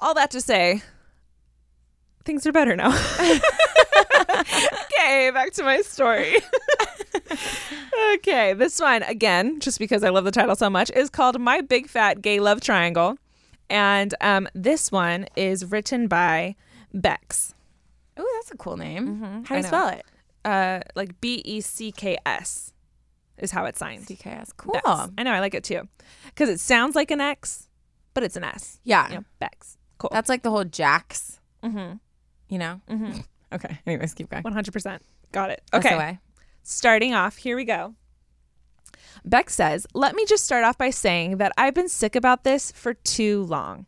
All 0.00 0.14
that 0.14 0.30
to 0.32 0.40
say, 0.40 0.82
things 2.24 2.46
are 2.46 2.52
better 2.52 2.76
now. 2.76 2.88
okay, 4.38 5.30
back 5.32 5.52
to 5.54 5.62
my 5.64 5.80
story. 5.82 6.36
okay, 8.14 8.52
this 8.54 8.80
one, 8.80 9.02
again, 9.04 9.60
just 9.60 9.78
because 9.78 10.02
I 10.04 10.10
love 10.10 10.24
the 10.24 10.30
title 10.30 10.56
so 10.56 10.70
much, 10.70 10.90
is 10.90 11.10
called 11.10 11.40
My 11.40 11.60
Big 11.60 11.88
Fat 11.88 12.22
Gay 12.22 12.40
Love 12.40 12.60
Triangle. 12.60 13.16
And 13.70 14.14
um, 14.20 14.48
this 14.54 14.90
one 14.90 15.26
is 15.36 15.66
written 15.66 16.08
by 16.08 16.56
Bex, 16.94 17.54
Oh, 18.20 18.40
that's 18.40 18.50
a 18.50 18.56
cool 18.56 18.76
name. 18.76 19.20
How 19.20 19.28
do 19.28 19.42
Mm-hmm. 19.44 19.54
You 19.54 19.62
spell 19.62 19.88
it? 19.88 20.04
uh, 20.44 20.80
like 20.96 21.20
B 21.20 21.40
E 21.44 21.60
C 21.60 21.92
K 21.92 22.16
S 22.26 22.72
is 23.36 23.52
how 23.52 23.64
it's 23.66 23.78
signed. 23.78 24.06
CKS. 24.06 24.50
Cool. 24.56 24.72
Bex. 24.72 24.86
I 25.16 25.22
know, 25.22 25.30
I 25.32 25.38
like 25.38 25.54
it 25.54 25.62
too. 25.62 25.86
Because 26.26 26.48
it 26.48 26.58
sounds 26.58 26.96
like 26.96 27.12
an 27.12 27.20
X, 27.20 27.68
but 28.14 28.24
it's 28.24 28.34
an 28.36 28.42
S. 28.42 28.80
Yeah. 28.82 29.08
You 29.08 29.14
know, 29.16 29.24
Bex. 29.38 29.77
Cool. 29.98 30.10
That's 30.12 30.28
like 30.28 30.42
the 30.42 30.50
whole 30.50 30.64
Jax. 30.64 31.40
mm-hmm. 31.62 31.94
You 32.48 32.58
know. 32.58 32.80
Mm-hmm. 32.88 33.20
Okay. 33.50 33.78
Anyways, 33.86 34.12
keep 34.12 34.28
going. 34.28 34.42
100%. 34.42 35.00
Got 35.32 35.48
it. 35.48 35.62
Okay. 35.72 35.96
way. 35.96 36.18
Starting 36.62 37.14
off, 37.14 37.38
here 37.38 37.56
we 37.56 37.64
go. 37.64 37.94
Beck 39.24 39.48
says, 39.50 39.86
Let 39.94 40.14
me 40.14 40.26
just 40.26 40.44
start 40.44 40.64
off 40.64 40.76
by 40.76 40.90
saying 40.90 41.38
that 41.38 41.52
I've 41.56 41.72
been 41.72 41.88
sick 41.88 42.14
about 42.14 42.44
this 42.44 42.70
for 42.72 42.92
too 42.92 43.44
long. 43.44 43.86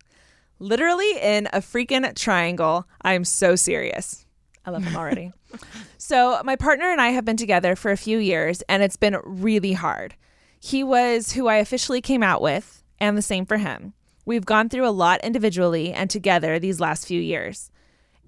Literally 0.58 1.12
in 1.20 1.46
a 1.52 1.58
freaking 1.58 2.14
triangle. 2.14 2.86
I'm 3.02 3.24
so 3.24 3.56
serious. 3.56 4.24
I 4.64 4.70
love 4.70 4.84
him 4.84 4.96
already. 4.96 5.32
so, 5.98 6.40
my 6.44 6.56
partner 6.56 6.90
and 6.90 7.00
I 7.00 7.08
have 7.08 7.24
been 7.24 7.36
together 7.36 7.76
for 7.76 7.90
a 7.90 7.96
few 7.96 8.18
years, 8.18 8.62
and 8.68 8.82
it's 8.82 8.96
been 8.96 9.18
really 9.24 9.72
hard. 9.72 10.14
He 10.58 10.84
was 10.84 11.32
who 11.32 11.48
I 11.48 11.56
officially 11.56 12.02
came 12.02 12.22
out 12.22 12.42
with, 12.42 12.82
and 12.98 13.16
the 13.16 13.22
same 13.22 13.46
for 13.46 13.56
him. 13.56 13.94
We've 14.24 14.44
gone 14.44 14.68
through 14.68 14.86
a 14.86 14.90
lot 14.90 15.24
individually 15.24 15.92
and 15.92 16.10
together 16.10 16.58
these 16.58 16.80
last 16.80 17.06
few 17.06 17.20
years. 17.20 17.70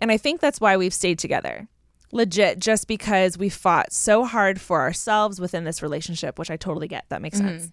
And 0.00 0.11
I 0.11 0.16
think 0.16 0.40
that's 0.40 0.61
why 0.61 0.76
we've 0.76 0.94
stayed 0.94 1.18
together 1.18 1.68
legit 2.12 2.59
just 2.59 2.87
because 2.87 3.37
we 3.37 3.48
fought 3.48 3.92
so 3.92 4.24
hard 4.24 4.61
for 4.61 4.83
ourselves 4.83 5.40
within 5.40 5.64
this 5.64 5.83
relationship, 5.83 6.38
which 6.38 6.50
I 6.50 6.57
totally 6.57 6.87
get. 6.87 7.07
That 7.09 7.22
makes 7.22 7.38
mm-hmm. 7.38 7.59
sense. 7.59 7.72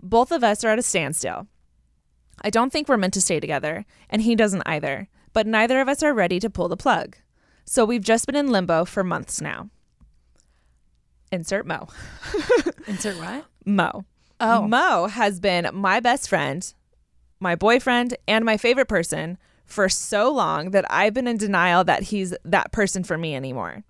Both 0.00 0.30
of 0.30 0.44
us 0.44 0.62
are 0.62 0.70
at 0.70 0.78
a 0.78 0.82
standstill. 0.82 1.48
I 2.42 2.50
don't 2.50 2.70
think 2.70 2.86
we're 2.86 2.98
meant 2.98 3.14
to 3.14 3.20
stay 3.20 3.40
together, 3.40 3.86
and 4.10 4.22
he 4.22 4.36
doesn't 4.36 4.62
either, 4.66 5.08
but 5.32 5.46
neither 5.46 5.80
of 5.80 5.88
us 5.88 6.02
are 6.02 6.12
ready 6.12 6.38
to 6.38 6.50
pull 6.50 6.68
the 6.68 6.76
plug. 6.76 7.16
So 7.64 7.84
we've 7.84 8.04
just 8.04 8.26
been 8.26 8.36
in 8.36 8.52
limbo 8.52 8.84
for 8.84 9.02
months 9.02 9.40
now. 9.40 9.70
Insert 11.32 11.66
Mo. 11.66 11.88
Insert 12.86 13.16
what? 13.16 13.46
Mo. 13.64 14.04
Oh. 14.38 14.68
Mo 14.68 15.06
has 15.06 15.40
been 15.40 15.70
my 15.72 15.98
best 15.98 16.28
friend, 16.28 16.72
my 17.40 17.54
boyfriend, 17.54 18.16
and 18.26 18.44
my 18.44 18.56
favorite 18.56 18.88
person 18.88 19.38
for 19.64 19.88
so 19.88 20.30
long 20.32 20.70
that 20.70 20.84
I've 20.90 21.12
been 21.14 21.26
in 21.26 21.36
denial 21.36 21.84
that 21.84 22.04
he's 22.04 22.34
that 22.44 22.72
person 22.72 23.02
for 23.04 23.18
me 23.18 23.34
anymore. 23.34 23.84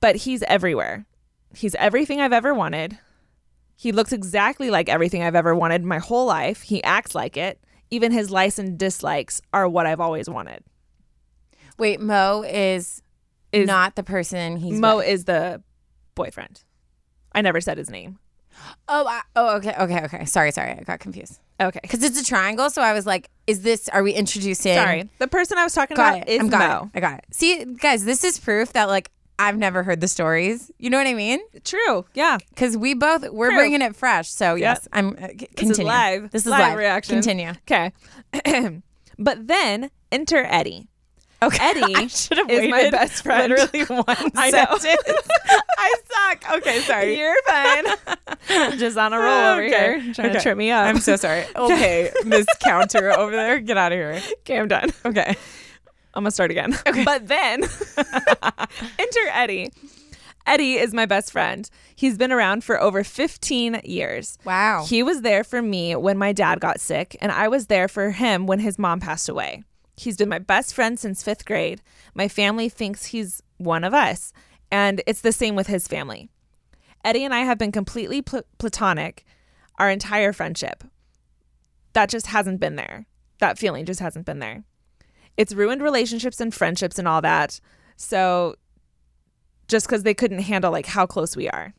But 0.00 0.16
he's 0.16 0.42
everywhere. 0.44 1.04
He's 1.54 1.74
everything 1.74 2.20
I've 2.20 2.32
ever 2.32 2.54
wanted. 2.54 2.98
He 3.76 3.92
looks 3.92 4.12
exactly 4.12 4.70
like 4.70 4.88
everything 4.88 5.22
I've 5.22 5.34
ever 5.34 5.54
wanted 5.54 5.84
my 5.84 5.98
whole 5.98 6.26
life. 6.26 6.62
He 6.62 6.82
acts 6.84 7.14
like 7.14 7.36
it. 7.36 7.60
Even 7.90 8.12
his 8.12 8.30
likes 8.30 8.58
and 8.58 8.78
dislikes 8.78 9.42
are 9.52 9.68
what 9.68 9.86
I've 9.86 10.00
always 10.00 10.28
wanted. 10.30 10.62
Wait, 11.78 12.00
Mo 12.00 12.44
is, 12.46 13.02
Is- 13.52 13.66
not 13.66 13.96
the 13.96 14.02
person 14.02 14.58
he's 14.58 14.78
Mo 14.78 14.98
with. 14.98 15.08
is 15.08 15.24
the 15.24 15.62
boyfriend. 16.14 16.62
I 17.32 17.40
never 17.42 17.60
said 17.60 17.78
his 17.78 17.90
name. 17.90 18.18
Oh, 18.88 19.06
I, 19.06 19.20
oh, 19.36 19.56
okay, 19.56 19.74
okay, 19.78 20.04
okay. 20.04 20.24
Sorry, 20.24 20.50
sorry, 20.52 20.70
I 20.72 20.82
got 20.82 21.00
confused 21.00 21.38
Okay. 21.60 21.78
because 21.82 22.02
it's 22.02 22.20
a 22.20 22.24
triangle. 22.24 22.70
So 22.70 22.82
I 22.82 22.92
was 22.92 23.06
like, 23.06 23.30
"Is 23.46 23.62
this? 23.62 23.88
Are 23.88 24.02
we 24.02 24.12
introducing?" 24.12 24.74
Sorry. 24.74 25.08
The 25.18 25.28
person 25.28 25.58
I 25.58 25.64
was 25.64 25.74
talking 25.74 25.96
got 25.96 26.16
about 26.16 26.28
it. 26.28 26.32
is 26.32 26.40
I'm 26.40 26.48
got 26.48 26.82
Mo. 26.82 26.90
it. 26.94 26.98
I 26.98 27.00
got 27.00 27.18
it. 27.18 27.24
See, 27.30 27.64
guys, 27.64 28.04
this 28.04 28.24
is 28.24 28.38
proof 28.38 28.72
that 28.72 28.88
like 28.88 29.10
I've 29.38 29.56
never 29.56 29.82
heard 29.82 30.00
the 30.00 30.08
stories. 30.08 30.70
You 30.78 30.90
know 30.90 30.98
what 30.98 31.06
I 31.06 31.14
mean? 31.14 31.40
True. 31.64 32.04
Yeah. 32.14 32.38
Because 32.50 32.76
we 32.76 32.94
both 32.94 33.28
we're 33.30 33.48
True. 33.48 33.56
bringing 33.56 33.80
it 33.82 33.96
fresh. 33.96 34.28
So 34.28 34.54
yes, 34.54 34.86
I'm 34.92 35.16
uh, 35.20 35.28
c- 35.28 35.48
This 35.56 35.70
is 35.70 35.78
live. 35.78 36.30
This 36.30 36.42
is 36.42 36.50
live, 36.50 36.60
live 36.60 36.78
reaction. 36.78 37.14
Continue. 37.16 37.52
Okay. 37.70 37.92
but 39.18 39.46
then 39.46 39.90
enter 40.12 40.44
Eddie. 40.44 40.88
Okay. 41.42 41.58
Eddie 41.60 42.08
should 42.08 42.36
have 42.38 42.50
is 42.50 42.70
my 42.70 42.90
best 42.90 43.22
friend. 43.22 43.50
Literally 43.52 43.84
one 44.04 44.30
I 44.36 44.50
sentence. 44.50 44.84
I 45.78 45.94
suck. 46.10 46.56
Okay, 46.58 46.80
sorry. 46.80 47.18
You're 47.18 47.42
fine. 47.46 48.78
Just 48.78 48.98
on 48.98 49.12
a 49.14 49.18
roll 49.18 49.26
oh, 49.28 49.52
over 49.54 49.62
Okay. 49.62 49.68
here, 50.00 50.14
trying 50.14 50.26
Okay. 50.28 50.34
to 50.36 50.40
trip 50.42 50.58
me 50.58 50.70
up. 50.70 50.86
I'm 50.86 50.98
so 50.98 51.16
sorry. 51.16 51.44
Okay, 51.56 52.10
Miss 52.26 52.46
Counter 52.60 53.10
over 53.12 53.30
there, 53.32 53.58
get 53.60 53.76
out 53.78 53.92
of 53.92 53.96
here. 53.96 54.20
okay. 54.40 54.58
I'm 54.58 54.68
done. 54.68 54.90
Okay. 55.06 55.34
I'm 56.12 56.24
gonna 56.24 56.30
start 56.30 56.50
again. 56.50 56.74
Okay. 56.86 57.04
But 57.04 57.28
then 57.28 57.62
enter 58.98 59.20
Eddie. 59.32 59.72
Eddie 60.46 60.74
is 60.74 60.92
my 60.92 61.06
best 61.06 61.30
friend. 61.32 61.68
He's 61.94 62.18
been 62.18 62.32
around 62.32 62.64
for 62.64 62.80
over 62.80 63.04
15 63.04 63.82
years. 63.84 64.36
Wow. 64.44 64.84
He 64.86 65.02
was 65.02 65.20
there 65.22 65.44
for 65.44 65.62
me 65.62 65.94
when 65.96 66.18
my 66.18 66.32
dad 66.32 66.60
got 66.60 66.80
sick, 66.80 67.16
and 67.20 67.30
I 67.30 67.48
was 67.48 67.66
there 67.66 67.88
for 67.88 68.10
him 68.10 68.46
when 68.46 68.58
his 68.58 68.78
mom 68.78 69.00
passed 69.00 69.28
away. 69.28 69.62
He's 70.00 70.16
been 70.16 70.30
my 70.30 70.38
best 70.38 70.74
friend 70.74 70.98
since 70.98 71.22
fifth 71.22 71.44
grade. 71.44 71.82
My 72.14 72.26
family 72.26 72.70
thinks 72.70 73.06
he's 73.06 73.42
one 73.58 73.84
of 73.84 73.92
us, 73.92 74.32
and 74.72 75.02
it's 75.06 75.20
the 75.20 75.30
same 75.30 75.56
with 75.56 75.66
his 75.66 75.86
family. 75.86 76.30
Eddie 77.04 77.22
and 77.22 77.34
I 77.34 77.40
have 77.40 77.58
been 77.58 77.70
completely 77.70 78.22
pl- 78.22 78.44
platonic 78.56 79.26
our 79.78 79.90
entire 79.90 80.32
friendship. 80.32 80.84
That 81.92 82.08
just 82.08 82.28
hasn't 82.28 82.60
been 82.60 82.76
there. 82.76 83.06
That 83.40 83.58
feeling 83.58 83.84
just 83.84 84.00
hasn't 84.00 84.24
been 84.24 84.38
there. 84.38 84.64
It's 85.36 85.52
ruined 85.52 85.82
relationships 85.82 86.40
and 86.40 86.54
friendships 86.54 86.98
and 86.98 87.06
all 87.06 87.20
that. 87.20 87.60
So 87.96 88.54
just 89.68 89.86
because 89.86 90.02
they 90.02 90.14
couldn't 90.14 90.40
handle 90.40 90.72
like 90.72 90.86
how 90.86 91.04
close 91.04 91.36
we 91.36 91.46
are. 91.50 91.74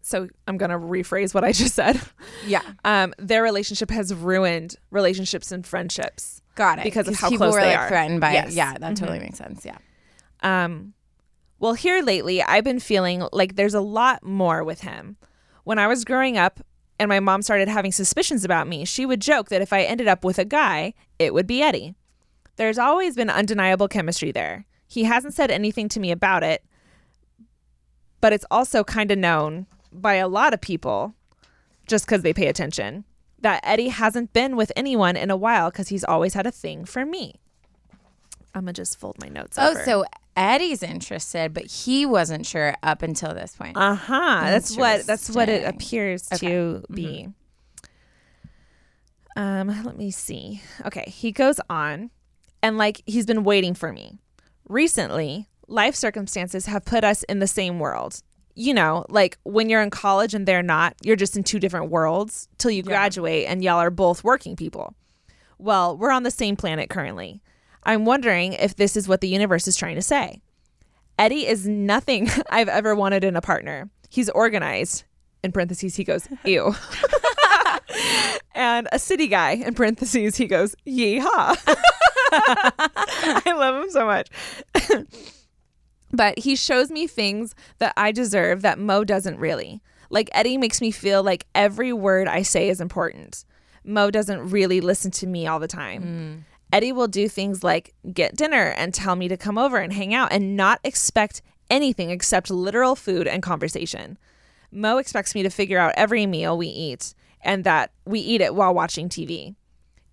So 0.00 0.26
I'm 0.48 0.56
gonna 0.56 0.78
rephrase 0.78 1.34
what 1.34 1.44
I 1.44 1.52
just 1.52 1.74
said. 1.74 2.00
Yeah. 2.46 2.62
Um, 2.84 3.12
their 3.18 3.42
relationship 3.42 3.90
has 3.90 4.14
ruined 4.14 4.76
relationships 4.90 5.52
and 5.52 5.66
friendships. 5.66 6.39
Got 6.60 6.78
it. 6.80 6.84
Because 6.84 7.08
of 7.08 7.14
how 7.16 7.30
people 7.30 7.46
close 7.46 7.54
were 7.54 7.60
they 7.62 7.70
like 7.70 7.78
are. 7.78 7.88
threatened 7.88 8.20
by 8.20 8.32
Yes. 8.34 8.48
it. 8.48 8.54
Yeah, 8.54 8.74
that 8.78 8.94
totally 8.96 9.18
makes 9.18 9.38
sense. 9.38 9.64
Yeah. 9.64 9.78
Um, 10.42 10.92
well, 11.58 11.72
here 11.72 12.02
lately, 12.02 12.42
I've 12.42 12.64
been 12.64 12.80
feeling 12.80 13.26
like 13.32 13.56
there's 13.56 13.72
a 13.72 13.80
lot 13.80 14.22
more 14.22 14.62
with 14.62 14.82
him. 14.82 15.16
When 15.64 15.78
I 15.78 15.86
was 15.86 16.04
growing 16.04 16.36
up 16.36 16.60
and 16.98 17.08
my 17.08 17.18
mom 17.18 17.40
started 17.40 17.68
having 17.68 17.92
suspicions 17.92 18.44
about 18.44 18.68
me, 18.68 18.84
she 18.84 19.06
would 19.06 19.20
joke 19.22 19.48
that 19.48 19.62
if 19.62 19.72
I 19.72 19.82
ended 19.84 20.06
up 20.06 20.22
with 20.22 20.38
a 20.38 20.44
guy, 20.44 20.92
it 21.18 21.32
would 21.32 21.46
be 21.46 21.62
Eddie. 21.62 21.94
There's 22.56 22.78
always 22.78 23.16
been 23.16 23.30
undeniable 23.30 23.88
chemistry 23.88 24.30
there. 24.32 24.66
He 24.86 25.04
hasn't 25.04 25.32
said 25.32 25.50
anything 25.50 25.88
to 25.90 26.00
me 26.00 26.10
about 26.10 26.42
it, 26.42 26.62
but 28.20 28.34
it's 28.34 28.44
also 28.50 28.84
kind 28.84 29.10
of 29.10 29.16
known 29.18 29.66
by 29.92 30.14
a 30.16 30.28
lot 30.28 30.52
of 30.52 30.60
people, 30.60 31.14
just 31.86 32.04
because 32.04 32.20
they 32.22 32.34
pay 32.34 32.48
attention, 32.48 33.04
that 33.40 33.60
Eddie 33.64 33.88
hasn't 33.88 34.32
been 34.32 34.56
with 34.56 34.72
anyone 34.76 35.16
in 35.16 35.30
a 35.30 35.36
while 35.36 35.70
because 35.70 35.88
he's 35.88 36.04
always 36.04 36.34
had 36.34 36.46
a 36.46 36.50
thing 36.50 36.84
for 36.84 37.04
me. 37.04 37.36
I'm 38.54 38.62
gonna 38.62 38.72
just 38.72 38.98
fold 38.98 39.16
my 39.20 39.28
notes. 39.28 39.56
Up. 39.58 39.64
Oh, 39.64 39.70
over. 39.72 39.84
so 39.84 40.04
Eddie's 40.36 40.82
interested, 40.82 41.54
but 41.54 41.66
he 41.66 42.04
wasn't 42.04 42.46
sure 42.46 42.74
up 42.82 43.02
until 43.02 43.34
this 43.34 43.54
point. 43.56 43.76
Uh 43.76 43.94
huh. 43.94 44.40
That's 44.44 44.76
what 44.76 45.06
that's 45.06 45.30
what 45.30 45.48
it 45.48 45.66
appears 45.66 46.26
to 46.28 46.84
be. 46.92 47.28
Um, 49.36 49.68
let 49.84 49.96
me 49.96 50.10
see. 50.10 50.62
Okay, 50.84 51.04
he 51.08 51.30
goes 51.32 51.60
on, 51.70 52.10
and 52.62 52.76
like 52.76 53.02
he's 53.06 53.26
been 53.26 53.44
waiting 53.44 53.74
for 53.74 53.92
me. 53.92 54.18
Recently, 54.68 55.48
life 55.68 55.94
circumstances 55.94 56.66
have 56.66 56.84
put 56.84 57.04
us 57.04 57.22
in 57.24 57.38
the 57.38 57.46
same 57.46 57.78
world. 57.78 58.20
You 58.60 58.74
know, 58.74 59.06
like 59.08 59.38
when 59.44 59.70
you're 59.70 59.80
in 59.80 59.88
college 59.88 60.34
and 60.34 60.44
they're 60.44 60.62
not, 60.62 60.94
you're 61.00 61.16
just 61.16 61.34
in 61.34 61.44
two 61.44 61.58
different 61.58 61.90
worlds 61.90 62.46
till 62.58 62.70
you 62.70 62.82
graduate 62.82 63.46
and 63.48 63.64
y'all 63.64 63.78
are 63.78 63.88
both 63.88 64.22
working 64.22 64.54
people. 64.54 64.94
Well, 65.56 65.96
we're 65.96 66.10
on 66.10 66.24
the 66.24 66.30
same 66.30 66.56
planet 66.56 66.90
currently. 66.90 67.40
I'm 67.84 68.04
wondering 68.04 68.52
if 68.52 68.76
this 68.76 68.98
is 68.98 69.08
what 69.08 69.22
the 69.22 69.28
universe 69.28 69.66
is 69.66 69.76
trying 69.76 69.94
to 69.94 70.02
say. 70.02 70.42
Eddie 71.18 71.46
is 71.46 71.66
nothing 71.66 72.28
I've 72.50 72.68
ever 72.68 72.94
wanted 72.94 73.24
in 73.24 73.34
a 73.34 73.40
partner. 73.40 73.88
He's 74.10 74.28
organized. 74.28 75.04
In 75.42 75.52
parentheses, 75.52 75.96
he 75.96 76.04
goes, 76.04 76.28
ew. 76.44 76.74
and 78.54 78.88
a 78.92 78.98
city 78.98 79.26
guy. 79.26 79.52
In 79.52 79.72
parentheses, 79.72 80.36
he 80.36 80.46
goes, 80.46 80.76
yeehaw. 80.86 81.56
I 83.42 83.54
love 83.56 83.84
him 83.84 83.90
so 83.90 84.04
much. 84.04 84.28
But 86.12 86.38
he 86.38 86.56
shows 86.56 86.90
me 86.90 87.06
things 87.06 87.54
that 87.78 87.92
I 87.96 88.12
deserve 88.12 88.62
that 88.62 88.78
Mo 88.78 89.04
doesn't 89.04 89.38
really. 89.38 89.80
Like 90.10 90.28
Eddie 90.32 90.58
makes 90.58 90.80
me 90.80 90.90
feel 90.90 91.22
like 91.22 91.46
every 91.54 91.92
word 91.92 92.26
I 92.28 92.42
say 92.42 92.68
is 92.68 92.80
important. 92.80 93.44
Mo 93.84 94.10
doesn't 94.10 94.50
really 94.50 94.80
listen 94.80 95.10
to 95.12 95.26
me 95.26 95.46
all 95.46 95.58
the 95.58 95.68
time. 95.68 96.02
Hmm. 96.02 96.34
Eddie 96.72 96.92
will 96.92 97.08
do 97.08 97.28
things 97.28 97.64
like 97.64 97.94
get 98.12 98.36
dinner 98.36 98.74
and 98.76 98.94
tell 98.94 99.16
me 99.16 99.28
to 99.28 99.36
come 99.36 99.58
over 99.58 99.78
and 99.78 99.92
hang 99.92 100.14
out 100.14 100.32
and 100.32 100.56
not 100.56 100.80
expect 100.84 101.42
anything 101.68 102.10
except 102.10 102.50
literal 102.50 102.94
food 102.94 103.26
and 103.26 103.42
conversation. 103.42 104.18
Mo 104.70 104.98
expects 104.98 105.34
me 105.34 105.42
to 105.42 105.50
figure 105.50 105.78
out 105.78 105.94
every 105.96 106.26
meal 106.26 106.56
we 106.56 106.68
eat 106.68 107.14
and 107.42 107.64
that 107.64 107.92
we 108.04 108.20
eat 108.20 108.40
it 108.40 108.54
while 108.54 108.74
watching 108.74 109.08
TV. 109.08 109.54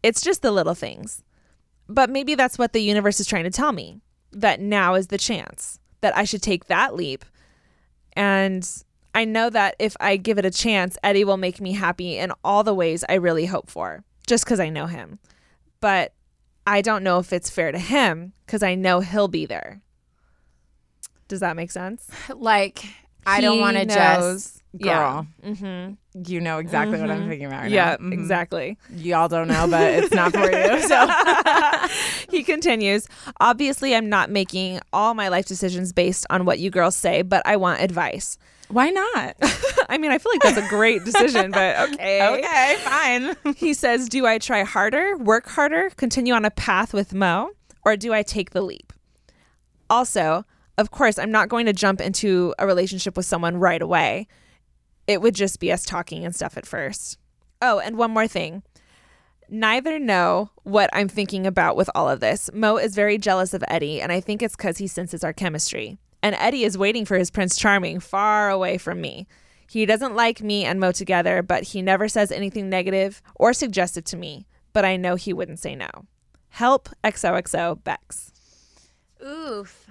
It's 0.02 0.22
just 0.22 0.42
the 0.42 0.52
little 0.52 0.74
things. 0.74 1.24
But 1.88 2.10
maybe 2.10 2.36
that's 2.36 2.58
what 2.58 2.74
the 2.74 2.82
universe 2.82 3.20
is 3.20 3.28
trying 3.28 3.44
to 3.44 3.50
tell 3.50 3.72
me 3.72 4.02
that 4.32 4.60
now 4.60 4.96
is 4.96 5.08
the 5.08 5.18
chance 5.18 5.80
that 6.08 6.18
I 6.18 6.24
should 6.24 6.42
take 6.42 6.68
that 6.68 6.96
leap. 6.96 7.26
And 8.14 8.66
I 9.14 9.26
know 9.26 9.50
that 9.50 9.76
if 9.78 9.98
I 10.00 10.16
give 10.16 10.38
it 10.38 10.46
a 10.46 10.52
chance, 10.52 10.98
Eddie 11.04 11.26
will 11.26 11.36
make 11.36 11.60
me 11.60 11.74
happy 11.74 12.18
in 12.18 12.32
all 12.46 12.64
the 12.64 12.74
ways 12.74 13.04
I 13.10 13.16
really 13.16 13.46
hope 13.46 13.70
for, 13.70 14.06
just 14.26 14.46
because 14.46 14.62
I 14.62 14.70
know 14.70 14.86
him. 14.86 15.20
But 15.82 16.14
I 16.66 16.82
don't 16.82 17.04
know 17.04 17.20
if 17.20 17.34
it's 17.34 17.50
fair 17.50 17.74
to 17.74 17.78
him 17.78 18.32
because 18.46 18.64
I 18.64 18.76
know 18.76 19.02
he'll 19.02 19.28
be 19.28 19.46
there. 19.46 19.82
Does 21.28 21.42
that 21.42 21.58
make 21.58 21.72
sense? 21.72 22.10
like, 22.34 22.86
I 23.26 23.42
don't 23.42 23.60
want 23.60 23.76
to 23.76 23.86
knows. 23.86 24.57
Just, 24.74 24.86
Yeah. 24.86 25.24
girl. 25.44 25.98
You 26.28 26.42
know 26.42 26.58
exactly 26.60 27.00
what 27.00 27.10
I'm 27.12 27.28
thinking 27.28 27.46
about. 27.48 27.64
Right 27.64 27.72
Yeah, 27.72 27.96
now. 28.00 28.08
Mhm. 28.08 28.14
exactly. 28.14 28.78
Y'all 28.96 29.28
don't 29.28 29.48
know, 29.48 29.68
but 29.70 29.82
it's 29.94 30.14
not 30.14 30.34
for 30.34 30.52
you. 30.52 30.82
So 30.88 31.08
he 32.32 32.44
continues 32.44 33.08
Obviously, 33.40 33.96
I'm 33.96 34.10
not 34.10 34.30
making 34.30 34.80
all 34.94 35.14
my 35.14 35.28
life 35.30 35.46
decisions 35.46 35.94
based 35.94 36.26
on 36.30 36.46
what 36.46 36.60
you 36.60 36.70
girls 36.70 36.96
say, 36.96 37.22
but 37.22 37.42
I 37.46 37.56
want 37.58 37.82
advice. 37.82 38.38
why 38.70 38.90
not? 38.90 39.36
I 39.90 39.98
mean, 39.98 40.12
I 40.12 40.18
feel 40.18 40.32
like 40.34 40.42
that's 40.42 40.58
a 40.66 40.70
great 40.70 41.06
decision, 41.06 41.52
but 41.52 41.90
okay. 41.94 42.40
okay, 42.40 42.76
fine. 42.80 43.54
He 43.56 43.74
says, 43.74 44.10
Do 44.10 44.26
I 44.26 44.38
try 44.40 44.64
harder, 44.64 45.16
work 45.18 45.48
harder, 45.48 45.90
continue 45.96 46.34
on 46.34 46.44
a 46.46 46.52
path 46.52 46.94
with 46.94 47.14
Mo, 47.14 47.52
or 47.86 47.96
do 47.96 48.14
I 48.14 48.24
take 48.24 48.52
the 48.52 48.62
leap? 48.62 48.92
Also, 49.90 50.44
of 50.78 50.92
course, 50.92 51.18
I'm 51.18 51.32
not 51.32 51.48
going 51.50 51.66
to 51.68 51.74
jump 51.74 52.02
into 52.02 52.54
a 52.60 52.68
relationship 52.68 53.16
with 53.16 53.26
someone 53.26 53.56
right 53.58 53.82
away. 53.82 54.28
It 55.08 55.22
would 55.22 55.36
just 55.36 55.60
be 55.60 55.72
us 55.72 55.86
talking 55.86 56.26
and 56.26 56.36
stuff 56.36 56.58
at 56.58 56.66
first. 56.66 57.18
Oh, 57.62 57.80
and 57.80 57.98
one 57.98 58.12
more 58.12 58.28
thing. 58.28 58.64
Neither 59.50 59.98
know 59.98 60.52
what 60.64 60.90
I'm 60.92 61.08
thinking 61.08 61.48
about 61.48 61.78
with 61.78 61.90
all 61.96 62.10
of 62.10 62.20
this. 62.20 62.50
Mo 62.54 62.76
is 62.76 62.96
very 62.96 63.18
jealous 63.18 63.54
of 63.54 63.64
Eddie, 63.70 64.02
and 64.02 64.12
I 64.12 64.20
think 64.20 64.42
it's 64.42 64.58
because 64.58 64.78
he 64.78 64.88
senses 64.88 65.24
our 65.24 65.32
chemistry. 65.32 65.98
And 66.22 66.36
Eddie 66.36 66.66
is 66.66 66.78
waiting 66.78 67.06
for 67.06 67.18
his 67.18 67.32
Prince 67.32 67.56
Charming 67.56 68.02
far 68.02 68.50
away 68.50 68.78
from 68.78 69.00
me. 69.00 69.28
He 69.70 69.86
doesn't 69.86 70.16
like 70.16 70.42
me 70.42 70.66
and 70.66 70.80
Mo 70.80 70.92
together, 70.92 71.42
but 71.42 71.64
he 71.64 71.82
never 71.82 72.10
says 72.10 72.32
anything 72.32 72.70
negative 72.70 73.22
or 73.36 73.54
suggestive 73.54 74.04
to 74.06 74.18
me. 74.18 74.48
But 74.74 74.84
I 74.84 74.98
know 74.98 75.16
he 75.16 75.34
wouldn't 75.34 75.60
say 75.60 75.76
no. 75.76 75.90
Help 76.50 76.90
XOXO 77.04 77.84
Bex. 77.84 78.34
Oof. 79.26 79.88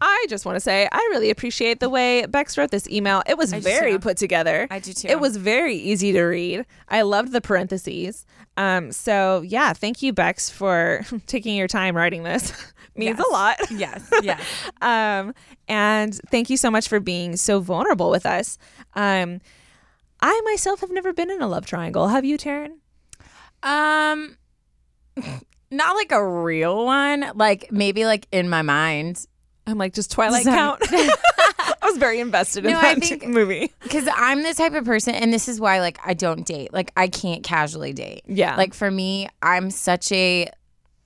I 0.00 0.26
just 0.28 0.44
want 0.44 0.56
to 0.56 0.60
say 0.60 0.88
I 0.92 0.98
really 1.10 1.30
appreciate 1.30 1.80
the 1.80 1.88
way 1.88 2.24
Bex 2.26 2.56
wrote 2.56 2.70
this 2.70 2.88
email. 2.88 3.22
It 3.26 3.36
was 3.36 3.52
very 3.52 3.92
too. 3.92 3.98
put 3.98 4.16
together. 4.16 4.66
I 4.70 4.78
do 4.78 4.92
too. 4.92 5.08
It 5.08 5.18
was 5.20 5.36
very 5.36 5.74
easy 5.74 6.12
to 6.12 6.22
read. 6.22 6.66
I 6.88 7.02
loved 7.02 7.32
the 7.32 7.40
parentheses. 7.40 8.24
Um, 8.56 8.92
so 8.92 9.42
yeah, 9.42 9.72
thank 9.72 10.02
you, 10.02 10.12
Bex, 10.12 10.50
for 10.50 11.02
taking 11.26 11.56
your 11.56 11.68
time 11.68 11.96
writing 11.96 12.22
this. 12.22 12.52
Means 12.96 13.18
Yes. 13.18 13.26
a 13.28 13.32
lot. 13.32 13.56
Yes, 13.70 14.10
yes. 14.22 14.40
Um, 14.80 15.32
and 15.68 16.14
thank 16.30 16.50
you 16.50 16.56
so 16.56 16.70
much 16.70 16.88
for 16.88 16.98
being 17.00 17.36
so 17.36 17.60
vulnerable 17.60 18.10
with 18.10 18.26
us. 18.26 18.58
Um, 18.94 19.40
I 20.20 20.40
myself 20.44 20.80
have 20.80 20.90
never 20.90 21.12
been 21.12 21.30
in 21.30 21.40
a 21.40 21.46
love 21.46 21.64
triangle. 21.66 22.08
Have 22.08 22.24
you, 22.24 22.36
Taryn? 22.36 22.72
Um, 23.62 24.36
not 25.70 25.94
like 25.96 26.10
a 26.12 26.26
real 26.26 26.84
one. 26.84 27.30
Like 27.34 27.70
maybe 27.70 28.04
like 28.04 28.26
in 28.32 28.48
my 28.48 28.62
mind, 28.62 29.24
I'm 29.68 29.78
like, 29.78 29.94
just 29.94 30.10
Twilight 30.10 30.44
count? 30.44 30.80
I 30.90 31.74
was 31.82 31.96
very 31.98 32.20
invested 32.20 32.64
in 32.64 32.72
No, 32.72 32.78
I 32.78 32.94
that 32.94 33.04
think- 33.04 33.26
movie. 33.28 33.72
because 33.82 34.08
I'm 34.14 34.42
the 34.42 34.54
type 34.54 34.72
of 34.74 34.84
person, 34.84 35.14
and 35.14 35.32
this 35.32 35.48
is 35.48 35.60
why 35.60 35.80
like 35.80 35.98
I 36.04 36.14
don't 36.14 36.44
date. 36.46 36.72
Like 36.72 36.90
I 36.96 37.08
can't 37.08 37.42
casually 37.42 37.92
date. 37.92 38.22
Yeah. 38.26 38.56
Like 38.56 38.74
for 38.74 38.90
me, 38.90 39.28
I'm 39.42 39.70
such 39.70 40.10
a 40.12 40.50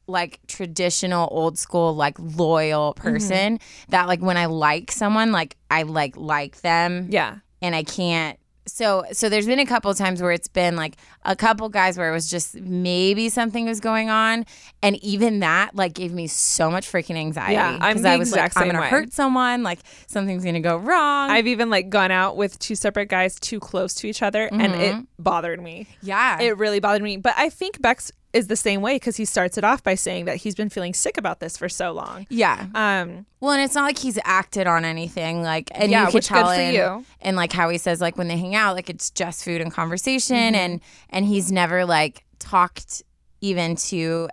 like 0.09 0.41
traditional 0.49 1.29
old 1.31 1.59
school 1.59 1.95
like 1.95 2.17
loyal 2.19 2.95
Mm-hmm. 2.95 3.09
person 3.09 3.61
that 3.91 4.09
like 4.09 4.21
when 4.21 4.37
I 4.37 4.47
like 4.47 4.91
someone 4.93 5.31
like 5.33 5.57
I 5.71 5.83
like 5.85 6.17
like 6.17 6.61
them 6.63 7.07
Yeah. 7.11 7.37
and 7.63 7.75
I 7.75 7.83
can't 7.85 8.39
so 8.67 9.05
so 9.13 9.29
there's 9.29 9.47
been 9.47 9.59
a 9.59 9.67
couple 9.67 9.93
times 9.95 10.23
where 10.23 10.33
it's 10.33 10.49
been 10.49 10.77
like 10.77 10.97
a 11.25 11.35
couple 11.35 11.69
guys 11.69 11.99
where 11.99 12.09
it 12.09 12.13
was 12.13 12.31
just 12.31 12.55
maybe 12.55 13.29
something 13.29 13.67
was 13.67 13.81
going 13.81 14.09
on 14.09 14.45
and 14.83 14.97
even 15.03 15.41
that 15.41 15.75
like 15.75 15.95
gave 15.95 16.13
me 16.13 16.27
so 16.27 16.71
much 16.71 16.91
freaking 16.91 17.17
anxiety 17.17 17.55
Yeah, 17.55 17.79
I'm 17.81 18.03
the 18.03 18.09
I 18.09 18.17
was 18.17 18.29
exact 18.29 18.57
like 18.57 18.63
I'm 18.63 18.71
gonna 18.71 18.83
way. 18.83 18.89
hurt 18.89 19.13
someone 19.13 19.63
like 19.63 19.81
something's 20.07 20.45
gonna 20.45 20.61
go 20.61 20.77
wrong 20.77 21.31
I've 21.31 21.47
even 21.47 21.71
like 21.71 21.91
gone 21.91 22.11
out 22.11 22.37
with 22.37 22.59
two 22.59 22.75
separate 22.75 23.09
guys 23.09 23.39
too 23.41 23.59
close 23.59 23.95
to 23.95 24.07
each 24.07 24.23
other 24.23 24.47
and 24.47 24.75
it 24.75 24.95
mm-hmm. 24.95 25.01
bothered 25.19 25.61
me. 25.61 25.89
yeah 26.03 26.41
It 26.41 26.57
really 26.59 26.81
bothered 26.81 27.03
me. 27.03 27.17
But 27.17 27.35
I 27.37 27.49
think 27.49 27.81
Bex 27.83 28.13
is 28.33 28.47
the 28.47 28.57
same 28.57 28.81
way 28.81 28.97
because 28.97 29.17
he 29.17 29.25
starts 29.25 29.59
it 29.59 29.65
off 29.65 29.83
by 29.83 29.95
saying 29.95 30.25
that 30.25 30.37
he's 30.39 30.55
been 30.55 30.69
feeling 30.71 30.95
sick 30.95 31.19
about 31.19 31.41
this 31.41 31.57
for 31.57 31.69
so 31.69 31.93
long. 31.93 32.27
yeah 32.31 32.67
Um, 32.75 33.27
well 33.41 33.53
and 33.53 33.61
it's 33.63 33.75
not 33.75 33.85
like 33.85 33.99
he's 33.99 34.19
acted 34.25 34.67
on 34.67 34.85
anything 34.85 35.43
like 35.43 35.71
and 35.75 35.91
Yeah, 35.91 36.01
you 36.09 36.15
which 36.15 36.29
good 36.29 36.35
tell 36.37 36.47
for 36.55 36.61
in- 36.61 36.75
you. 36.75 37.05
and 37.21 37.37
like 37.37 37.53
how 37.53 37.69
he 37.69 37.79
says 37.79 38.01
like 38.01 38.17
when 38.17 38.29
they 38.29 38.37
hang 38.39 38.55
out 38.55 38.75
like 38.75 38.89
it's 38.89 39.11
just 39.11 39.45
food 39.45 39.61
and 39.61 39.73
conversation 39.73 40.37
Mm-hmm. 40.37 40.55
and 40.55 40.81
and 41.11 41.25
he's 41.27 41.53
never 41.53 41.85
like 41.85 42.25
talked 42.39 43.03
even 43.41 43.77
to 43.77 44.29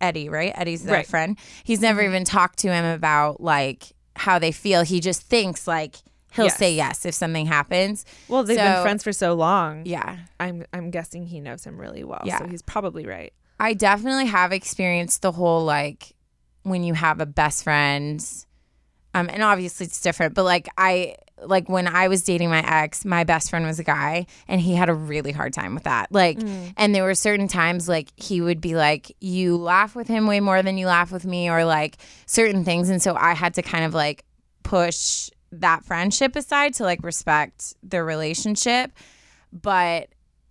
Eddie 0.00 0.28
right 0.28 0.52
Eddie's 0.54 0.84
the 0.84 0.92
Right. 0.92 1.04
Mm-hmm. 1.04 1.10
friend 1.10 1.38
he's 1.64 1.80
never 1.80 2.02
even 2.02 2.24
talked 2.24 2.58
to 2.60 2.68
him 2.68 2.84
about 2.84 3.40
like 3.40 3.84
how 4.16 4.38
they 4.38 4.52
feel 4.52 4.82
he 4.82 5.00
just 5.00 5.22
thinks 5.22 5.66
like 5.66 5.96
he'll 6.32 6.46
Yes. 6.46 6.56
say 6.58 6.74
yes 6.74 7.06
if 7.06 7.14
something 7.14 7.46
happens 7.46 8.04
well, 8.28 8.44
they've 8.44 8.56
been 8.56 8.82
friends 8.82 9.02
for 9.02 9.12
so 9.12 9.34
long. 9.34 9.82
yeah 9.86 10.16
I'm 10.40 10.64
I'm 10.72 10.90
guessing 10.90 11.26
he 11.26 11.40
knows 11.40 11.64
him 11.64 11.80
really 11.80 12.04
well. 12.04 12.22
Yeah. 12.24 12.38
So 12.38 12.46
he's 12.46 12.62
probably 12.62 13.06
right. 13.06 13.32
I 13.60 13.74
definitely 13.74 14.26
have 14.26 14.52
experienced 14.52 15.22
the 15.22 15.32
whole 15.32 15.64
like 15.64 16.14
when 16.62 16.84
you 16.84 16.94
have 16.94 17.20
a 17.20 17.26
best 17.26 17.64
friend, 17.64 18.24
um, 19.14 19.28
and 19.32 19.42
obviously 19.42 19.86
it's 19.86 20.00
different, 20.00 20.34
but 20.34 20.44
like 20.44 20.68
I 20.76 21.16
like 21.44 21.68
when 21.68 21.86
I 21.86 22.08
was 22.08 22.24
dating 22.24 22.50
my 22.50 22.62
ex, 22.68 23.04
my 23.04 23.24
best 23.24 23.48
friend 23.50 23.64
was 23.64 23.78
a 23.78 23.84
guy, 23.84 24.26
and 24.48 24.60
he 24.60 24.74
had 24.74 24.88
a 24.88 24.94
really 24.94 25.32
hard 25.32 25.52
time 25.54 25.74
with 25.74 25.84
that. 25.84 26.10
Like, 26.12 26.38
and 26.76 26.94
there 26.94 27.04
were 27.04 27.14
certain 27.14 27.46
times 27.48 27.88
like 27.88 28.08
he 28.16 28.40
would 28.40 28.60
be 28.60 28.74
like, 28.74 29.14
"You 29.20 29.56
laugh 29.56 29.94
with 29.96 30.08
him 30.08 30.26
way 30.26 30.40
more 30.40 30.62
than 30.62 30.76
you 30.78 30.86
laugh 30.88 31.10
with 31.12 31.24
me," 31.24 31.48
or 31.48 31.64
like 31.64 31.96
certain 32.26 32.64
things, 32.64 32.90
and 32.90 33.00
so 33.00 33.14
I 33.16 33.34
had 33.34 33.54
to 33.54 33.62
kind 33.62 33.84
of 33.84 33.94
like 33.94 34.24
push 34.62 35.30
that 35.52 35.84
friendship 35.84 36.36
aside 36.36 36.74
to 36.74 36.82
like 36.84 37.02
respect 37.02 37.74
their 37.82 38.04
relationship, 38.04 38.92
but 39.52 40.08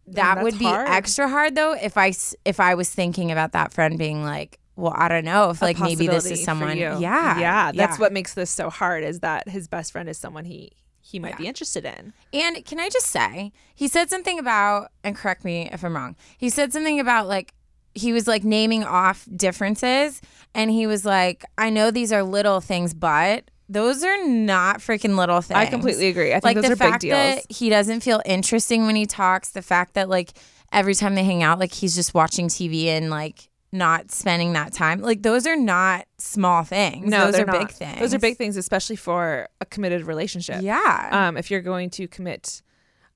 that 0.07 0.41
would 0.41 0.57
be 0.57 0.65
hard. 0.65 0.87
extra 0.87 1.27
hard 1.27 1.55
though 1.55 1.73
if 1.73 1.97
I 1.97 2.13
if 2.45 2.59
I 2.59 2.75
was 2.75 2.89
thinking 2.89 3.31
about 3.31 3.51
that 3.51 3.73
friend 3.73 3.97
being 3.97 4.23
like, 4.23 4.59
well, 4.75 4.93
I 4.95 5.07
don't 5.07 5.25
know 5.25 5.49
if 5.49 5.61
A 5.61 5.65
like 5.65 5.79
maybe 5.79 6.07
this 6.07 6.25
is 6.25 6.43
someone, 6.43 6.77
yeah, 6.77 6.97
yeah. 6.99 7.71
That's 7.73 7.99
what 7.99 8.13
makes 8.13 8.33
this 8.33 8.49
so 8.49 8.69
hard. 8.69 9.03
Is 9.03 9.19
that 9.19 9.49
his 9.49 9.67
best 9.67 9.91
friend 9.91 10.07
is 10.07 10.17
someone 10.17 10.45
he 10.45 10.71
he 11.01 11.19
might 11.19 11.37
be 11.37 11.47
interested 11.47 11.85
in. 11.85 12.13
And 12.33 12.63
can 12.65 12.79
I 12.79 12.89
just 12.89 13.07
say, 13.07 13.53
he 13.73 13.87
said 13.87 14.09
something 14.09 14.39
about, 14.39 14.91
and 15.03 15.15
correct 15.15 15.45
me 15.45 15.69
if 15.71 15.83
I'm 15.83 15.95
wrong. 15.95 16.15
He 16.37 16.49
said 16.49 16.73
something 16.73 16.99
about 16.99 17.27
like 17.27 17.53
he 17.93 18.13
was 18.13 18.27
like 18.27 18.43
naming 18.43 18.83
off 18.83 19.27
differences, 19.35 20.21
and 20.53 20.69
he 20.69 20.85
was 20.85 21.05
like, 21.05 21.43
I 21.57 21.69
know 21.69 21.91
these 21.91 22.11
are 22.11 22.23
little 22.23 22.61
things, 22.61 22.93
but. 22.93 23.51
Those 23.69 24.03
are 24.03 24.25
not 24.25 24.79
freaking 24.79 25.17
little 25.17 25.41
things. 25.41 25.57
I 25.57 25.65
completely 25.65 26.07
agree. 26.07 26.31
I 26.31 26.35
think 26.35 26.43
like 26.45 26.55
those 26.55 26.65
the 26.65 26.71
are 26.71 26.75
big 26.75 26.89
fact 26.89 27.01
deals. 27.01 27.13
that 27.13 27.51
he 27.51 27.69
doesn't 27.69 28.01
feel 28.01 28.21
interesting 28.25 28.85
when 28.85 28.95
he 28.95 29.05
talks, 29.05 29.49
the 29.49 29.61
fact 29.61 29.95
that 29.95 30.07
like 30.07 30.33
every 30.71 30.95
time 30.95 31.15
they 31.15 31.23
hang 31.23 31.43
out, 31.43 31.59
like 31.59 31.73
he's 31.73 31.95
just 31.95 32.13
watching 32.13 32.47
TV 32.47 32.85
and 32.85 33.09
like 33.09 33.49
not 33.73 34.11
spending 34.11 34.53
that 34.53 34.71
time. 34.73 35.01
Like 35.01 35.21
those 35.21 35.45
are 35.45 35.57
not 35.57 36.05
small 36.17 36.63
things. 36.63 37.09
No, 37.09 37.25
those 37.31 37.41
are 37.41 37.45
not. 37.45 37.59
big 37.59 37.71
things. 37.71 37.99
Those 37.99 38.13
are 38.13 38.19
big 38.19 38.37
things, 38.37 38.55
especially 38.55 38.95
for 38.95 39.49
a 39.59 39.65
committed 39.65 40.05
relationship. 40.05 40.61
Yeah. 40.61 41.09
Um, 41.11 41.37
if 41.37 41.51
you're 41.51 41.61
going 41.61 41.89
to 41.91 42.07
commit 42.07 42.61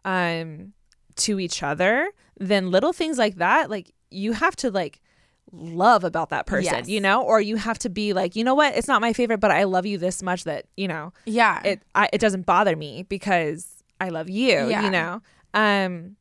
um 0.04 0.74
to 1.16 1.40
each 1.40 1.62
other, 1.64 2.10
then 2.40 2.72
little 2.72 2.94
things 2.94 3.18
like 3.18 3.36
that, 3.36 3.70
like 3.70 3.94
you 4.10 4.34
have 4.34 4.56
to 4.58 4.72
like 4.72 5.02
love 5.52 6.04
about 6.04 6.30
that 6.30 6.46
person, 6.46 6.74
Yes. 6.74 6.88
you 6.90 7.02
know, 7.02 7.22
or 7.24 7.42
you 7.42 7.58
have 7.58 7.78
to 7.80 7.90
be 7.90 8.14
like, 8.14 8.36
you 8.36 8.44
know 8.44 8.56
what, 8.56 8.76
it's 8.76 8.88
not 8.88 9.02
my 9.02 9.14
favorite, 9.14 9.40
but 9.40 9.52
I 9.52 9.64
love 9.66 9.86
you 9.86 9.98
this 9.98 10.24
much 10.24 10.44
that 10.46 10.66
you 10.78 10.88
know 10.88 11.12
yeah. 11.26 11.62
it 11.64 11.82
I, 11.96 12.10
it 12.14 12.22
doesn't 12.22 12.46
bother 12.46 12.76
me 12.76 13.04
because 13.04 13.84
I 14.00 14.10
love 14.10 14.30
you, 14.30 14.68
Yeah. 14.70 14.84
you 14.84 14.90
know. 14.92 15.22
Um, 15.54 16.16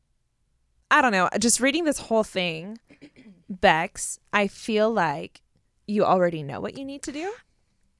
I 0.89 1.01
don't 1.01 1.13
know. 1.13 1.29
Just 1.39 1.59
reading 1.61 1.85
this 1.85 1.97
whole 1.97 2.23
thing, 2.25 2.77
Bex, 3.49 4.19
I 4.33 4.47
feel 4.47 4.91
like 4.91 5.41
you 5.87 6.03
already 6.03 6.43
know 6.43 6.59
what 6.59 6.77
you 6.77 6.83
need 6.85 7.01
to 7.03 7.11
do 7.11 7.31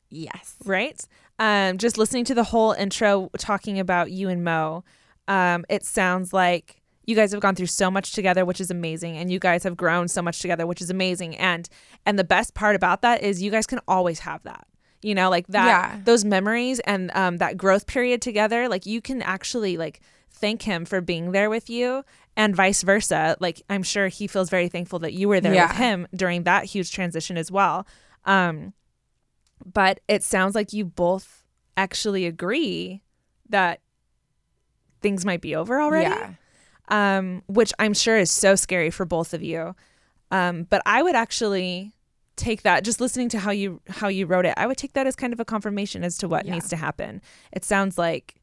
yes. 0.10 0.56
right? 0.66 1.02
Um, 1.40 1.78
just 1.78 1.98
listening 1.98 2.26
to 2.26 2.34
the 2.36 2.44
whole 2.44 2.74
intro 2.74 3.30
talking 3.38 3.80
about 3.80 4.12
you 4.12 4.28
and 4.30 4.44
Mo, 4.44 4.84
um, 5.28 5.66
it 5.70 5.86
sounds 5.86 6.34
like 6.34 6.81
you 7.06 7.16
guys 7.16 7.32
have 7.32 7.42
gone 7.42 7.56
through 7.56 7.66
so 7.68 7.90
much 7.90 8.12
together, 8.14 8.46
which 8.46 8.62
is 8.62 8.70
amazing, 8.72 9.18
and 9.18 9.32
you 9.32 9.40
guys 9.40 9.64
have 9.64 9.76
grown 9.76 10.08
so 10.08 10.22
much 10.22 10.40
together, 10.40 10.66
which 10.68 10.82
is 10.82 10.90
amazing. 10.90 11.36
And 11.38 11.68
and 12.06 12.18
the 12.20 12.24
best 12.24 12.54
part 12.54 12.76
about 12.76 13.02
that 13.02 13.24
is 13.24 13.42
you 13.42 13.52
guys 13.52 13.66
can 13.68 13.80
always 13.88 14.20
have 14.20 14.44
that. 14.44 14.68
You 15.02 15.16
know, 15.16 15.30
like 15.32 15.48
that 15.48 15.66
Yeah. 15.68 16.00
those 16.04 16.24
memories 16.24 16.80
and 16.82 17.12
um, 17.16 17.38
that 17.38 17.58
growth 17.58 17.88
period 17.88 18.22
together. 18.22 18.70
Like 18.70 18.86
you 18.86 19.02
can 19.02 19.22
actually 19.24 19.76
like 19.78 20.00
thank 20.32 20.62
him 20.62 20.86
for 20.86 21.02
being 21.02 21.32
there 21.32 21.50
with 21.50 21.70
you, 21.70 22.04
and 22.38 22.56
vice 22.56 22.84
versa. 22.84 23.36
Like 23.40 23.62
I'm 23.70 23.84
sure 23.84 24.08
he 24.08 24.28
feels 24.28 24.50
very 24.52 24.70
thankful 24.70 25.00
that 25.00 25.14
you 25.14 25.28
were 25.28 25.42
there 25.42 25.54
Yeah. 25.56 25.68
with 25.70 25.78
him 25.78 26.08
during 26.16 26.44
that 26.44 26.66
huge 26.66 26.92
transition 26.92 27.36
as 27.38 27.52
well. 27.52 27.88
Um, 28.26 28.74
but 29.66 30.00
it 30.08 30.24
sounds 30.24 30.54
like 30.56 30.72
you 30.72 30.86
both 30.86 31.44
actually 31.78 32.26
agree 32.28 33.02
that 33.50 33.80
things 35.02 35.26
might 35.26 35.42
be 35.42 35.56
over 35.56 35.82
already 35.82 36.10
Yeah. 36.10 36.34
Um, 36.92 37.42
which 37.48 37.74
i'm 37.80 37.94
sure 37.94 38.18
is 38.18 38.30
so 38.30 38.54
scary 38.56 38.90
for 38.92 39.06
both 39.06 39.34
of 39.34 39.42
you 39.42 39.76
um, 40.30 40.64
but 40.70 40.82
i 40.86 41.02
would 41.02 41.16
actually 41.16 41.92
take 42.36 42.62
that 42.64 42.84
just 42.84 43.02
listening 43.02 43.30
to 43.30 43.40
how 43.40 43.52
you 43.52 43.82
how 43.90 44.08
you 44.08 44.26
wrote 44.26 44.46
it 44.46 44.54
i 44.58 44.66
would 44.68 44.78
take 44.78 44.94
that 44.94 45.08
as 45.08 45.16
kind 45.16 45.34
of 45.34 45.40
a 45.40 45.46
confirmation 45.46 46.04
as 46.04 46.18
to 46.18 46.28
what 46.28 46.46
Yeah. 46.46 46.54
needs 46.54 46.70
to 46.70 46.76
happen 46.76 47.22
it 47.52 47.64
sounds 47.66 47.98
like 47.98 48.36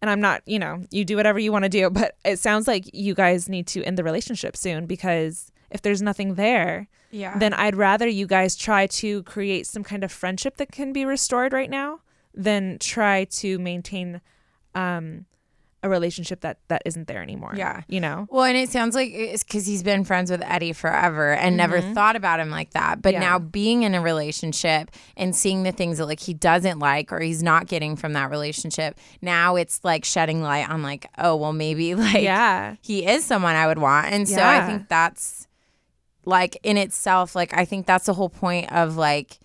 and 0.00 0.08
i'm 0.10 0.20
not 0.20 0.42
you 0.46 0.58
know 0.58 0.84
you 0.90 1.04
do 1.04 1.16
whatever 1.16 1.38
you 1.38 1.52
want 1.52 1.64
to 1.64 1.68
do 1.68 1.90
but 2.00 2.16
it 2.24 2.38
sounds 2.38 2.66
like 2.68 2.84
you 2.94 3.14
guys 3.14 3.48
need 3.48 3.66
to 3.68 3.82
end 3.84 3.98
the 3.98 4.04
relationship 4.04 4.56
soon 4.56 4.86
because 4.86 5.50
if 5.70 5.82
there's 5.82 6.00
nothing 6.00 6.34
there 6.36 6.88
Yeah. 7.10 7.36
then 7.38 7.52
I'd 7.52 7.76
rather 7.76 8.06
you 8.08 8.26
guys 8.26 8.56
try 8.56 8.86
to 9.02 9.22
create 9.24 9.66
some 9.66 9.84
kind 9.84 10.02
of 10.04 10.10
friendship 10.10 10.56
that 10.56 10.72
can 10.72 10.92
be 10.94 11.04
restored 11.04 11.52
right 11.52 11.68
now 11.70 12.00
than 12.34 12.78
try 12.78 13.24
to 13.40 13.58
maintain 13.58 14.20
um, 14.74 15.26
a 15.82 15.88
relationship 15.88 16.40
that 16.40 16.58
that 16.68 16.82
isn't 16.84 17.06
there 17.06 17.22
anymore. 17.22 17.52
Yeah. 17.56 17.82
you 17.86 18.00
know. 18.00 18.26
Well, 18.30 18.42
and 18.44 18.56
it 18.56 18.68
sounds 18.68 18.94
like 18.96 19.10
it's 19.12 19.44
because 19.44 19.64
he's 19.64 19.82
been 19.84 20.02
friends 20.04 20.28
with 20.30 20.42
Eddie 20.42 20.72
forever 20.72 21.32
and 21.34 21.56
never 21.56 21.80
thought 21.80 22.16
about 22.16 22.40
him 22.40 22.50
like 22.50 22.70
that. 22.70 23.00
But 23.00 23.14
Mm-hmm. 23.14 23.22
Yeah. 23.22 23.28
now 23.28 23.38
being 23.38 23.82
in 23.84 23.94
a 23.94 24.00
relationship 24.00 24.90
and 25.16 25.36
seeing 25.36 25.62
the 25.62 25.70
things 25.72 25.98
that 25.98 26.06
like 26.06 26.18
he 26.20 26.34
doesn't 26.34 26.78
like 26.80 27.12
or 27.12 27.20
he's 27.20 27.42
not 27.44 27.68
getting 27.68 27.94
from 27.94 28.12
that 28.14 28.28
relationship, 28.30 28.98
now 29.22 29.54
it's 29.56 29.84
like 29.84 30.04
shedding 30.04 30.42
light 30.42 30.68
on 30.68 30.82
like, 30.82 31.06
oh 31.16 31.36
well, 31.36 31.52
maybe 31.52 31.94
like 31.94 32.22
Yeah. 32.22 32.74
he 32.82 33.06
is 33.06 33.24
someone 33.24 33.54
I 33.54 33.66
would 33.68 33.78
want. 33.78 34.08
And 34.08 34.28
so 34.28 34.42
I 34.42 34.66
think 34.66 34.88
that's 34.88 35.46
like 36.24 36.58
in 36.62 36.76
itself, 36.76 37.34
like 37.36 37.56
I 37.56 37.64
think 37.64 37.86
that's 37.86 38.06
the 38.06 38.14
whole 38.14 38.28
point 38.28 38.72
of 38.72 38.96
like 38.96 39.38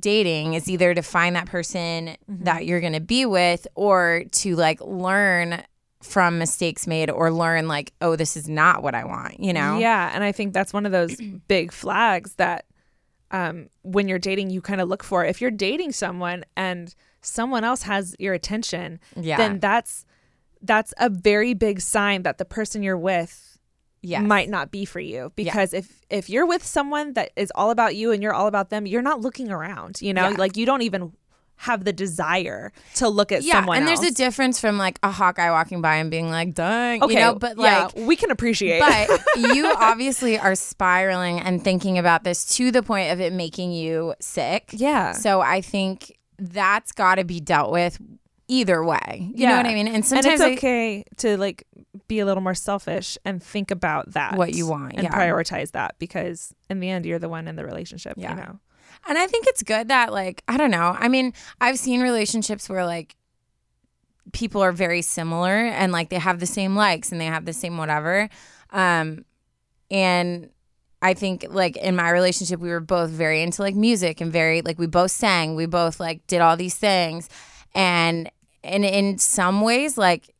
dating 0.00 0.54
is 0.54 0.68
either 0.68 0.94
to 0.94 1.02
find 1.02 1.36
that 1.36 1.46
person 1.46 2.16
Mm-hmm. 2.30 2.44
that 2.44 2.66
you're 2.66 2.80
going 2.80 2.92
to 2.92 3.00
be 3.00 3.24
with 3.26 3.66
or 3.74 4.24
to 4.32 4.54
like 4.56 4.80
learn 4.80 5.62
from 6.02 6.38
mistakes 6.38 6.86
made 6.86 7.10
or 7.10 7.30
learn 7.32 7.66
like 7.66 7.92
oh 8.00 8.14
this 8.16 8.36
is 8.36 8.48
not 8.48 8.82
what 8.82 8.94
I 8.94 9.04
want, 9.04 9.40
you 9.40 9.52
know? 9.52 9.78
Yeah, 9.78 10.10
and 10.14 10.22
I 10.22 10.30
think 10.32 10.52
that's 10.52 10.72
one 10.72 10.86
of 10.86 10.92
those 10.92 11.16
big 11.48 11.72
flags 11.72 12.34
that 12.36 12.64
um, 13.30 13.68
when 13.82 14.08
you're 14.08 14.18
dating, 14.18 14.50
you 14.50 14.60
kind 14.62 14.80
of 14.80 14.88
look 14.88 15.02
for. 15.04 15.24
If 15.24 15.40
you're 15.40 15.50
dating 15.50 15.92
someone 15.92 16.44
and 16.56 16.94
someone 17.20 17.62
else 17.64 17.82
has 17.82 18.14
your 18.18 18.32
attention, 18.34 19.00
Yeah. 19.16 19.36
then 19.36 19.58
that's 19.58 20.06
that's 20.62 20.92
a 20.98 21.08
very 21.10 21.52
big 21.54 21.80
sign 21.80 22.22
that 22.22 22.38
the 22.38 22.44
person 22.44 22.82
you're 22.82 22.96
with 22.98 23.47
Yes. 24.02 24.22
might 24.22 24.48
not 24.48 24.70
be 24.70 24.84
for 24.84 25.00
you 25.00 25.32
because 25.36 25.74
if 25.74 26.00
if 26.08 26.30
you're 26.30 26.46
with 26.46 26.64
someone 26.64 27.14
that 27.14 27.30
is 27.36 27.50
all 27.54 27.70
about 27.70 27.96
you 27.96 28.12
and 28.12 28.22
you're 28.22 28.32
all 28.34 28.46
about 28.46 28.70
them 28.70 28.86
you're 28.86 29.02
not 29.02 29.20
looking 29.20 29.50
around 29.50 30.00
you 30.00 30.14
know 30.14 30.28
Yeah. 30.30 30.36
like 30.38 30.56
you 30.56 30.64
don't 30.66 30.82
even 30.82 31.12
have 31.62 31.84
the 31.84 31.92
desire 31.92 32.70
to 32.94 33.08
look 33.08 33.32
at 33.32 33.42
yeah, 33.42 33.54
someone 33.54 33.78
and 33.78 33.88
there's 33.88 33.98
else. 33.98 34.10
a 34.12 34.14
difference 34.14 34.60
from 34.60 34.78
like 34.78 34.96
a 35.02 35.12
guy 35.34 35.50
walking 35.50 35.82
by 35.82 35.96
and 35.96 36.08
being 36.08 36.30
like, 36.30 36.54
"Dang," 36.54 37.02
okay 37.02 37.14
you 37.14 37.18
know. 37.18 37.34
But 37.34 37.58
like, 37.58 37.92
yeah, 37.96 38.04
we 38.06 38.14
can 38.14 38.30
appreciate 38.30 38.78
but 38.78 39.10
you 39.56 39.74
obviously 39.76 40.38
are 40.38 40.54
spiraling 40.54 41.40
and 41.40 41.64
thinking 41.64 41.98
about 41.98 42.22
this 42.22 42.44
to 42.58 42.70
the 42.70 42.80
point 42.84 43.10
of 43.10 43.20
it 43.20 43.32
making 43.32 43.72
you 43.72 44.14
sick. 44.20 44.70
Yeah. 44.72 45.10
So 45.10 45.40
I 45.40 45.60
think 45.60 46.16
that's 46.38 46.92
got 46.92 47.16
to 47.16 47.24
be 47.24 47.40
dealt 47.40 47.72
with 47.72 47.98
either 48.46 48.84
way. 48.84 49.28
You 49.34 49.46
know 49.48 49.54
Yeah. 49.54 49.56
what 49.56 49.66
I 49.66 49.74
mean? 49.74 49.86
And 49.88 49.96
and 49.96 50.06
sometimes 50.06 50.40
it's 50.40 50.42
I- 50.42 50.52
okay 50.52 51.04
to 51.16 51.36
like 51.38 51.64
be 52.08 52.18
a 52.20 52.26
little 52.26 52.42
more 52.42 52.54
selfish 52.54 53.16
and 53.24 53.42
think 53.42 53.70
about 53.70 54.12
that 54.12 54.36
What 54.36 54.54
you 54.54 54.66
want, 54.66 54.94
and 54.94 55.02
yeah. 55.04 55.10
prioritize 55.10 55.72
that 55.72 55.94
because 55.98 56.54
in 56.70 56.80
the 56.80 56.88
end 56.90 57.04
you're 57.06 57.18
the 57.18 57.28
one 57.28 57.46
in 57.48 57.56
the 57.56 57.64
relationship 57.64 58.14
Yeah. 58.16 58.30
you 58.30 58.36
know 58.36 58.58
And 59.06 59.16
I 59.18 59.26
think 59.26 59.46
it's 59.46 59.62
good 59.62 59.88
that 59.88 60.12
like 60.12 60.42
I 60.48 60.56
don't 60.56 60.70
know. 60.70 60.96
I 60.98 61.08
mean, 61.08 61.32
I've 61.60 61.78
seen 61.78 62.00
relationships 62.00 62.68
where 62.68 62.84
like 62.84 63.14
people 64.32 64.62
are 64.62 64.72
very 64.72 65.02
similar 65.02 65.54
and 65.54 65.92
like 65.92 66.10
they 66.10 66.18
have 66.18 66.38
the 66.40 66.46
same 66.46 66.74
likes 66.76 67.12
and 67.12 67.20
they 67.20 67.26
have 67.26 67.44
the 67.44 67.52
same 67.52 67.76
whatever. 67.78 68.28
Um, 68.70 69.24
and 69.90 70.50
I 71.00 71.14
think 71.14 71.46
like 71.48 71.76
in 71.76 71.94
my 71.96 72.10
relationship, 72.10 72.60
we 72.60 72.68
were 72.70 72.80
both 72.80 73.10
very 73.10 73.40
into 73.42 73.62
like 73.62 73.74
music 73.74 74.20
and 74.20 74.32
very 74.32 74.62
like 74.62 74.78
we 74.78 74.86
both 74.86 75.10
sang, 75.12 75.54
we 75.54 75.66
both 75.66 76.00
like 76.00 76.26
did 76.26 76.40
all 76.40 76.56
these 76.56 76.74
things, 76.74 77.28
and 77.74 78.30
and 78.64 78.84
in 78.84 79.18
some 79.18 79.60
ways 79.60 79.96
like 79.96 80.34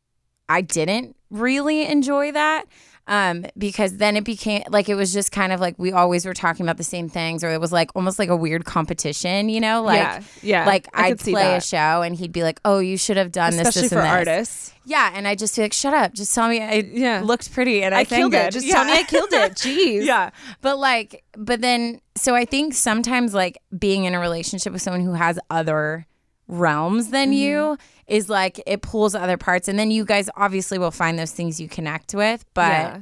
I 0.49 0.61
didn't 0.61 1.15
really 1.29 1.85
enjoy 1.85 2.31
that. 2.33 2.65
Um, 3.07 3.43
because 3.57 3.97
then 3.97 4.15
it 4.17 4.23
became 4.23 4.61
like 4.69 4.87
it 4.87 4.93
was 4.93 5.11
just 5.11 5.31
kind 5.31 5.51
of 5.51 5.59
like 5.59 5.73
we 5.79 5.91
always 5.91 6.27
were 6.27 6.33
talking 6.35 6.63
about 6.63 6.77
the 6.77 6.83
same 6.83 7.09
things, 7.09 7.43
or 7.43 7.49
it 7.49 7.59
was 7.59 7.71
like 7.71 7.89
almost 7.95 8.19
like 8.19 8.29
a 8.29 8.35
weird 8.35 8.65
competition, 8.65 9.49
you 9.49 9.59
know? 9.59 9.81
Like, 9.81 9.97
Yeah, 9.97 10.21
yeah, 10.43 10.65
like 10.67 10.87
I 10.93 11.07
I'd 11.07 11.19
see 11.19 11.31
play 11.31 11.55
a 11.55 11.61
show, 11.61 12.03
and 12.03 12.15
he'd 12.15 12.31
be 12.31 12.43
like, 12.43 12.59
"Oh, 12.65 12.77
you 12.77 12.97
should 12.97 13.17
have 13.17 13.31
done 13.31 13.53
Especially 13.55 13.81
this, 13.81 13.89
this, 13.89 13.93
for 13.99 14.05
and 14.05 14.27
this." 14.27 14.27
artists. 14.37 14.73
Yeah, 14.85 15.11
and 15.15 15.27
I 15.27 15.33
just 15.33 15.55
be 15.55 15.63
like, 15.63 15.73
"Shut 15.73 15.95
up! 15.95 16.13
Just 16.13 16.35
tell 16.35 16.47
me 16.49 16.61
I 16.61 16.83
Yeah. 16.93 17.21
looked 17.25 17.51
pretty 17.51 17.81
and 17.81 17.95
I, 17.95 18.01
I 18.01 18.05
killed 18.05 18.31
good. 18.31 18.45
it. 18.49 18.51
Just 18.51 18.67
Yeah. 18.67 18.73
tell 18.75 18.85
me 18.85 18.91
I 18.93 19.01
killed 19.03 19.33
it. 19.33 19.53
Jeez. 19.55 20.05
yeah. 20.05 20.29
But 20.61 20.77
like, 20.77 21.23
but 21.35 21.61
then, 21.61 22.01
so 22.15 22.35
I 22.35 22.45
think 22.45 22.75
sometimes 22.75 23.33
like 23.33 23.57
being 23.75 24.03
in 24.05 24.13
a 24.13 24.19
relationship 24.19 24.71
with 24.71 24.83
someone 24.83 25.01
who 25.01 25.13
has 25.13 25.39
other 25.49 26.05
realms 26.49 27.09
than 27.11 27.29
Mm-hmm. 27.29 27.33
you 27.33 27.77
is 28.07 28.27
like 28.27 28.59
it 28.67 28.81
pulls 28.81 29.15
other 29.15 29.37
parts, 29.37 29.67
and 29.69 29.79
then 29.79 29.91
you 29.91 30.03
guys 30.03 30.29
obviously 30.35 30.77
will 30.77 30.91
find 30.91 31.17
those 31.17 31.31
things 31.31 31.59
you 31.61 31.69
connect 31.69 32.13
with. 32.13 32.43
But 32.53 32.71
Yeah. 32.71 32.99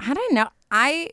I 0.00 0.14
don't 0.14 0.32
know. 0.34 0.48
I 0.70 1.10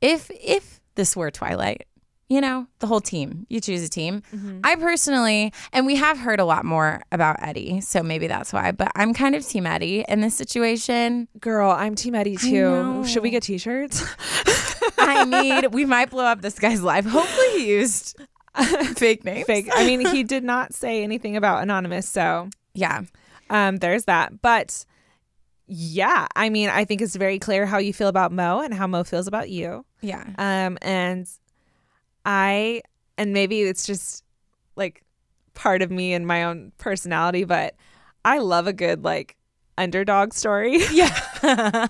if 0.00 0.30
if 0.30 0.80
this 0.94 1.14
were 1.16 1.30
Twilight. 1.30 1.84
You 2.30 2.42
know, 2.42 2.66
the 2.80 2.86
whole 2.86 3.00
team. 3.00 3.46
You 3.48 3.58
choose 3.58 3.82
a 3.82 3.88
team. 3.88 4.20
Mm-hmm. 4.36 4.60
I 4.62 4.74
personally, 4.74 5.50
and 5.72 5.86
we 5.86 5.96
have 5.96 6.18
heard 6.18 6.40
a 6.40 6.44
lot 6.44 6.62
more 6.66 7.00
about 7.10 7.36
Eddie, 7.42 7.80
so 7.80 8.02
maybe 8.02 8.26
that's 8.26 8.52
why, 8.52 8.70
but 8.70 8.92
I'm 8.94 9.14
kind 9.14 9.34
of 9.34 9.46
Team 9.46 9.66
Eddie 9.66 10.04
in 10.06 10.20
this 10.20 10.34
situation. 10.34 11.26
Girl, 11.40 11.70
I'm 11.70 11.94
Team 11.94 12.14
Eddie 12.14 12.36
too. 12.36 13.02
Should 13.06 13.22
we 13.22 13.30
get 13.30 13.44
t-shirts? 13.44 14.04
I 14.98 15.24
need. 15.24 15.68
we 15.72 15.86
might 15.86 16.10
blow 16.10 16.24
up 16.26 16.42
this 16.42 16.58
guy's 16.58 16.82
life. 16.82 17.06
Hopefully, 17.06 17.48
he 17.62 17.68
used 17.70 18.18
fake 18.96 19.24
names. 19.24 19.46
Fake. 19.46 19.68
I 19.72 19.84
mean, 19.86 20.06
he 20.06 20.22
did 20.24 20.44
not 20.44 20.74
say 20.74 21.02
anything 21.02 21.36
about 21.36 21.62
anonymous, 21.62 22.08
so 22.08 22.48
Yeah. 22.74 23.02
um, 23.50 23.76
there's 23.76 24.04
that. 24.04 24.40
But 24.42 24.84
yeah, 25.66 26.26
I 26.34 26.48
mean, 26.48 26.68
I 26.70 26.84
think 26.84 27.02
it's 27.02 27.14
very 27.16 27.38
clear 27.38 27.66
how 27.66 27.78
you 27.78 27.92
feel 27.92 28.08
about 28.08 28.32
Mo 28.32 28.60
and 28.60 28.72
how 28.72 28.86
Mo 28.86 29.04
feels 29.04 29.26
about 29.26 29.50
you. 29.50 29.84
Yeah. 30.00 30.24
Um, 30.38 30.78
and 30.82 31.28
I, 32.24 32.82
and 33.16 33.32
maybe 33.32 33.62
it's 33.62 33.86
just 33.86 34.24
like 34.76 35.02
part 35.54 35.82
of 35.82 35.90
me 35.90 36.14
and 36.14 36.26
my 36.26 36.44
own 36.44 36.72
personality, 36.78 37.44
but 37.44 37.74
I 38.24 38.38
love 38.38 38.66
a 38.66 38.72
good 38.72 39.04
like 39.04 39.36
underdog 39.76 40.32
story. 40.32 40.78
Yeah. 40.92 41.14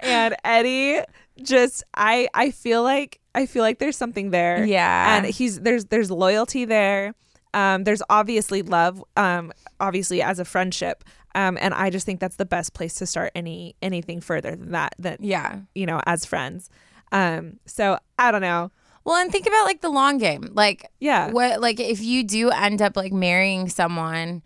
and 0.00 0.36
Eddie 0.44 1.00
just 1.42 1.84
I 1.94 2.28
I 2.34 2.50
feel 2.50 2.82
like 2.82 3.19
I 3.34 3.46
feel 3.46 3.62
like 3.62 3.78
there's 3.78 3.96
something 3.96 4.30
there. 4.30 4.64
Yeah. 4.64 5.16
And 5.16 5.26
he's 5.26 5.60
there's 5.60 5.86
there's 5.86 6.10
loyalty 6.10 6.64
there. 6.64 7.14
Um 7.54 7.84
there's 7.84 8.02
obviously 8.10 8.62
love 8.62 9.02
um 9.16 9.52
obviously 9.78 10.22
as 10.22 10.38
a 10.38 10.44
friendship. 10.44 11.04
Um 11.34 11.58
and 11.60 11.72
I 11.74 11.90
just 11.90 12.06
think 12.06 12.20
that's 12.20 12.36
the 12.36 12.46
best 12.46 12.74
place 12.74 12.94
to 12.94 13.06
start 13.06 13.32
any 13.34 13.76
anything 13.82 14.20
further 14.20 14.56
than 14.56 14.72
that 14.72 14.94
that 14.98 15.20
yeah. 15.22 15.60
you 15.74 15.86
know 15.86 16.00
as 16.06 16.24
friends. 16.24 16.70
Um 17.12 17.58
so 17.66 17.98
I 18.18 18.30
don't 18.32 18.42
know. 18.42 18.70
Well, 19.04 19.16
and 19.16 19.32
think 19.32 19.46
about 19.46 19.64
like 19.64 19.80
the 19.80 19.88
long 19.88 20.18
game. 20.18 20.50
Like, 20.52 20.84
Yeah. 21.00 21.30
what, 21.30 21.60
like, 21.62 21.80
if 21.80 22.02
you 22.02 22.22
do 22.22 22.50
end 22.50 22.82
up 22.82 22.96
like 22.98 23.14
marrying 23.14 23.70
someone, 23.70 24.42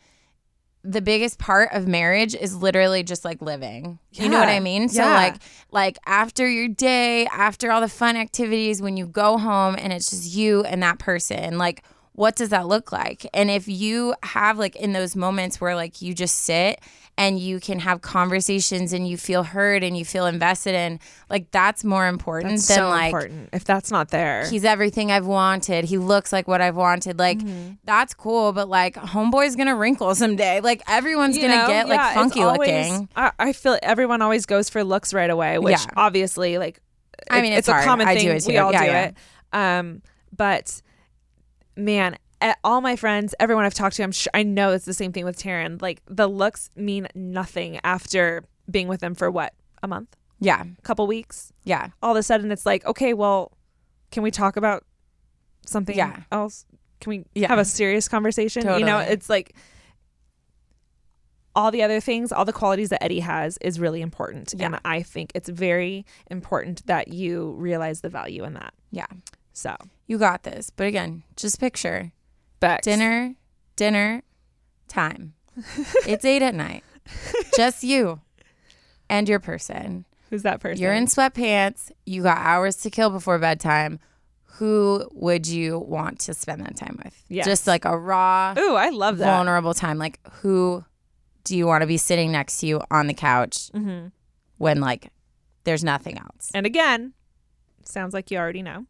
the 0.86 1.00
biggest 1.00 1.38
part 1.38 1.70
of 1.72 1.88
marriage 1.88 2.34
is 2.34 2.54
literally 2.54 3.02
just 3.02 3.24
like 3.24 3.40
living. 3.40 3.98
You 4.12 4.28
know 4.28 4.38
what 4.38 4.50
I 4.50 4.60
mean? 4.60 4.88
So 4.90 5.02
Yeah. 5.02 5.14
like 5.14 5.36
like 5.70 5.98
after 6.06 6.46
your 6.48 6.68
day, 6.68 7.26
after 7.26 7.72
all 7.72 7.80
the 7.80 7.88
fun 7.88 8.16
activities, 8.16 8.82
when 8.82 8.96
you 8.98 9.06
go 9.06 9.38
home 9.38 9.76
and 9.78 9.92
it's 9.92 10.10
just 10.10 10.34
you 10.34 10.62
and 10.64 10.82
that 10.82 10.98
person, 10.98 11.56
like 11.56 11.82
what 12.14 12.36
does 12.36 12.50
that 12.50 12.66
look 12.68 12.92
like? 12.92 13.26
And 13.34 13.50
if 13.50 13.66
you 13.68 14.14
have 14.22 14.58
like 14.58 14.76
in 14.76 14.92
those 14.92 15.16
moments 15.16 15.60
where 15.60 15.74
like 15.74 16.00
you 16.00 16.14
just 16.14 16.36
sit 16.42 16.80
and 17.18 17.38
you 17.38 17.60
can 17.60 17.78
have 17.80 18.02
conversations 18.02 18.92
and 18.92 19.06
you 19.08 19.16
feel 19.16 19.42
heard 19.44 19.82
and 19.84 19.96
you 19.96 20.04
feel 20.04 20.26
invested 20.26 20.74
in, 20.74 20.98
like 21.28 21.50
that's 21.50 21.82
more 21.84 22.06
important 22.08 22.52
That's 22.54 22.68
than 22.68 22.76
so 22.78 22.88
like 22.88 23.06
important. 23.12 23.48
If 23.52 23.64
that's 23.64 23.90
not 23.90 24.10
there. 24.10 24.46
he's 24.48 24.64
everything 24.64 25.10
I've 25.12 25.26
wanted. 25.26 25.84
He 25.84 25.98
looks 25.98 26.32
like 26.32 26.46
what 26.48 26.60
I've 26.60 26.76
wanted. 26.76 27.18
Like 27.18 27.38
Mm-hmm. 27.38 27.74
that's 27.84 28.14
cool, 28.14 28.52
but 28.52 28.68
like 28.68 28.94
homeboy's 28.94 29.54
gonna 29.56 29.74
wrinkle 29.76 30.14
someday. 30.14 30.60
Like 30.60 30.82
everyone's 30.88 31.36
You 31.36 31.42
gonna 31.42 31.62
know? 31.62 31.66
get 31.68 31.88
like 31.88 31.98
Yeah, 31.98 32.06
it's 32.08 32.14
funky 32.14 32.42
always- 32.42 32.68
looking. 32.90 33.08
I, 33.16 33.32
I 33.38 33.52
feel 33.52 33.76
everyone 33.82 34.22
always 34.22 34.46
goes 34.46 34.68
for 34.70 34.82
looks 34.84 35.12
right 35.12 35.30
away, 35.30 35.58
which 35.58 35.72
Yeah. 35.80 35.86
obviously, 35.96 36.58
like, 36.58 36.80
I 37.30 37.42
mean, 37.42 37.52
it's, 37.54 37.68
it's 37.68 37.76
a 37.76 37.84
common 37.84 38.06
I 38.06 38.14
thing. 38.14 38.24
do 38.26 38.32
it 38.32 38.44
We 38.46 38.56
all 38.58 38.72
Yeah, 38.72 38.84
do 38.84 38.92
it. 39.10 39.58
Um, 39.58 40.02
but 40.36 40.80
man, 41.76 42.16
all 42.62 42.80
my 42.80 42.96
friends, 42.96 43.34
everyone 43.40 43.64
I've 43.64 43.74
talked 43.74 43.96
to, 43.96 44.02
I'm 44.02 44.12
sure 44.12 44.30
I 44.34 44.42
know 44.42 44.72
it's 44.72 44.84
the 44.84 44.94
same 44.94 45.12
thing 45.12 45.24
with 45.24 45.38
Taryn. 45.38 45.80
Like 45.80 46.02
the 46.06 46.26
looks 46.26 46.70
mean 46.76 47.08
nothing 47.14 47.80
after 47.84 48.44
being 48.70 48.88
with 48.88 49.00
them 49.00 49.14
for 49.14 49.30
what 49.30 49.54
a 49.82 49.88
month, 49.88 50.16
Yeah, 50.40 50.62
a 50.78 50.82
couple 50.82 51.06
weeks. 51.06 51.52
yeah, 51.64 51.88
All 52.02 52.12
of 52.12 52.16
a 52.16 52.22
sudden, 52.22 52.50
it's 52.52 52.64
like, 52.66 52.84
okay, 52.86 53.12
well, 53.14 53.52
can 54.10 54.22
we 54.22 54.30
talk 54.30 54.56
about 54.56 54.84
something 55.66 55.96
Yeah. 55.96 56.22
else? 56.30 56.66
Can 57.00 57.10
we 57.10 57.24
Yeah. 57.34 57.48
have 57.48 57.58
a 57.58 57.64
serious 57.64 58.08
conversation? 58.08 58.62
You 58.66 58.84
know, 58.84 58.98
it's 58.98 59.28
like 59.28 59.54
all 61.56 61.70
the 61.70 61.82
other 61.82 62.00
things, 62.00 62.32
all 62.32 62.44
the 62.44 62.52
qualities 62.52 62.88
that 62.88 63.02
Eddie 63.02 63.20
has 63.20 63.58
is 63.58 63.78
really 63.78 64.00
important. 64.02 64.52
Yeah. 64.56 64.66
And 64.66 64.80
I 64.84 65.02
think 65.02 65.30
it's 65.34 65.48
very 65.48 66.04
important 66.30 66.84
that 66.86 67.08
you 67.08 67.52
realize 67.52 68.00
the 68.00 68.08
value 68.08 68.44
in 68.44 68.54
that. 68.54 68.74
yeah. 68.90 69.06
So, 69.54 69.74
You 70.06 70.18
got 70.18 70.42
this. 70.42 70.68
But 70.70 70.86
again, 70.88 71.22
just 71.36 71.58
picture 71.60 72.12
Bex. 72.60 72.84
dinner, 72.84 73.34
dinner, 73.76 74.22
time. 74.88 75.34
it's 76.06 76.24
eight 76.24 76.42
at 76.42 76.54
night. 76.54 76.82
Just 77.56 77.82
you 77.84 78.20
and 79.08 79.28
your 79.28 79.38
person. 79.38 80.04
Who's 80.30 80.42
that 80.42 80.60
person? 80.60 80.82
You're 80.82 80.92
in 80.92 81.06
sweatpants. 81.06 81.92
You 82.04 82.22
got 82.24 82.38
hours 82.38 82.76
to 82.78 82.90
kill 82.90 83.10
before 83.10 83.38
bedtime. 83.38 84.00
Who 84.58 85.08
would 85.12 85.46
you 85.46 85.78
want 85.78 86.18
to 86.20 86.34
spend 86.34 86.62
that 86.66 86.76
time 86.76 86.98
with? 87.04 87.14
Yes. 87.28 87.44
Just 87.46 87.66
like 87.66 87.84
a 87.84 87.96
raw, 87.96 88.54
Ooh, 88.58 88.74
I 88.74 88.88
love 88.90 89.18
that. 89.18 89.26
vulnerable 89.26 89.74
time. 89.74 89.98
Like, 89.98 90.18
who 90.40 90.84
do 91.44 91.56
you 91.56 91.66
want 91.66 91.82
to 91.82 91.86
be 91.86 91.96
sitting 91.96 92.32
next 92.32 92.58
to 92.60 92.66
you 92.66 92.80
on 92.90 93.06
the 93.06 93.14
couch 93.14 93.70
Mhm. 93.74 94.10
when, 94.58 94.80
like, 94.80 95.10
there's 95.64 95.84
nothing 95.84 96.18
else? 96.18 96.50
And 96.54 96.66
again, 96.66 97.12
sounds 97.84 98.14
like 98.14 98.30
you 98.30 98.38
already 98.38 98.62
know. 98.62 98.86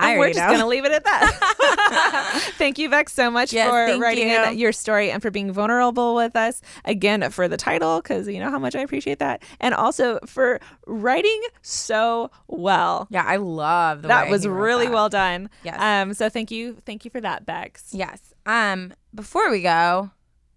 I 0.00 0.18
we're 0.18 0.28
just 0.28 0.38
know. 0.38 0.50
gonna 0.52 0.66
leave 0.66 0.84
it 0.84 0.92
at 0.92 1.04
that. 1.04 2.52
thank 2.58 2.78
you, 2.78 2.88
Bex, 2.88 3.12
so 3.12 3.30
much 3.30 3.52
Yes, 3.52 3.68
for 3.68 3.98
writing 4.00 4.28
you. 4.28 4.42
in 4.44 4.58
your 4.58 4.72
story 4.72 5.10
and 5.10 5.22
for 5.22 5.30
being 5.30 5.52
vulnerable 5.52 6.14
with 6.14 6.36
us. 6.36 6.60
Again, 6.84 7.28
for 7.30 7.48
the 7.48 7.56
title, 7.56 8.00
because 8.00 8.28
you 8.28 8.40
know 8.40 8.50
how 8.50 8.58
much 8.58 8.74
I 8.74 8.80
appreciate 8.80 9.18
that, 9.18 9.42
and 9.60 9.74
also 9.74 10.18
for 10.26 10.60
writing 10.86 11.40
so 11.62 12.30
well. 12.48 13.06
Yeah, 13.10 13.24
I 13.26 13.36
love 13.36 14.02
the 14.02 14.08
that 14.08 14.30
was 14.30 14.46
really 14.46 14.86
that. 14.86 14.92
well 14.94 15.08
done. 15.08 15.50
Yes. 15.64 15.80
Um. 15.80 16.14
So 16.14 16.28
thank 16.28 16.50
you, 16.50 16.76
thank 16.86 17.04
you 17.04 17.10
for 17.10 17.20
that, 17.20 17.46
Bex. 17.46 17.90
Yes. 17.92 18.34
Um. 18.46 18.92
Before 19.14 19.50
we 19.50 19.62
go, 19.62 20.10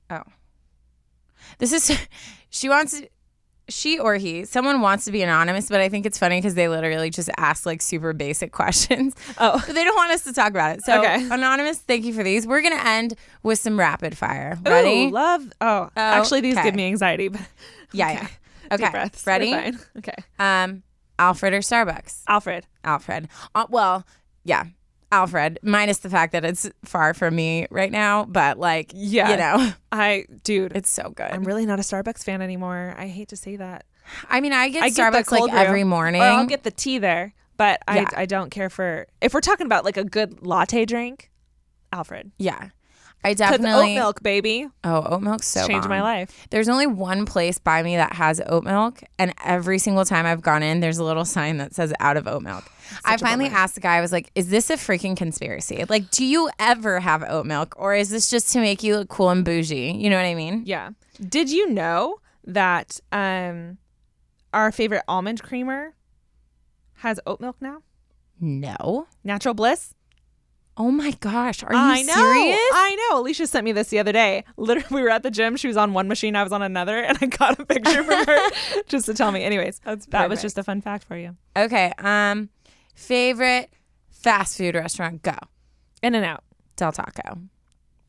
oh, 0.09 0.23
this 1.57 1.71
is 1.71 1.97
she 2.49 2.69
wants 2.69 3.01
she 3.69 3.97
or 3.97 4.15
he 4.15 4.45
someone 4.45 4.81
wants 4.81 5.05
to 5.05 5.11
be 5.11 5.21
anonymous, 5.21 5.69
but 5.69 5.79
I 5.81 5.89
think 5.89 6.05
it's 6.05 6.17
funny 6.17 6.37
because 6.39 6.55
they 6.55 6.67
literally 6.67 7.09
just 7.09 7.29
ask 7.37 7.65
like 7.65 7.81
super 7.81 8.13
basic 8.13 8.51
questions. 8.61 9.15
Oh. 9.37 9.61
But 9.65 9.73
they 9.75 9.83
don't 9.83 9.95
want 9.95 10.11
us 10.11 10.23
to 10.25 10.33
talk 10.33 10.49
about 10.49 10.77
it. 10.77 10.83
So 10.83 10.99
Okay. 10.99 11.27
anonymous, 11.29 11.79
thank 11.79 12.05
you 12.05 12.13
for 12.13 12.23
these. 12.23 12.45
We're 12.45 12.61
gonna 12.61 12.81
end 12.83 13.15
with 13.41 13.59
some 13.59 13.79
rapid 13.79 14.17
fire. 14.17 14.57
Ready? 14.65 15.05
Ooh, 15.05 15.11
love. 15.11 15.51
Oh, 15.61 15.89
actually, 15.95 16.41
these 16.41 16.55
okay. 16.57 16.65
give 16.65 16.75
me 16.75 16.85
anxiety. 16.87 17.29
But 17.29 17.41
yeah, 17.93 18.11
yeah. 18.11 18.27
Okay. 18.71 18.83
Deep 18.83 18.91
breaths. 18.91 19.27
Ready? 19.27 19.53
Okay. 19.97 20.15
Um, 20.39 20.83
Alfred 21.19 21.53
or 21.53 21.59
Starbucks? 21.59 22.23
Alfred. 22.27 22.65
Alfred. 22.83 23.27
Uh, 23.53 23.67
well, 23.69 24.05
yeah, 24.43 24.65
Alfred. 25.13 25.59
Minus 25.61 25.99
the 25.99 26.09
fact 26.09 26.31
that 26.33 26.43
it's 26.43 26.69
far 26.83 27.13
from 27.13 27.35
me 27.35 27.67
right 27.69 27.91
now, 27.91 28.25
but 28.25 28.57
like, 28.57 28.91
Yeah. 28.93 29.29
you 29.29 29.37
know, 29.37 29.71
I, 29.91 30.25
dude. 30.43 30.75
it's 30.75 30.89
so 30.89 31.11
good. 31.15 31.29
I'm 31.31 31.43
really 31.43 31.65
not 31.65 31.79
a 31.79 31.83
Starbucks 31.83 32.23
fan 32.23 32.41
anymore. 32.41 32.95
I 32.97 33.07
hate 33.07 33.27
to 33.29 33.35
say 33.37 33.55
that. 33.57 33.85
I 34.29 34.41
mean, 34.41 34.51
I 34.53 34.69
get 34.69 34.83
I 34.83 34.89
get 34.89 35.13
Starbucks 35.13 35.31
like 35.31 35.51
brew, 35.51 35.59
every 35.59 35.83
morning. 35.83 36.21
Or 36.21 36.25
I'll 36.25 36.45
get 36.45 36.63
the 36.63 36.71
tea 36.71 36.97
there, 36.97 37.33
but 37.57 37.79
Yeah. 37.87 38.05
I 38.15 38.23
I 38.23 38.25
don't 38.25 38.49
care 38.49 38.69
for 38.69 39.07
if 39.21 39.33
we're 39.33 39.41
talking 39.41 39.65
about 39.65 39.85
like 39.85 39.97
a 39.97 40.03
good 40.03 40.45
latte 40.45 40.85
drink. 40.85 41.29
Alfred. 41.91 42.31
yeah. 42.39 42.69
I 43.23 43.33
definitely 43.33 43.93
oat 43.93 44.01
milk, 44.01 44.23
baby, 44.23 44.67
Oh, 44.83 45.01
oat 45.03 45.21
milk 45.21 45.43
so 45.43 45.65
changed 45.65 45.87
my 45.87 46.01
life. 46.01 46.47
There's 46.49 46.67
only 46.67 46.87
one 46.87 47.25
place 47.25 47.57
by 47.57 47.81
me 47.81 47.95
that 47.95 48.13
has 48.13 48.41
oat 48.47 48.63
milk, 48.63 49.01
and 49.17 49.33
every 49.43 49.79
single 49.79 50.03
time 50.05 50.25
I've 50.25 50.41
gone 50.41 50.61
in, 50.63 50.81
there's 50.81 50.97
a 50.97 51.03
little 51.03 51.25
sign 51.25 51.57
that 51.57 51.73
says 51.73 51.93
out 51.99 52.17
of 52.17 52.27
oat 52.27 52.41
milk. 52.41 52.65
I 53.05 53.17
finally 53.17 53.47
asked 53.47 53.75
the 53.75 53.81
guy, 53.81 53.95
I 53.97 54.01
was 54.01 54.11
like, 54.11 54.29
is 54.35 54.49
this 54.49 54.69
a 54.69 54.73
freaking 54.75 55.15
conspiracy? 55.15 55.85
Like, 55.87 56.11
do 56.11 56.25
you 56.25 56.49
ever 56.59 56.99
have 56.99 57.23
oat 57.23 57.45
milk, 57.45 57.73
or 57.77 57.95
is 57.95 58.09
this 58.09 58.29
just 58.29 58.51
to 58.53 58.59
make 58.59 58.83
you 58.83 58.97
look 58.97 59.09
cool 59.09 59.29
and 59.29 59.45
bougie? 59.45 59.93
You 59.93 60.09
know 60.09 60.17
what 60.17 60.25
I 60.25 60.35
mean? 60.35 60.63
Yeah. 60.65 60.89
Did 61.29 61.49
you 61.49 61.69
know 61.69 62.17
that 62.45 62.99
um, 63.11 63.77
our 64.53 64.71
favorite 64.71 65.03
almond 65.07 65.41
creamer 65.41 65.93
has 66.95 67.19
oat 67.25 67.39
milk 67.39 67.55
now? 67.61 67.83
No. 68.39 69.07
Natural 69.23 69.53
Bliss. 69.53 69.93
Oh 70.75 70.89
my 70.89 71.11
gosh. 71.19 71.61
Are 71.63 71.71
you 71.71 71.77
I 71.79 72.01
know. 72.01 72.13
serious? 72.13 72.57
I 72.73 72.95
know. 73.11 73.19
Alicia 73.19 73.45
sent 73.47 73.63
me 73.63 73.71
this 73.73 73.89
the 73.89 73.99
other 73.99 74.11
day. 74.11 74.43
Literally, 74.57 74.87
we 74.95 75.01
were 75.03 75.09
at 75.09 75.21
the 75.21 75.29
gym. 75.29 75.55
She 75.55 75.67
was 75.67 75.77
on 75.77 75.93
one 75.93 76.07
machine. 76.07 76.35
I 76.35 76.41
was 76.43 76.51
on 76.51 76.61
another, 76.63 76.97
and 76.97 77.17
I 77.21 77.27
got 77.27 77.59
a 77.59 77.65
picture 77.65 78.03
from 78.03 78.25
her 78.25 78.49
just 78.87 79.05
to 79.05 79.13
tell 79.13 79.31
me. 79.31 79.43
Anyways, 79.43 79.81
that 80.09 80.29
was 80.29 80.41
just 80.41 80.57
a 80.57 80.63
fun 80.63 80.81
fact 80.81 81.03
for 81.03 81.15
you. 81.15 81.35
okay. 81.55 81.91
Um, 81.99 82.49
favorite 82.95 83.71
fast 84.09 84.57
food 84.57 84.75
restaurant? 84.75 85.21
Go. 85.21 85.35
In 86.01 86.15
and 86.15 86.25
out. 86.25 86.43
Del 86.75 86.91
Taco. 86.91 87.37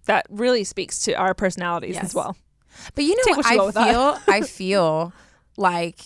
That 0.07 0.27
really 0.31 0.65
speaks 0.65 0.99
to 1.01 1.12
our 1.15 1.35
personalities 1.35 1.95
Yes. 1.97 2.05
as 2.05 2.15
well. 2.15 2.37
But 2.95 3.05
you 3.05 3.15
know 3.17 3.23
Take 3.25 3.37
what? 3.37 3.47
I 3.47 3.57
go 3.57 3.67
with 3.67 3.75
that. 3.75 3.91
feel 3.93 4.19
I 4.35 4.41
feel 4.41 5.12
like 5.57 6.01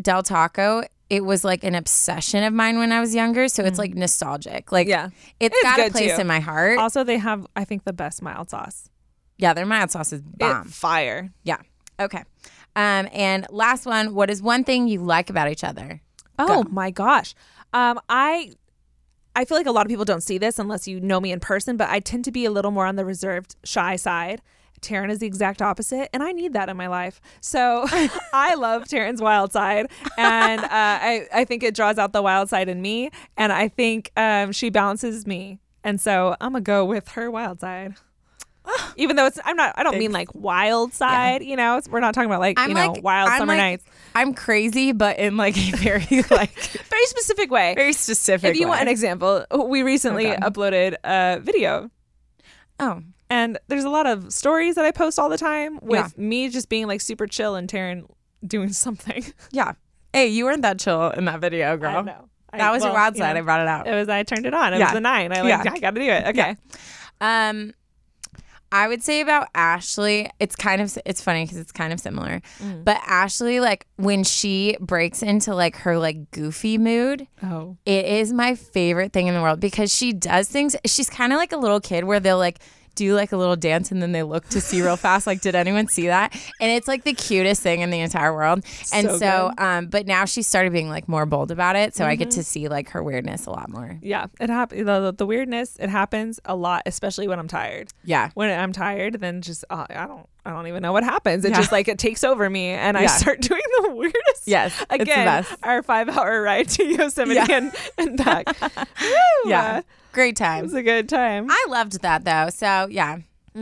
Del 0.00 0.22
Taco. 0.22 0.84
It 1.10 1.24
was 1.24 1.44
like 1.44 1.64
an 1.64 1.74
obsession 1.74 2.42
of 2.44 2.52
mine 2.52 2.78
when 2.78 2.90
I 2.92 3.00
was 3.00 3.14
younger, 3.14 3.48
so 3.48 3.62
it's 3.64 3.78
like 3.78 3.94
nostalgic. 3.94 4.72
Like, 4.72 4.86
Mm. 4.86 4.90
Yeah. 4.90 5.08
it's 5.38 5.54
It's 5.54 5.62
got 5.62 5.78
a 5.78 5.82
good, 5.84 5.92
place 5.92 6.14
too. 6.14 6.20
in 6.22 6.26
my 6.26 6.40
heart. 6.40 6.78
Also, 6.78 7.04
they 7.04 7.18
have, 7.18 7.46
I 7.54 7.64
think, 7.64 7.84
the 7.84 7.92
best 7.92 8.22
mild 8.22 8.50
sauce. 8.50 8.88
yeah, 9.36 9.52
their 9.52 9.66
mild 9.66 9.90
sauce 9.90 10.12
is 10.12 10.20
It- 10.20 10.38
bomb. 10.38 10.68
fire. 10.68 11.30
yeah. 11.42 11.58
Okay. 12.00 12.24
Um, 12.76 13.08
and 13.12 13.46
last 13.50 13.86
one. 13.86 14.14
What 14.14 14.30
is 14.30 14.42
one 14.42 14.64
thing 14.64 14.88
you 14.88 15.00
like 15.00 15.30
about 15.30 15.48
each 15.50 15.62
other? 15.62 16.00
Oh 16.38 16.64
my 16.70 16.90
gosh. 16.90 17.34
Um, 17.72 18.00
I 18.08 18.52
I 19.36 19.44
feel 19.44 19.56
like 19.56 19.66
a 19.66 19.72
lot 19.72 19.84
of 19.86 19.90
people 19.90 20.04
don't 20.04 20.22
see 20.22 20.38
this 20.38 20.58
unless 20.58 20.86
you 20.88 21.00
know 21.00 21.20
me 21.20 21.30
in 21.32 21.38
person, 21.40 21.76
but 21.76 21.88
I 21.90 22.00
tend 22.00 22.24
to 22.24 22.32
be 22.32 22.44
a 22.44 22.50
little 22.50 22.70
more 22.70 22.86
on 22.86 22.96
the 22.96 23.04
reserved, 23.04 23.54
shy 23.64 23.96
side. 23.96 24.40
Taryn 24.84 25.10
is 25.10 25.18
the 25.18 25.26
exact 25.26 25.60
opposite, 25.62 26.08
and 26.12 26.22
I 26.22 26.32
need 26.32 26.52
that 26.52 26.68
in 26.68 26.76
my 26.76 26.86
life. 26.86 27.20
So 27.40 27.84
I 28.32 28.54
love 28.54 28.84
Taryn's 28.84 29.20
wild 29.22 29.52
side, 29.52 29.86
and 30.18 30.60
uh, 30.62 30.68
I 30.70 31.26
I 31.32 31.44
think 31.44 31.62
it 31.62 31.74
draws 31.74 31.98
out 31.98 32.12
the 32.12 32.22
wild 32.22 32.48
side 32.48 32.68
in 32.68 32.80
me, 32.82 33.10
and 33.36 33.52
I 33.52 33.68
think 33.68 34.10
um, 34.16 34.52
she 34.52 34.70
balances 34.70 35.26
me, 35.26 35.58
and 35.82 36.00
so 36.00 36.36
I'm 36.40 36.52
gonna 36.52 36.60
go 36.62 36.84
with 36.84 37.08
her 37.08 37.30
wild 37.30 37.60
side. 37.60 37.94
Even 38.96 39.16
though 39.16 39.26
it's, 39.26 39.38
I'm 39.44 39.56
not. 39.56 39.74
I 39.76 39.82
don't 39.82 39.98
mean 39.98 40.10
like 40.12 40.28
wild 40.34 40.94
side. 40.94 41.42
You 41.42 41.54
know, 41.56 41.76
It's- 41.76 41.88
we're 41.90 42.00
not 42.00 42.14
talking 42.14 42.30
about 42.30 42.40
like 42.40 42.58
I'm 42.58 42.70
you 42.70 42.74
know 42.74 42.92
like 42.92 43.02
wild 43.02 43.28
I'm 43.30 43.38
summer 43.38 43.52
like- 43.54 43.58
nights. 43.58 43.84
I'm 44.14 44.32
crazy, 44.32 44.92
but 44.92 45.18
in 45.18 45.36
like 45.36 45.56
a 45.56 45.70
very 45.76 46.06
like 46.30 46.54
Very 46.88 47.06
specific 47.06 47.50
way. 47.50 47.74
very 47.74 47.92
specific. 47.92 48.50
if 48.52 48.56
you 48.60 48.68
want 48.68 48.80
an 48.82 48.88
example, 48.88 49.44
we 49.68 49.82
recently 49.82 50.28
Okay. 50.30 50.36
uploaded 50.40 50.94
a 51.04 51.40
video, 51.40 51.90
oh, 52.80 53.02
and 53.34 53.58
there's 53.68 53.84
a 53.84 53.90
lot 53.90 54.06
of 54.06 54.32
stories 54.32 54.74
that 54.76 54.84
I 54.84 54.90
post 54.92 55.18
all 55.18 55.28
the 55.28 55.38
time 55.38 55.78
with 55.82 56.14
Yeah. 56.16 56.24
me 56.30 56.48
just 56.48 56.68
being 56.68 56.86
like 56.86 57.00
super 57.00 57.26
chill 57.26 57.56
and 57.56 57.68
Taryn 57.68 58.04
doing 58.46 58.72
something. 58.86 59.24
yeah. 59.50 59.72
Hey, 60.12 60.28
you 60.28 60.44
weren't 60.44 60.62
that 60.62 60.78
chill 60.78 61.10
in 61.10 61.24
that 61.24 61.40
video, 61.40 61.76
girl. 61.76 61.96
I 61.98 62.02
know. 62.02 62.28
I- 62.52 62.58
That 62.58 62.70
was 62.72 62.82
your 62.84 62.92
well, 62.92 63.02
wild 63.02 63.16
you 63.16 63.22
side. 63.22 63.32
know, 63.34 63.40
I 63.40 63.42
brought 63.42 63.60
it 63.62 63.66
out. 63.68 63.86
It 63.88 63.94
was 63.94 64.08
I 64.08 64.22
turned 64.22 64.46
it 64.46 64.54
on. 64.54 64.72
It 64.74 64.78
Yeah. 64.78 64.84
was 64.86 64.92
the 64.94 65.00
nine. 65.00 65.32
I 65.32 65.40
like 65.42 65.64
Yeah. 65.64 65.72
I 65.72 65.78
got 65.80 65.94
to 65.96 66.00
do 66.00 66.08
it. 66.08 66.26
Okay. 66.28 66.56
Um, 67.20 67.74
I 68.72 68.88
would 68.88 69.02
say 69.04 69.20
about 69.20 69.48
Ashley, 69.54 70.28
it's 70.40 70.56
kind 70.56 70.80
of 70.82 70.96
it's 71.06 71.20
funny 71.22 71.44
because 71.44 71.58
it's 71.58 71.70
kind 71.72 71.92
of 71.92 72.00
similar. 72.00 72.42
But 72.84 72.98
Ashley, 73.06 73.60
like 73.60 73.86
when 73.96 74.24
she 74.24 74.76
breaks 74.80 75.22
into 75.22 75.54
like 75.54 75.76
her 75.78 75.96
like 75.98 76.30
goofy 76.32 76.76
mood, 76.78 77.26
Oh. 77.42 77.76
it 77.86 78.04
is 78.04 78.32
my 78.32 78.56
favorite 78.56 79.12
thing 79.12 79.28
in 79.28 79.34
the 79.34 79.40
world 79.42 79.60
because 79.60 79.94
she 79.94 80.12
does 80.12 80.48
things. 80.48 80.74
She's 80.86 81.08
kind 81.08 81.32
of 81.32 81.38
like 81.38 81.52
a 81.52 81.56
little 81.56 81.80
kid 81.80 82.02
where 82.04 82.18
they'll 82.18 82.38
like 82.38 82.58
do 82.94 83.14
like 83.14 83.32
a 83.32 83.36
little 83.36 83.56
dance 83.56 83.90
and 83.92 84.00
then 84.02 84.12
they 84.12 84.22
look 84.22 84.48
to 84.50 84.60
see 84.60 84.82
real 84.82 84.96
fast. 84.96 85.26
Like 85.26 85.40
did 85.40 85.54
anyone 85.54 85.88
see 85.88 86.06
that? 86.06 86.32
And 86.60 86.70
it's 86.70 86.88
like 86.88 87.04
the 87.04 87.12
cutest 87.14 87.62
thing 87.62 87.80
in 87.80 87.90
the 87.90 88.00
entire 88.00 88.32
world. 88.32 88.64
And 88.92 89.08
So 89.08 89.18
so, 89.18 89.50
um 89.58 89.86
but 89.86 90.06
now 90.06 90.24
she 90.24 90.42
started 90.42 90.72
being 90.72 90.88
like 90.88 91.08
more 91.08 91.26
bold 91.26 91.50
about 91.50 91.76
it. 91.76 91.94
So 91.94 92.04
i 92.04 92.14
get 92.14 92.30
to 92.32 92.44
see 92.44 92.68
like 92.68 92.90
her 92.90 93.02
weirdness 93.02 93.46
a 93.46 93.50
lot 93.50 93.68
more. 93.70 93.98
Yeah, 94.02 94.26
it 94.40 94.50
happens. 94.50 94.84
The, 94.86 95.12
the 95.16 95.26
weirdness 95.26 95.76
it 95.78 95.88
happens 95.88 96.40
a 96.44 96.54
lot, 96.54 96.82
especially 96.86 97.28
when 97.28 97.38
I'm 97.38 97.48
tired. 97.48 97.88
yeah. 98.04 98.30
When 98.34 98.50
I'm 98.50 98.72
tired, 98.72 99.20
then 99.20 99.40
just 99.42 99.64
uh, 99.70 99.86
I 99.90 100.06
don't 100.06 100.26
I 100.46 100.50
don't 100.50 100.66
even 100.66 100.82
know 100.82 100.92
what 100.92 101.04
happens. 101.04 101.44
It 101.44 101.50
Yeah. 101.50 101.56
just 101.56 101.72
like 101.72 101.88
it 101.88 101.98
takes 101.98 102.22
over 102.22 102.48
me, 102.50 102.66
and 102.68 102.96
I 102.98 103.06
start 103.06 103.40
doing 103.50 103.62
the 103.82 103.90
weirdest. 103.94 104.46
Yes, 104.46 104.74
again, 104.90 105.46
our 105.62 105.82
five 105.82 106.08
hour 106.08 106.42
ride 106.42 106.68
to 106.70 106.84
Yosemite 106.84 107.34
Yeah. 107.36 107.46
and, 107.50 107.74
and 107.98 108.16
back. 108.18 108.46
Woo! 109.00 109.50
yeah 109.50 109.80
great 110.12 110.34
it 110.34 110.36
time 110.36 110.62
was 110.64 110.74
a 110.74 110.82
good 110.82 111.08
time. 111.08 111.48
I 111.50 111.66
loved 111.68 112.02
that 112.02 112.24
though. 112.24 112.48
So 112.50 112.86
yeah, 112.90 113.18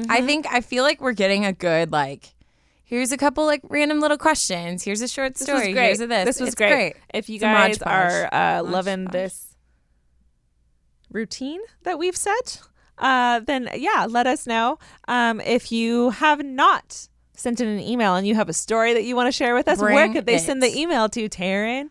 I 0.09 0.20
think 0.22 0.47
I 0.51 0.61
feel 0.61 0.83
like 0.83 1.01
we're 1.01 1.12
getting 1.12 1.45
a 1.47 1.53
good 1.53 1.93
like. 1.93 2.35
Here's 2.85 3.11
a 3.11 3.16
couple 3.16 3.47
like 3.47 3.62
random 3.70 4.01
little 4.01 4.18
questions. 4.18 4.83
Here's 4.83 5.01
a 5.01 5.09
short 5.09 5.39
story. 5.39 5.72
great. 5.72 5.87
Here's 5.87 6.01
a 6.01 6.07
this. 6.09 6.24
This 6.26 6.41
was 6.41 6.49
It's 6.49 6.57
great. 6.57 6.95
If 7.14 7.30
you 7.30 7.37
It's 7.37 7.43
guys 7.43 7.80
are 7.80 8.28
uh, 8.35 8.62
loving 8.64 9.07
this 9.07 9.55
routine 11.11 11.61
that 11.85 11.99
we've 11.99 12.16
set, 12.16 12.61
uh, 12.99 13.40
then 13.40 13.68
yeah, 13.74 14.07
let 14.09 14.26
us 14.26 14.47
know. 14.47 14.78
Um, 15.09 15.40
if 15.40 15.72
you 15.72 16.11
have 16.11 16.45
not 16.45 17.09
sent 17.34 17.61
in 17.61 17.68
an 17.68 17.80
email 17.80 18.14
and 18.14 18.26
you 18.26 18.34
have 18.34 18.49
a 18.49 18.53
story 18.53 18.95
that 18.95 19.05
you 19.05 19.16
want 19.16 19.26
to 19.28 19.32
share 19.32 19.55
with 19.55 19.68
us, 19.68 19.80
where 19.80 20.12
could 20.12 20.26
they 20.26 20.38
send 20.38 20.62
the 20.62 20.78
email 20.78 21.09
to, 21.11 21.28
Taryn? 21.28 21.90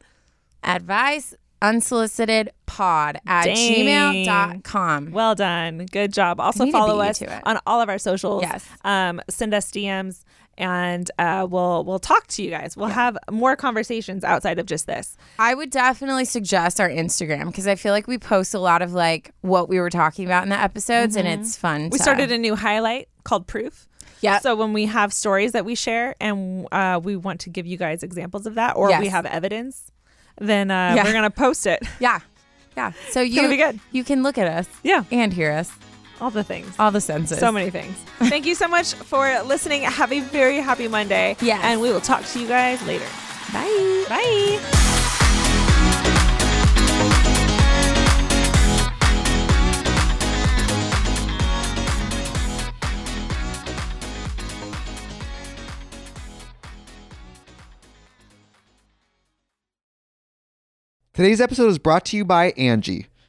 Advice 0.64 1.34
unsolicited 1.62 2.52
pod 2.66 3.20
at 3.28 3.46
Dang. 3.46 4.26
gmail.com. 4.26 5.12
Well 5.12 5.36
done. 5.36 5.86
Good 5.92 6.12
job. 6.14 6.40
Also 6.40 6.70
follow 6.72 7.00
us 7.00 7.22
on 7.44 7.60
all 7.66 7.82
of 7.82 7.90
our 7.90 8.00
socials. 8.00 8.44
Yes. 8.44 8.68
Um, 8.84 9.22
send 9.30 9.54
us 9.54 9.70
DMs 9.72 10.24
and 10.62 11.10
uh, 11.20 11.46
we'll 11.50 11.84
we'll 11.84 12.00
talk 12.00 12.28
to 12.28 12.44
you 12.44 12.52
guys. 12.52 12.78
We'll 12.78 12.88
have 12.88 13.18
more 13.30 13.56
conversations 13.56 14.24
outside 14.24 14.60
of 14.60 14.66
just 14.68 14.86
this. 14.88 15.18
I 15.40 15.54
would 15.56 15.72
definitely 15.72 16.24
suggest 16.26 16.80
our 16.80 16.88
Instagram 16.90 17.48
because 17.48 17.68
I 17.68 17.76
feel 17.76 17.92
like 17.92 18.08
we 18.08 18.18
post 18.18 18.54
a 18.54 18.60
lot 18.60 18.82
of 18.82 18.94
like 18.94 19.32
what 19.42 19.68
we 19.68 19.80
were 19.80 19.90
talking 19.90 20.26
about 20.26 20.44
in 20.44 20.50
the 20.50 20.60
episodes 20.60 21.16
and 21.18 21.28
it's 21.28 21.58
fun. 21.58 21.82
Mm-hmm. 21.82 21.90
We 21.90 21.98
to- 21.98 22.04
started 22.04 22.32
a 22.32 22.38
new 22.38 22.56
highlight 22.56 23.10
called 23.24 23.48
Proof. 23.48 23.88
Yeah. 24.22 24.38
So 24.38 24.56
when 24.56 24.72
we 24.72 24.86
have 24.86 25.12
stories 25.12 25.52
that 25.54 25.66
we 25.66 25.74
share 25.74 26.16
and 26.22 26.68
uh, 26.72 27.00
we 27.04 27.16
want 27.16 27.40
to 27.42 27.50
give 27.50 27.66
you 27.66 27.76
guys 27.76 28.04
examples 28.04 28.46
of 28.46 28.54
that, 28.54 28.76
or 28.76 28.88
we 29.00 29.08
have 29.08 29.26
evidence, 29.26 29.92
then 30.40 30.70
uh, 30.70 30.94
Yeah. 30.96 31.04
we're 31.04 31.14
gonna 31.14 31.32
post 31.32 31.66
it. 31.66 31.82
yeah. 32.00 32.20
Yeah. 32.78 32.92
So 33.10 33.20
you 33.22 33.50
be 33.50 33.58
good. 33.58 33.80
you 33.92 34.04
can 34.04 34.22
look 34.24 34.38
at 34.38 34.48
us 34.48 34.68
Yeah, 34.84 35.04
and 35.12 35.34
hear 35.34 35.52
us. 35.52 35.72
All 36.22 36.30
the 36.30 36.44
things. 36.44 36.74
All 36.78 36.92
the 36.92 37.02
senses. 37.02 37.40
So 37.40 37.52
many 37.52 37.72
things. 37.72 37.98
Thank 38.20 38.46
you 38.46 38.54
so 38.54 38.68
much 38.68 38.94
for 38.94 39.42
listening. 39.42 39.82
Have 39.82 40.14
a 40.14 40.20
very 40.20 40.58
happy 40.58 40.88
Monday. 40.88 41.36
Yeah. 41.42 41.60
And 41.64 41.82
we 41.82 41.92
will 41.92 42.00
talk 42.00 42.24
to 42.24 42.40
you 42.40 42.48
guys 42.48 42.82
later. 42.86 43.08
Bye. 43.52 44.06
Bye. 44.08 44.60
Today's 61.14 61.42
episode 61.42 61.68
is 61.68 61.78
brought 61.78 62.06
to 62.06 62.18
you 62.18 62.24
by 62.24 62.52
Angi. 62.54 63.08